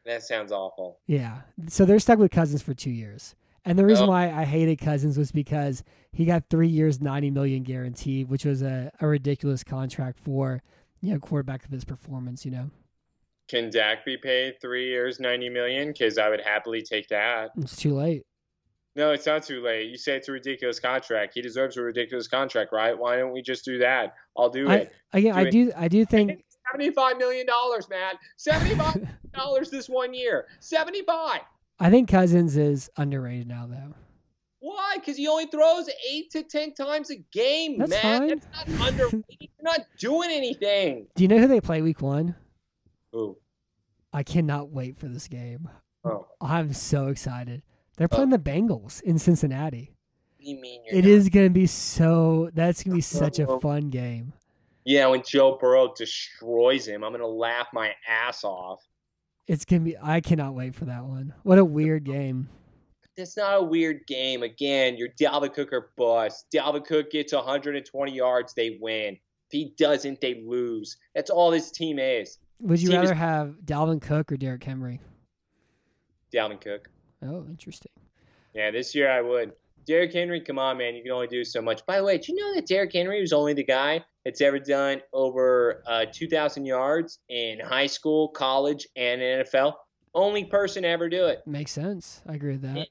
[0.06, 1.00] That sounds awful.
[1.08, 3.36] Yeah, so they're stuck with Cousins for two years.
[3.66, 4.10] And the reason Oh.
[4.10, 8.62] why I hated Cousins was because he got three years, ninety million guaranteed, which was
[8.62, 10.64] a, a ridiculous contract for
[11.02, 12.46] you know quarterback of his performance.
[12.46, 12.70] You know,
[13.50, 15.88] Can Dak be paid three years, 90 million?
[15.90, 17.50] Because I would happily take that.
[17.58, 18.24] it's too late.
[18.96, 19.90] No, it's not too late.
[19.90, 21.34] You say it's a ridiculous contract.
[21.34, 22.98] He deserves a ridiculous contract, right?
[22.98, 24.14] Why don't we just do that?
[24.38, 24.94] I'll do I it.
[25.14, 25.52] again, I Do it.
[25.52, 26.44] do, I do think
[26.76, 27.46] $75 million,
[27.90, 28.16] man.
[28.38, 30.48] Seventy-five dollars this one year.
[30.60, 31.42] 75
[31.80, 33.94] I think Cousins is underrated now, though.
[34.60, 34.96] Why?
[34.96, 38.02] Because he only throws eight to 10 times a game, That's man.
[38.20, 38.28] fine.
[38.30, 39.24] That's not underrated.
[39.40, 41.08] You're not doing anything.
[41.16, 42.36] Do you know who they play Week One?
[43.16, 43.38] Ooh.
[44.14, 45.70] I cannot wait for this game.
[46.04, 46.28] Oh.
[46.42, 47.62] I'm so excited.
[47.98, 48.38] They're playing oh.
[48.38, 49.92] the Bengals in Cincinnati.
[50.40, 51.12] You mean It not?
[51.12, 52.50] is gonna be so.
[52.54, 53.60] That's gonna be such a Oh.
[53.60, 54.34] fun game.
[54.86, 58.82] Yeah, when Joe Burrow destroys him, I'm going to laugh my ass off.
[59.48, 59.98] It's gonna be.
[60.02, 61.34] I cannot wait for that one.
[61.44, 62.48] What a weird game.
[63.18, 64.44] That's not a weird game.
[64.44, 66.46] Again, your Dalvin Cook or bust.
[66.54, 69.16] Dalvin Cook gets 120 yards, they win.
[69.16, 70.96] If he doesn't, they lose.
[71.14, 72.38] That's all this team is.
[72.62, 75.00] Would you rather have Dalvin Cook or Derrick Henry?
[76.34, 76.90] Dalvin Cook.
[77.24, 77.92] Oh, interesting.
[78.54, 79.54] Yeah, this year I would.
[79.86, 80.96] Derrick Henry, come on, man.
[80.96, 81.86] You can only do so much.
[81.86, 84.60] By the way, did you know that Derrick Henry was only the guy that's ever
[84.60, 89.74] done over uh, 2,000 yards in high school, college, and NFL?
[90.14, 91.42] Only person to ever do it.
[91.48, 92.22] Makes sense.
[92.28, 92.88] I agree with that.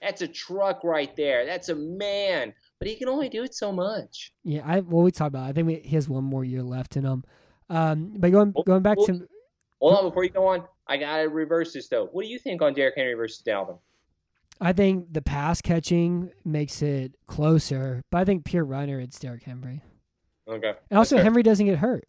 [0.00, 1.44] That's a truck right there.
[1.44, 2.54] That's a man.
[2.78, 4.32] But he can only do it so much.
[4.42, 5.46] Yeah, I well we talked about.
[5.46, 5.50] It.
[5.50, 7.12] I think we, he has one more year left in him.
[7.12, 7.24] Um,
[7.70, 9.26] but going going back to
[9.80, 12.06] Hold on, before you go on, I gotta reverse this though.
[12.06, 13.78] What do you think on Derrick Henry versus Dalvin?
[14.60, 19.44] I think the pass catching makes it closer, but I think pure runner it's Derrick
[19.44, 19.82] Henry.
[20.46, 20.74] Okay.
[20.90, 21.16] And also.
[21.16, 22.06] Henry doesn't get hurt.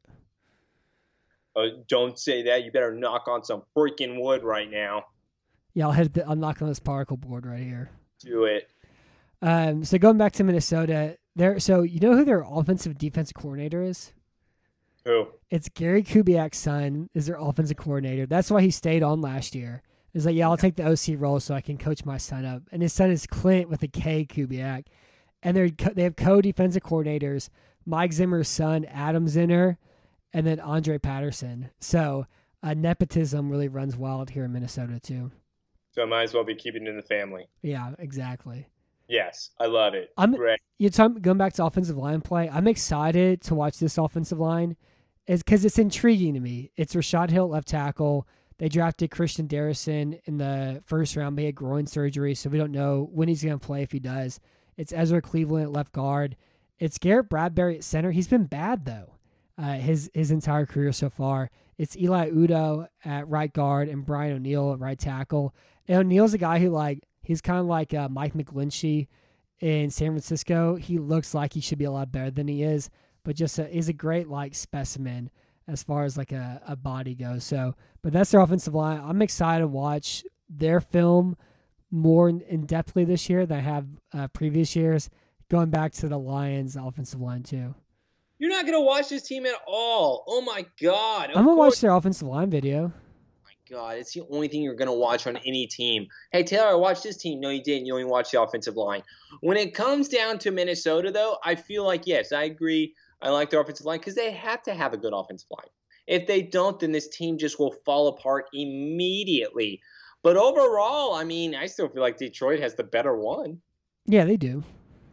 [1.55, 2.63] Uh, don't say that.
[2.63, 5.05] You better knock on some freaking wood right now.
[5.73, 7.89] Yeah, I'll hit the, I'll knock on this particle board right here.
[8.19, 8.69] Do it.
[9.41, 11.59] Um, so going back to Minnesota, there.
[11.59, 14.11] So you know who their offensive defensive coordinator is?
[15.05, 15.27] Who?
[15.49, 18.25] It's Gary Kubiak's son is their offensive coordinator.
[18.25, 19.81] That's why he stayed on last year.
[20.13, 22.63] He's like, yeah, I'll take the OC role so I can coach my son up.
[22.71, 24.85] And his son is Klint with a K Kubiak,
[25.41, 27.49] and they're co- they have co-defensive coordinators.
[27.85, 29.77] Mike Zimmer's son, Adam Zimmer,
[30.33, 31.69] and then Andre Patterson.
[31.79, 32.27] So
[32.61, 35.31] uh, nepotism really runs wild here in Minnesota too.
[35.93, 37.47] So I might as well be keeping it in the family.
[37.63, 38.67] Yeah, exactly.
[39.07, 40.11] Yes, I love it.
[40.17, 40.59] I'm- Great.
[40.77, 42.49] you talking going back to offensive line play.
[42.49, 44.77] I'm excited to watch this offensive line,
[45.27, 46.71] is because it's intriguing to me.
[46.75, 48.27] It's Rashod Hill left tackle.
[48.57, 51.39] They drafted Christian Darrisaw in the first round.
[51.39, 53.99] He had groin surgery, so we don't know when he's going to play if he
[53.99, 54.39] does.
[54.77, 56.35] It's Ezra Cleveland at left guard.
[56.79, 58.11] It's Garrett Bradbury at center.
[58.11, 59.13] He's been bad though.
[59.57, 61.51] uh, his his entire career so far.
[61.77, 65.53] It's Eli Udoh at right guard and Brian O'Neill at right tackle.
[65.87, 69.07] And O'Neill's a guy who like he's kind of like uh, Mike McGlinchey
[69.59, 70.75] in San Francisco.
[70.75, 72.89] He looks like he should be a lot better than he is,
[73.23, 75.29] but just a, he's a great like specimen
[75.67, 77.43] as far as like a, a body goes.
[77.43, 79.01] So, but that's their offensive line.
[79.03, 81.37] I'm excited to watch their film
[81.89, 85.09] more in depthly this year than I have uh, previous years.
[85.49, 87.75] Going back to the Lions' offensive line too.
[88.39, 90.23] You're not gonna watch this team at all.
[90.27, 91.29] Oh my god!
[91.29, 91.75] Of I'm gonna course.
[91.75, 92.91] watch their offensive line video.
[93.43, 96.07] My god, it's the only thing you're gonna watch on any team.
[96.31, 97.39] Hey Taylor, I watched this team.
[97.39, 97.85] No, you didn't.
[97.85, 99.03] You only watched the offensive line.
[99.41, 102.95] When it comes down to Minnesota, though, I feel like yes, I agree.
[103.21, 105.69] I like their offensive line because they have to have a good offensive line.
[106.07, 109.81] If they don't, then this team just will fall apart immediately.
[110.23, 113.61] But overall, I mean, I still feel like Detroit has the better one.
[114.05, 114.63] Yeah, they do.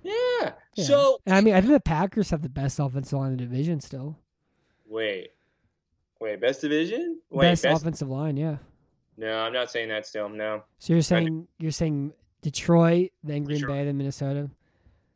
[0.03, 0.53] Yeah.
[0.75, 0.85] yeah.
[0.85, 3.81] So I mean, I think the Packers have the best offensive line in the division
[3.81, 4.19] still.
[4.87, 5.33] Wait.
[6.21, 7.21] Wait, best division?
[7.31, 8.57] Wait, best, best, offensive line, yeah.
[9.17, 10.29] No, I'm not saying that still.
[10.29, 10.63] No.
[10.79, 12.13] So you're saying you're saying
[12.43, 13.77] Detroit, then Green Detroit.
[13.77, 14.51] Bay, then Minnesota?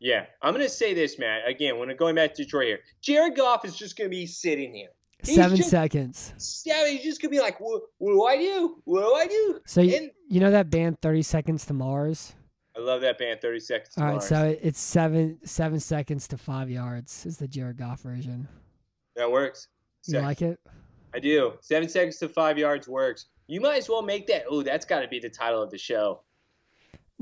[0.02, 0.26] Yeah.
[0.42, 1.48] I'm gonna say this, Matt.
[1.48, 4.74] Again, when I'm going back to Detroit here, Jared Goff is just gonna be sitting
[4.74, 4.88] here.
[5.24, 6.64] He's Seven just, seconds.
[6.66, 8.82] Yeah, he's just gonna be like, "What, what do I do?
[8.84, 12.34] What do I do?" So and, you, you know that band, Thirty Seconds to Mars.
[12.76, 13.94] I love that band, Thirty Seconds.
[13.96, 14.26] All right, Mars.
[14.26, 18.48] so it's seven seven seconds to five yards is the Jared Goff version.
[19.14, 19.68] That works.
[20.08, 20.58] You like it?
[21.14, 21.52] I do.
[21.60, 23.26] Seven seconds to five yards works.
[23.46, 24.44] You might as well make that.
[24.48, 26.22] Oh, that's got to be the title of the show.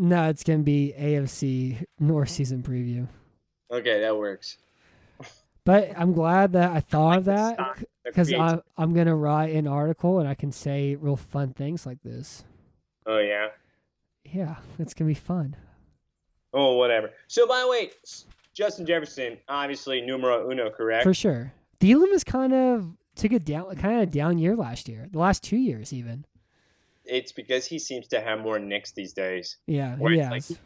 [0.03, 2.33] No, it's gonna be AFC North oh.
[2.33, 3.07] season preview.
[3.71, 4.57] Okay, that works.
[5.67, 7.59] But I'm glad that I thought of that
[8.03, 12.45] because I'm gonna write an article and I can say real fun things like this.
[13.05, 13.49] Oh yeah.
[14.25, 15.55] Yeah, it's gonna be fun.
[16.55, 17.11] Oh, whatever.
[17.29, 17.91] So, by the way,
[18.55, 21.05] Justin Jefferson, obviously numero uno, correct?
[21.05, 21.53] For sure.
[21.79, 25.09] Thielen was kind of took a down, kind of down year last year.
[25.13, 26.25] The last two years, even.
[27.11, 29.57] It's because he seems to have more nicks these days.
[29.67, 30.31] Yeah, he has.
[30.51, 30.59] Like,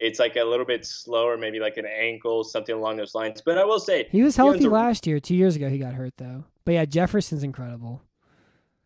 [0.00, 3.42] it's like a little bit slower, maybe like an ankle, something along those lines.
[3.44, 5.20] But I will say he was healthy last year.
[5.20, 6.44] Two years ago, he got hurt though.
[6.64, 8.02] But yeah, Jefferson's incredible.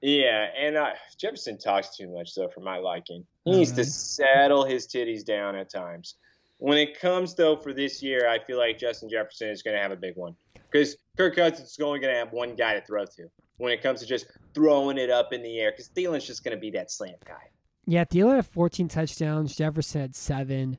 [0.00, 3.24] Yeah, and uh, Jefferson talks too much though for my liking.
[3.44, 6.16] He needs to settle his titties down at times.
[6.58, 9.82] When it comes though for this year, I feel like Justin Jefferson is going to
[9.82, 10.36] have a big one
[10.70, 13.82] because Kirk Cousins is only going to have one guy to throw to when it
[13.82, 16.70] comes to just throwing it up in the air because Thielen's just going to be
[16.70, 17.50] that slant guy.
[17.86, 19.56] Yeah, Thielen had 14 touchdowns.
[19.56, 20.78] Jefferson had seven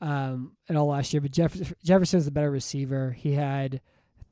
[0.00, 3.10] um, at all last year, but Jeff- Jefferson's the better receiver.
[3.10, 3.80] He had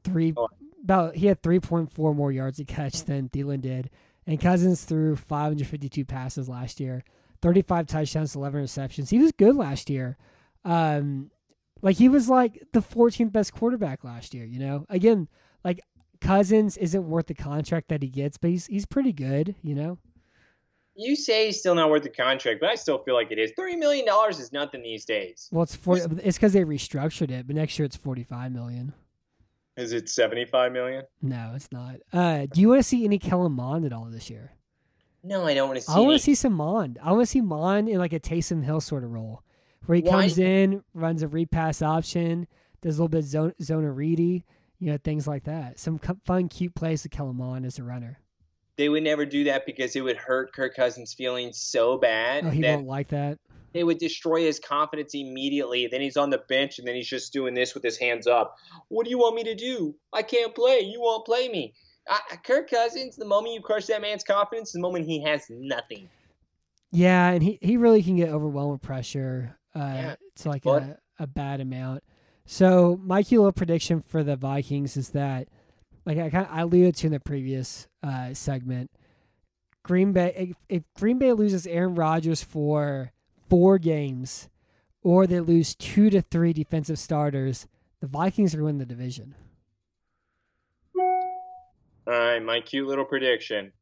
[0.05, 0.48] three oh.
[0.82, 3.90] about he had 3.4 more yards to catch than Thielen did,
[4.27, 7.05] and Cousins threw 552 passes last year,
[7.40, 9.10] 35 touchdowns, 11 receptions.
[9.10, 10.16] He was good last year.
[10.64, 11.31] Um,
[11.81, 14.44] like he was like the 14th best quarterback last year.
[14.44, 15.28] You know, again,
[15.64, 15.81] like
[16.23, 19.55] Cousins isn't worth the contract that he gets, but he's he's pretty good.
[19.62, 19.99] You know
[20.94, 23.53] you say he's still not worth the contract, but I still feel like it is.
[23.57, 25.49] Thirty million dollars is nothing these days.
[25.51, 28.93] Well, it's 40, It's because they restructured it, but next year it's forty-five million.
[29.77, 31.05] Is it seventy-five million?
[31.23, 31.97] No, it's not.
[32.12, 34.53] Uh, do you want to see any Kellen Mond at all this year?
[35.24, 35.93] No, I don't want to see.
[35.93, 36.99] I want to see some Mond.
[37.03, 39.43] I want to see Mond in like a Taysom Hill sort of role,
[39.86, 40.11] where he Why?
[40.11, 42.47] comes in, runs a repass option,
[42.82, 44.44] does a little bit zone zone ready,
[44.82, 45.78] you know, things like that.
[45.78, 48.18] Some fun, cute plays to Kellen Mond as a runner
[48.76, 52.44] they would never do that because it would hurt Kirk Cousins' feelings so bad.
[52.46, 53.38] Oh, he won't like that.
[53.72, 55.86] They would destroy his confidence immediately.
[55.86, 58.56] Then he's on the bench and then he's just doing this with his hands up.
[58.88, 59.94] What do you want me to do?
[60.12, 60.80] I can't play.
[60.80, 61.74] You won't play me.
[62.09, 66.09] I, Kirk Cousins, the moment you crush that man's confidence, the moment he has nothing.
[66.90, 69.56] Yeah, and he, he really can get overwhelmed with pressure.
[69.74, 70.14] Uh, yeah.
[70.34, 72.02] It's like a, a bad amount.
[72.44, 75.48] So my kilo prediction for the Vikings is that–
[76.05, 78.90] like I kind of, I alluded to in the previous uh, segment,
[79.82, 83.12] Green Bay if, if Green Bay loses Aaron Rodgers for
[83.48, 84.48] four games,
[85.02, 87.66] or they lose two to three defensive starters,
[88.01, 89.35] the Vikings are going to win the division.
[90.97, 91.05] All
[92.06, 93.73] right, my cute little prediction.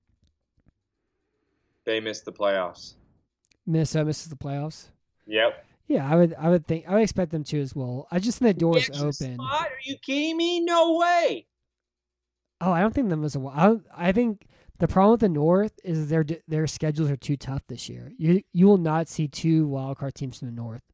[1.86, 2.94] They miss the playoffs.
[3.66, 4.88] Minnesota misses the playoffs.
[5.26, 5.64] Yep.
[5.90, 6.36] Yeah, I would.
[6.38, 6.84] I would think.
[6.86, 8.06] I would expect them to as well.
[8.12, 9.34] I just think the door's open.
[9.34, 9.40] Spot?
[9.40, 10.60] Are you kidding me?
[10.60, 11.48] No way.
[12.60, 13.40] Oh, I don't think them as a.
[13.40, 14.46] I, I think
[14.78, 18.12] the problem with the North is their their schedules are too tough this year.
[18.16, 20.84] You you will not see two wild card teams from the North.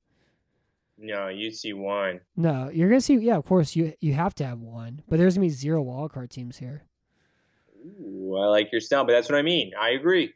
[0.97, 2.21] No, you see one.
[2.35, 3.17] No, you're gonna see.
[3.17, 6.15] Yeah, of course you you have to have one, but there's gonna be zero wild
[6.15, 6.85] card teams here.
[8.01, 9.73] Ooh, I like your style, but that's what I mean.
[9.79, 10.33] I agree.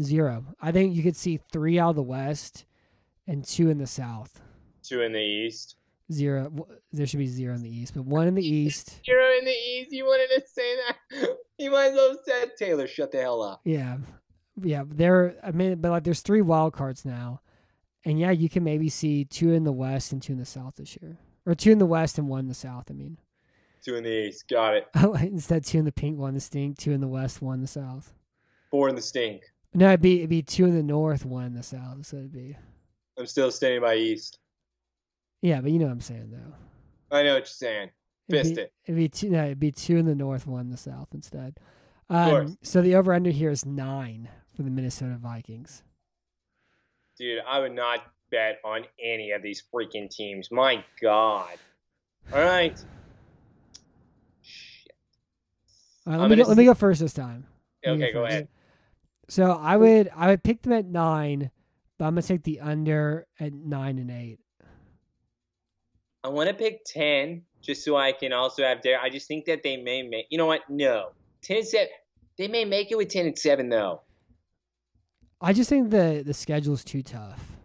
[0.00, 0.46] Zero.
[0.60, 2.64] I think you could see three out of the West
[3.26, 4.40] and two in the South.
[4.82, 5.76] Two in the East.
[6.10, 6.52] zero.
[6.92, 9.00] There should be zero in the East, but one in the East.
[9.06, 9.92] Zero in the East.
[9.92, 11.36] You wanted to say that?
[11.58, 12.86] You might as well have said Taylor.
[12.86, 13.60] Shut the hell up.
[13.64, 13.98] Yeah,
[14.60, 14.82] yeah.
[14.86, 17.40] There, I mean, but like, there's three wild cards now,
[18.04, 20.74] and yeah, you can maybe see two in the West and two in the South
[20.76, 22.86] this year, or two in the West and one in the South.
[22.90, 23.18] I mean,
[23.84, 24.48] Two in the East.
[24.48, 24.86] Got it.
[25.22, 27.60] instead two in the pink, one in the stink, two in the West, one in
[27.62, 28.12] the South.
[28.70, 29.42] Four in the stink.
[29.74, 32.06] No, it'd be it'd be two in the North, one in the South.
[32.06, 32.56] So it'd be
[33.22, 34.40] I'm still standing by East.
[35.42, 37.16] yeah, but you know what I'm saying though.
[37.16, 37.90] I know what you're saying.
[38.28, 38.72] It'd be, it.
[38.84, 39.30] It'd be two.
[39.30, 41.60] No, it'd be two in the North, one in the South instead.
[42.10, 45.84] Um, so the over under here is nine for the Minnesota Vikings.
[47.16, 48.00] Dude, I would not
[48.32, 50.50] bet on any of these freaking teams.
[50.50, 51.54] My God.
[52.32, 52.76] All right.
[54.42, 54.92] Shit.
[56.08, 57.46] All right, I'm let me go, let me go first this time.
[57.86, 58.32] Okay, go first.
[58.32, 58.48] ahead.
[59.28, 61.52] So I would I would pick them at nine,
[61.98, 64.38] but I'm gonna take the under at nine and eight.
[66.24, 69.00] I want to pick 10 just so I can also have Derek.
[69.02, 70.26] I just think that they may make.
[70.30, 70.62] You know what?
[70.68, 71.10] No.
[71.42, 71.88] 10 and 7.
[72.38, 74.02] They may make it with 10 and 7, though.
[75.40, 77.56] I just think the the schedule's too tough.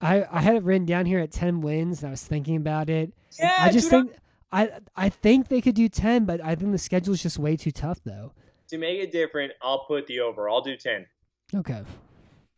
[0.00, 2.90] I I had it written down here at ten wins, and I was thinking about
[2.90, 3.14] it.
[3.38, 4.18] Yeah, I just dude, think
[4.52, 7.70] I I think they could do ten, but I think the schedule's just way too
[7.70, 8.34] tough though.
[8.68, 10.50] To make it different, I'll put the over.
[10.50, 11.06] I'll do 10.
[11.54, 11.82] Okay.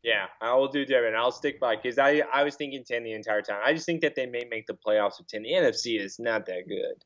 [0.03, 1.17] Yeah, I will do different.
[1.17, 3.61] I'll stick by because I, I was thinking 10 the entire time.
[3.65, 5.43] I just think that they may make the playoffs with 10.
[5.43, 7.05] The NFC is not that good.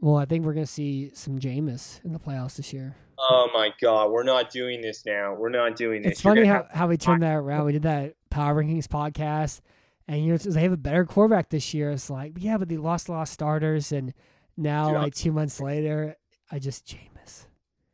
[0.00, 2.96] Well, I think we're gonna see some Jameis in the playoffs this year.
[3.18, 4.10] Oh, my God.
[4.10, 5.34] We're not doing this now.
[5.34, 6.12] We're not doing this.
[6.12, 7.66] It's You're funny how, how we turned that around.
[7.66, 9.60] We did that Power Rankings podcast,
[10.08, 11.92] and you know they have a better quarterback this year.
[11.92, 14.12] It's like, yeah, but they lost a lot of starters, and
[14.56, 16.16] now like two months later,
[16.50, 17.46] I just Jameis.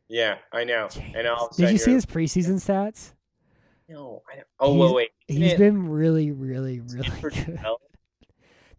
[0.07, 0.89] Yeah, I know.
[1.13, 3.13] And all of Did you see his preseason stats?
[3.89, 4.47] No, I don't.
[4.59, 5.09] Oh, He's- wait, wait.
[5.27, 7.59] He's it been really, really, really good.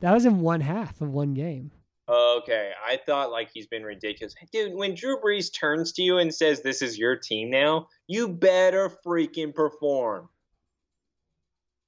[0.01, 1.73] That was in one half of one game.
[2.09, 4.35] Okay, I thought like he's been ridiculous.
[4.51, 8.27] Dude, when Drew Brees turns to you and says this is your team now, you
[8.27, 10.31] better freaking perform.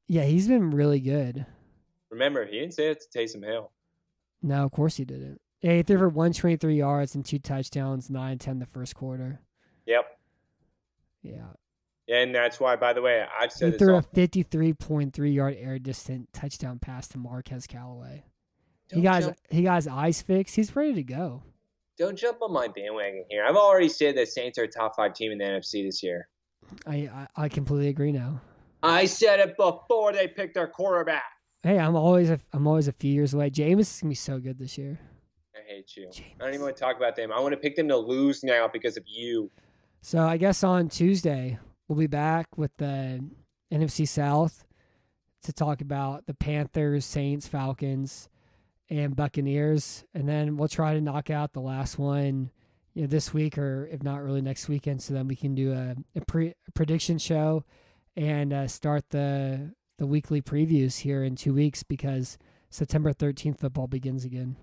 [0.09, 1.47] Yeah, he's been really good.
[2.11, 3.73] Remember, he didn't say it to Taysom Hill.
[4.43, 5.40] No, of course he didn't.
[5.62, 9.40] Yeah, he threw for 123 yards and two touchdowns, 9 10 the first quarter.
[9.86, 10.05] Yep.
[11.23, 11.47] Yeah.
[12.13, 15.79] And that's why, by the way, I've He said this threw a 53.3 yard air
[15.79, 18.25] distant touchdown pass to Marquez Callaway.
[18.89, 20.55] He Don't got his, he got his eyes fixed.
[20.55, 21.43] He's ready to go.
[21.97, 23.43] don't jump on my bandwagon here.
[23.45, 26.29] I've already said that Saints are a top five team in the NFC this year.
[26.87, 26.95] I,
[27.37, 28.43] I I completely agree now.
[28.83, 31.25] I said it before they picked their quarterback.
[31.63, 33.49] Hey, I'm always a, I'm always a few years away.
[33.49, 35.01] Jameis is gonna be so good this year.
[35.55, 36.09] I hate you.
[36.09, 36.23] Jameis.
[36.41, 37.33] I don't even want to talk about them.
[37.33, 39.51] I want to pick them to lose now because of you.
[40.03, 41.59] So I guess on Tuesday
[41.93, 43.23] we'll be back with the
[43.70, 44.64] NFC South
[45.43, 48.31] to talk about the Panthers, Saints, Falcons,
[48.89, 52.51] and Buccaneers, and then we'll try to knock out the last one,
[52.94, 55.73] you know, this week or if not early next weekend, so then we can do
[55.73, 57.62] a, a, pre, a prediction show
[58.16, 62.39] and uh, start the the weekly previews here in two weeks because
[62.70, 64.56] September 13th football begins again.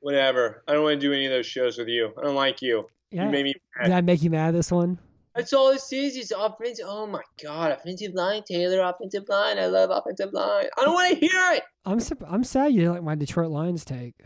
[0.00, 0.62] Whatever.
[0.66, 2.14] I don't want to do any of those shows with you.
[2.16, 2.88] I don't like you.
[3.10, 4.98] Yeah, You made me did I make you mad this one?
[5.38, 6.16] That's all it is.
[6.16, 6.86] Is offensive.
[6.88, 9.56] Oh my god, offensive line, Taylor, offensive line.
[9.56, 10.66] I love offensive line.
[10.76, 11.62] I don't want to hear it.
[11.86, 14.16] I'm sup- I'm sad you didn't like my Detroit Lions take.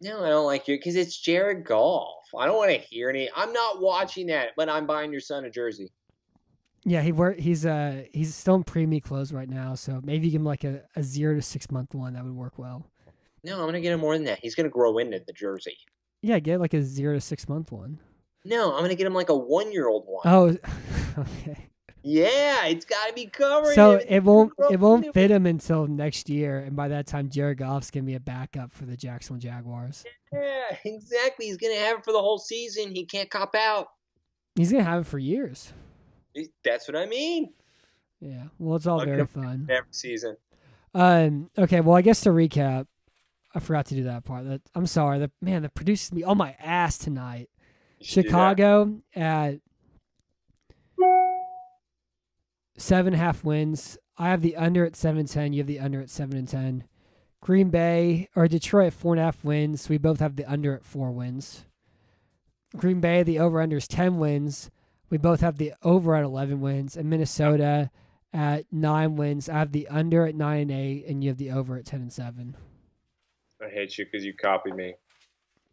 [0.00, 2.22] No, I don't like you because it's Jared Goff.
[2.38, 3.28] I don't want to hear any.
[3.34, 5.90] I'm not watching that, but I'm buying your son a jersey.
[6.84, 7.40] Yeah, he work.
[7.40, 10.82] He's uh he's still in preemie clothes right now, so maybe give him like a,
[10.94, 12.86] a zero to six month one that would work well.
[13.42, 14.38] No, I'm gonna get him more than that.
[14.38, 15.76] He's gonna grow into the jersey.
[16.22, 17.98] Yeah, get like a zero to six month one.
[18.48, 20.22] No, I'm gonna get him like a one year old one.
[20.24, 20.46] Oh,
[21.18, 21.68] okay.
[22.02, 23.74] yeah, it's gotta be covered.
[23.74, 27.58] So it won't it won't fit him until next year, and by that time, Jared
[27.58, 30.02] Goff's gonna be a backup for the Jacksonville Jaguars.
[30.32, 31.44] Yeah, exactly.
[31.46, 32.90] He's gonna have it for the whole season.
[32.90, 33.88] He can't cop out.
[34.54, 35.74] He's gonna have it for years.
[36.64, 37.52] That's what I mean.
[38.20, 38.44] Yeah.
[38.58, 39.66] Well, it's all very fun.
[39.68, 40.38] Every season.
[40.94, 41.50] Um.
[41.58, 41.82] Okay.
[41.82, 42.86] Well, I guess to recap,
[43.54, 44.46] I forgot to do that part.
[44.48, 45.18] That I'm sorry.
[45.18, 47.50] The man, the producers me on my ass tonight.
[47.98, 48.36] You should do that.
[48.36, 49.60] Chicago at
[52.76, 53.98] seven and a half wins.
[54.16, 55.52] I have the under at seven and ten.
[55.52, 56.84] You have the under at seven and ten.
[57.40, 59.88] Green Bay or Detroit at four and a half wins.
[59.88, 61.64] We both have the under at four wins.
[62.76, 64.70] Green Bay, the over under is ten wins.
[65.10, 66.96] We both have the over at eleven wins.
[66.96, 67.90] And Minnesota
[68.32, 69.48] at nine wins.
[69.48, 72.00] I have the under at nine and eight, and you have the over at ten
[72.00, 72.56] and seven.
[73.62, 74.94] I hate you because you copied me.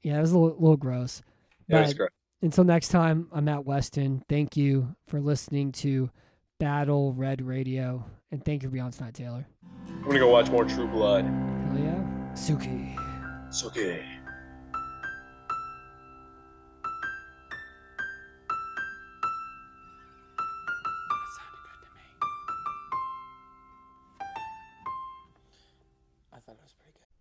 [0.02, 1.22] Yeah, it was a little, little gross.
[1.70, 2.10] Was But- great.
[2.42, 4.24] until next time, I'm Matt Weston.
[4.30, 6.10] Thank you for listening to
[6.60, 9.46] Battle Red Radio, And thank you for being tonight, Taylor.
[9.88, 11.24] I'm gonna go watch more True Blood.
[11.26, 12.34] Hell yeah.
[12.34, 12.96] Sookie.
[13.48, 13.64] It's